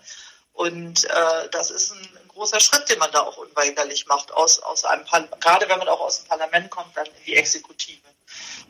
Und 0.54 1.06
äh, 1.06 1.50
das 1.52 1.70
ist 1.70 1.92
ein, 1.92 2.00
ein 2.00 2.28
großer 2.28 2.60
Schritt, 2.60 2.90
den 2.90 3.00
man 3.00 3.12
da 3.12 3.22
auch 3.22 3.38
unweigerlich 3.38 4.08
macht, 4.08 4.32
aus, 4.32 4.60
aus 4.60 4.84
einem 4.86 5.06
Par 5.06 5.22
gerade 5.40 5.70
wenn 5.70 5.80
man 5.80 5.88
auch 5.88 6.02
aus 6.02 6.20
dem 6.20 6.28
Parlament 6.28 6.70
kommt, 6.70 6.96
dann 6.98 7.06
in 7.06 7.24
die 7.26 7.36
Exekutive. 7.36 8.02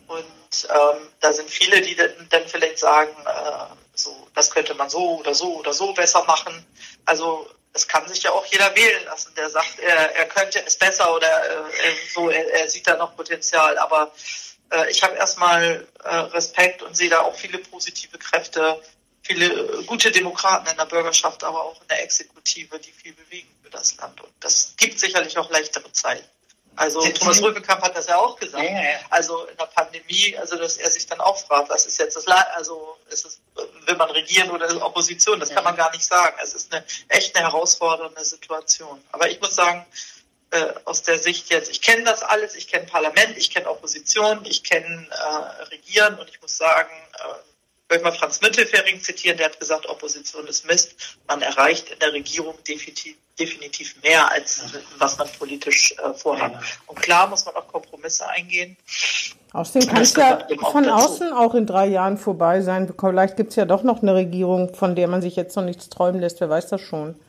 Und 0.08 0.68
ähm, 0.70 1.08
da 1.20 1.34
sind 1.34 1.50
viele, 1.50 1.82
die 1.82 1.96
dann, 1.96 2.48
vielleicht 2.48 2.80
sagen, 2.80 3.12
äh, 3.26 3.76
so, 3.94 4.28
das 4.36 4.52
könnte 4.52 4.74
man 4.76 4.90
so 4.90 5.18
oder 5.18 5.34
so 5.34 5.56
oder 5.58 5.74
so 5.74 5.94
besser 5.94 6.24
machen. 6.26 6.66
Also 7.06 7.50
es 7.74 7.88
kann 7.88 8.08
sich 8.08 8.24
ja 8.24 8.32
auch 8.32 8.46
jeder 8.46 8.74
wählen 8.76 9.04
lassen, 9.06 9.34
der 9.36 9.50
sagt, 9.50 9.80
er, 9.80 10.16
er 10.16 10.26
könnte 10.28 10.64
es 10.66 10.78
besser 10.78 11.14
oder 11.14 11.28
äh, 11.28 11.88
er- 11.88 11.96
so, 12.14 12.30
er, 12.30 12.48
er 12.62 12.70
sieht 12.70 12.88
da 12.88 12.96
noch 12.96 13.16
Potenzial. 13.16 13.78
Aber 13.78 14.12
äh, 14.72 14.90
ich 14.92 15.04
habe 15.04 15.16
erstmal 15.16 15.86
äh, 16.04 16.16
Respekt 16.16 16.82
und 16.84 16.96
sehe 16.96 17.10
da 17.10 17.22
auch 17.22 17.36
viele 17.36 17.58
positive 17.58 18.18
Kräfte, 18.18 18.82
viele 19.24 19.46
äh, 19.48 19.84
gute 19.84 20.12
Demokraten 20.12 20.68
in 20.70 20.78
der 20.78 20.86
Bürgerschaft, 20.86 21.44
aber 21.44 21.64
auch 21.64 21.82
in 21.82 21.88
der 21.88 22.04
Exekutive, 22.04 22.80
die 22.80 22.92
viel 22.92 23.14
bewegen 23.14 23.50
für 23.64 23.72
das 23.72 23.98
Land. 23.98 24.22
Und 24.22 24.32
das 24.40 24.74
gibt 24.78 25.00
sicherlich 25.00 25.38
auch 25.38 25.50
leichtere 25.50 25.92
Zeiten. 25.92 26.28
Also 26.76 27.02
Thomas 27.02 27.42
Röwekamp 27.42 27.82
hat 27.82 27.96
das 27.96 28.08
ja 28.08 28.18
auch 28.18 28.38
gesagt. 28.38 28.64
Ja, 28.64 28.70
ja, 28.70 28.84
ja. 28.84 29.00
Also 29.10 29.46
in 29.46 29.58
der 29.58 29.66
Pandemie, 29.66 30.36
also 30.38 30.58
dass 30.58 30.78
er 30.78 30.92
sich 30.92 31.06
dann 31.08 31.20
auch 31.22 31.38
fragt, 31.38 31.70
was 31.70 31.86
ist 31.86 32.00
jetzt 32.00 32.16
das 32.16 32.26
La 32.26 32.42
also 32.56 32.98
ist 33.10 33.26
es, 33.26 33.42
will 33.86 33.96
man 33.96 34.10
regieren 34.12 34.52
oder 34.52 34.66
ist 34.66 34.82
Opposition? 34.82 35.40
Das 35.40 35.50
kann 35.50 35.64
man 35.64 35.76
gar 35.76 35.92
nicht 35.92 36.04
sagen. 36.04 36.36
Es 36.42 36.54
ist 36.54 36.74
eine 36.74 36.84
echt 37.10 37.36
eine 37.36 37.46
herausfordernde 37.46 38.24
Situation. 38.24 39.02
Aber 39.12 39.30
ich 39.30 39.40
muss 39.40 39.56
sagen, 39.56 39.86
äh, 40.52 40.74
aus 40.86 41.04
der 41.04 41.20
Sicht 41.20 41.50
jetzt, 41.50 41.70
ich 41.70 41.82
kenne 41.82 42.04
das 42.04 42.24
alles, 42.24 42.56
ich 42.56 42.68
kenne 42.68 42.86
Parlament, 42.86 43.38
ich 43.38 43.52
kenne 43.52 43.70
Opposition, 43.70 44.46
ich 44.46 44.64
kenne 44.64 45.08
äh, 45.10 45.64
Regieren 45.64 46.20
und 46.20 46.30
ich 46.30 46.42
muss 46.42 46.58
sagen, 46.58 46.92
äh, 47.14 47.34
ich 47.86 47.90
möchte 47.90 48.04
mal 48.04 48.18
Franz 48.18 48.42
Müntefering 48.42 49.02
zitieren, 49.02 49.38
der 49.38 49.48
hat 49.48 49.60
gesagt, 49.60 49.86
Opposition 49.86 50.48
ist 50.48 50.66
Mist. 50.66 50.96
Man 51.28 51.42
erreicht 51.42 51.90
in 51.92 52.00
der 52.00 52.14
Regierung 52.14 52.58
definitiv, 52.64 53.16
definitiv 53.40 53.96
mehr, 54.02 54.32
als 54.32 54.64
was 54.98 55.18
man 55.18 55.28
politisch 55.38 55.94
äh, 55.98 56.14
vorhat. 56.14 56.54
Und 56.88 57.02
klar 57.02 57.28
muss 57.28 57.46
man 57.46 57.56
auch 57.56 57.68
Kompromisse 57.68 58.28
eingehen. 58.28 58.78
Außerdem 59.54 59.88
kann 59.90 60.00
Das 60.00 60.10
es 60.10 60.16
ja 60.16 60.48
auch 60.62 60.72
von 60.72 60.84
dazu. 60.84 60.96
außen 61.06 61.34
auch 61.34 61.54
in 61.54 61.66
drei 61.66 61.88
Jahren 61.88 62.18
vorbei 62.18 62.62
sein. 62.62 62.94
Vielleicht 63.00 63.38
gibt 63.38 63.52
es 63.52 63.56
ja 63.56 63.66
doch 63.66 63.84
noch 63.84 64.02
eine 64.02 64.14
Regierung, 64.16 64.74
von 64.74 64.96
der 64.96 65.08
man 65.08 65.22
sich 65.22 65.36
jetzt 65.36 65.56
noch 65.56 65.64
nichts 65.64 65.90
träumen 65.90 66.22
lässt. 66.22 66.40
Wer 66.42 66.50
weiß 66.50 66.68
das 66.68 66.82
schon. 66.82 67.20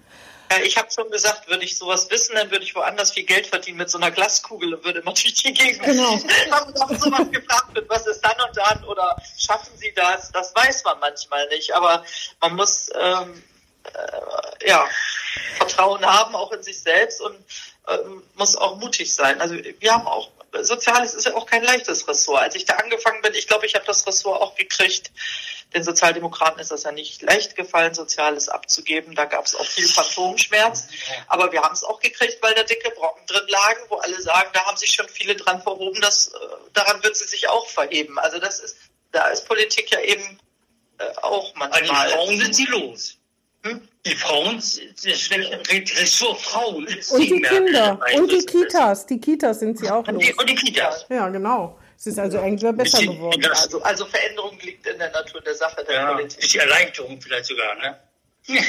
Ich 0.65 0.77
habe 0.77 0.89
schon 0.93 1.11
gesagt, 1.11 1.49
würde 1.49 1.65
ich 1.65 1.77
sowas 1.77 2.09
wissen, 2.09 2.37
dann 2.37 2.49
würde 2.53 2.65
ich 2.65 2.75
woanders 2.77 3.13
viel 3.13 3.25
Geld 3.25 3.49
verdienen 3.49 3.79
mit 3.79 3.91
so 3.91 3.99
einer 3.99 4.13
Glaskugel 4.13 4.75
und 4.75 4.85
würde 4.85 5.01
immer 5.01 5.13
durch 5.13 5.35
die 5.35 5.53
Gegend. 5.53 5.83
Genau. 5.83 6.13
Wenn 6.45 6.53
auf 6.53 6.99
sowas 7.01 7.31
gefragt 7.33 7.75
wird, 7.75 7.89
was 7.89 8.07
ist 8.07 8.21
dann 8.21 8.37
und 8.47 8.57
dann 8.57 8.85
oder 8.85 9.17
schaffen 9.37 9.73
Sie 9.77 9.93
das? 9.97 10.31
Das 10.31 10.55
weiß 10.55 10.85
man 10.85 11.01
manchmal 11.01 11.49
nicht. 11.49 11.75
Aber 11.75 12.05
man 12.41 12.55
muss 12.55 12.89
ähm, 12.95 13.43
äh, 13.93 14.69
ja 14.69 14.85
Vertrauen 15.59 16.05
haben, 16.05 16.35
auch 16.35 16.53
in 16.53 16.63
sich 16.63 16.81
selbst 16.81 17.21
und 17.21 17.37
ähm, 17.89 18.23
muss 18.35 18.57
auch 18.57 18.77
mutig 18.77 19.15
sein. 19.15 19.41
Also 19.41 19.55
wir 19.55 19.93
haben 19.93 20.07
auch 20.07 20.31
Soziales 20.63 21.15
ist 21.15 21.27
ja 21.27 21.35
auch 21.35 21.47
kein 21.47 21.63
leichtes 21.63 22.09
Ressort. 22.09 22.41
Als 22.41 22.55
ich 22.55 22.65
da 22.65 22.75
angefangen 22.75 23.23
bin, 23.23 23.35
ich 23.35 23.47
glaube, 23.47 23.67
ich 23.67 23.75
habe 23.75 23.85
das 23.85 24.07
Ressort 24.07 24.41
auch 24.41 24.55
gekriegt. 24.55 25.11
Den 25.75 25.83
Sozialdemokraten 25.83 26.61
ist 26.61 26.71
das 26.71 26.85
ja 26.85 26.93
nicht 26.93 27.23
leicht 27.23 27.57
gefallen, 27.57 27.93
Soziales 27.93 28.49
abzugeben. 28.49 29.15
Da 29.15 29.25
gab 29.25 29.45
es 29.45 29.55
auch 29.55 29.67
viel 29.67 29.87
Phantomschmerz. 29.87 30.89
Aber 31.27 31.53
wir 31.53 31.63
haben 31.63 31.75
es 31.75 31.85
auch 31.85 32.01
gekriegt, 32.01 32.39
weil 32.41 32.55
da 32.55 32.63
dicke 32.63 32.91
Brocken 32.91 33.27
drin 33.27 33.47
lagen, 33.49 33.81
wo 33.89 33.97
alle 33.97 34.21
sagen, 34.23 34.51
da 34.53 34.65
haben 34.65 34.77
sich 34.77 34.93
schon 34.93 35.09
viele 35.09 35.35
dran 35.35 35.61
verhoben, 35.61 36.01
das, 36.01 36.29
äh, 36.29 36.39
daran 36.73 37.03
wird 37.03 37.17
sie 37.17 37.27
sich 37.27 37.49
auch 37.49 37.69
verheben. 37.69 38.19
Also 38.19 38.39
das 38.39 38.61
ist, 38.61 38.77
da 39.13 39.29
ist 39.29 39.47
Politik 39.47 39.91
ja 39.91 40.01
eben 40.01 40.39
äh, 40.99 41.05
auch 41.23 41.55
Aber 41.57 41.67
die 41.81 41.89
manchmal. 41.89 42.11
Frauen 42.11 42.41
sind 42.41 42.55
sie 42.55 42.67
los. 42.67 43.17
Hm? 43.65 43.89
Die 44.07 44.15
Frauen, 44.15 44.57
das 44.57 44.79
Ressort 46.01 46.41
Frauen 46.41 46.87
ist 46.87 47.11
Und 47.11 47.23
die 47.23 47.43
Kinder 47.43 47.99
und 48.15 48.31
die. 48.31 48.47
Kitas. 48.47 49.05
Die 49.07 49.21
Kitas 49.21 49.59
sind 49.59 49.79
sie 49.79 49.91
auch 49.91 50.07
Und 50.07 50.15
los. 50.15 50.25
die, 50.25 50.33
und 50.35 50.49
die 50.49 50.55
Kitas. 50.55 51.07
Ja, 51.09 51.29
genau. 51.29 51.77
Es 51.99 52.07
ist 52.07 52.19
also 52.19 52.39
eigentlich 52.39 52.63
besser 52.77 52.99
Bisschen- 52.99 53.17
geworden. 53.17 53.45
Also, 53.53 53.83
also 53.83 54.07
Veränderung 54.07 54.57
liegt 54.63 54.87
in 54.87 54.97
der 54.99 55.11
Natur 55.11 55.41
der 55.41 55.55
Sache 55.57 55.85
der 55.85 55.95
Ja, 55.97 56.13
Politik. 56.13 56.41
ist 56.41 56.55
die 56.55 56.59
Erleichterung 56.59 57.21
vielleicht 57.21 57.47
sogar, 57.47 57.75
ne? 57.77 57.99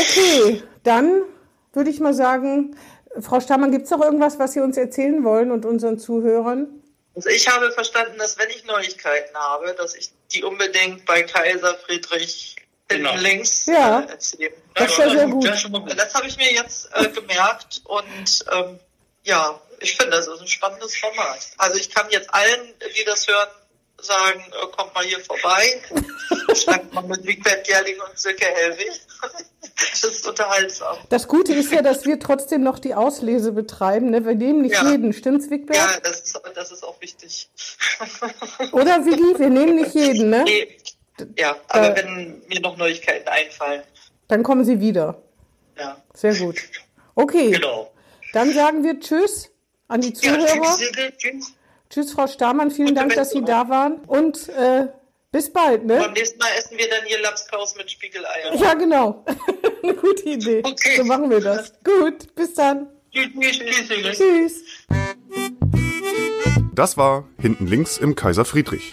Okay, 0.00 0.62
dann 0.82 1.22
würde 1.72 1.90
ich 1.90 2.00
mal 2.00 2.14
sagen, 2.14 2.76
Frau 3.20 3.40
Stammann, 3.40 3.70
gibt 3.72 3.84
es 3.84 3.90
noch 3.90 4.00
irgendwas, 4.02 4.38
was 4.38 4.52
Sie 4.54 4.60
uns 4.60 4.76
erzählen 4.76 5.22
wollen 5.24 5.50
und 5.52 5.64
unseren 5.66 5.98
Zuhörern? 5.98 6.68
Also 7.14 7.28
ich 7.28 7.46
habe 7.48 7.70
verstanden, 7.72 8.16
dass 8.18 8.38
wenn 8.38 8.48
ich 8.50 8.64
Neuigkeiten 8.64 9.36
habe, 9.36 9.74
dass 9.76 9.94
ich 9.94 10.10
die 10.32 10.44
unbedingt 10.44 11.04
bei 11.06 11.22
Kaiser 11.22 11.74
Friedrich 11.84 12.56
Genau. 12.90 13.14
links 13.16 13.66
Ja. 13.66 14.00
äh, 14.00 14.10
erzählen. 14.10 14.52
Das 14.74 14.90
ist 14.92 14.98
ja 14.98 15.10
sehr 15.10 15.26
gut. 15.28 15.46
Das. 15.46 15.62
Das 15.96 16.14
habe 16.14 16.26
ich 16.26 16.36
mir 16.36 16.52
jetzt 16.52 16.88
äh, 16.94 17.08
gemerkt 17.08 17.80
und 17.84 18.44
ähm, 18.52 18.78
ja, 19.24 19.60
ich 19.80 19.96
finde, 19.96 20.16
das 20.16 20.26
ist 20.26 20.40
ein 20.40 20.48
spannendes 20.48 20.96
Format. 20.96 21.38
Also 21.58 21.78
ich 21.78 21.90
kann 21.90 22.06
jetzt 22.10 22.32
allen, 22.34 22.74
die 22.98 23.04
das 23.04 23.26
hören, 23.28 23.48
sagen, 24.00 24.40
äh, 24.40 24.66
kommt 24.76 24.94
mal 24.94 25.04
hier 25.04 25.20
vorbei, 25.20 25.82
schnackt 26.54 26.92
mal 26.92 27.02
mit 27.02 27.24
Wigbert 27.24 27.66
Gerling 27.66 27.96
und 28.00 28.18
Silke 28.18 28.46
Helwig. 28.46 28.90
das 29.92 30.04
ist 30.04 30.26
unterhaltsam. 30.26 30.96
Das 31.10 31.28
Gute 31.28 31.52
ist 31.52 31.70
ja, 31.72 31.82
dass 31.82 32.04
wir 32.06 32.18
trotzdem 32.18 32.62
noch 32.62 32.78
die 32.78 32.94
Auslese 32.94 33.52
betreiben. 33.52 34.10
Ne? 34.10 34.24
Wir 34.24 34.34
nehmen 34.34 34.62
nicht 34.62 34.74
Ja. 34.74 34.90
jeden, 34.90 35.12
stimmt's, 35.12 35.50
Wigbert? 35.50 35.76
Ja, 35.76 36.00
das 36.02 36.20
ist, 36.22 36.40
das 36.54 36.72
ist 36.72 36.82
auch 36.82 37.00
wichtig. 37.00 37.48
Oder, 38.72 39.04
Wiggi? 39.04 39.38
Wir 39.38 39.50
nehmen 39.50 39.76
nicht 39.76 39.94
jeden, 39.94 40.30
ne? 40.30 40.44
Nee. 40.44 40.76
Ja, 41.38 41.56
aber 41.68 41.96
Äh. 41.96 42.02
wenn 42.04 42.42
mir 42.48 42.60
noch 42.60 42.76
Neuigkeiten 42.76 43.28
einfallen, 43.28 43.82
Dann 44.28 44.42
kommen 44.42 44.64
Sie 44.64 44.80
wieder. 44.80 45.22
ja. 45.78 45.96
Sehr 46.14 46.34
gut. 46.34 46.56
Okay, 47.14 47.50
Genau. 47.52 47.90
dann 48.32 48.52
sagen 48.52 48.84
wir 48.84 48.98
Tschüss 49.00 49.50
an 49.88 50.00
die 50.00 50.08
Ja, 50.08 50.14
Zuhörer. 50.14 50.46
tschüss, 50.46 50.76
Silke, 50.78 51.12
tschüss. 51.16 51.52
Tschüss, 51.90 52.12
Frau 52.12 52.26
Stamann. 52.28 52.70
Vielen 52.70 52.88
Gute 52.90 53.00
Dank, 53.00 53.14
dass 53.14 53.30
Sie 53.32 53.42
da 53.42 53.68
waren. 53.68 53.94
Und 54.06 54.48
äh, 54.50 54.86
bis 55.32 55.52
bald, 55.52 55.84
ne? 55.86 55.98
Beim 55.98 56.12
nächsten 56.12 56.38
Mal 56.38 56.48
essen 56.56 56.78
wir 56.78 56.88
dann 56.88 57.04
hier 57.06 57.20
Lapskaus 57.20 57.74
mit 57.76 57.90
Spiegeleiern. 57.90 58.56
Ja, 58.58 58.74
genau. 58.74 59.24
Eine 59.82 59.94
gute 59.94 60.22
Idee. 60.28 60.62
Okay. 60.64 60.96
So 60.98 61.04
machen 61.04 61.28
wir 61.30 61.40
das. 61.40 61.72
Gut, 61.82 62.32
bis 62.36 62.54
dann. 62.54 62.88
Tschüss, 63.12 63.28
tschüss, 63.58 63.88
tschüss. 63.88 64.18
Tschüss. 64.18 64.64
Das 66.74 66.96
war 66.96 67.28
Hinten 67.40 67.66
links 67.66 67.98
im 67.98 68.14
Kaiser 68.14 68.44
Friedrich, 68.44 68.92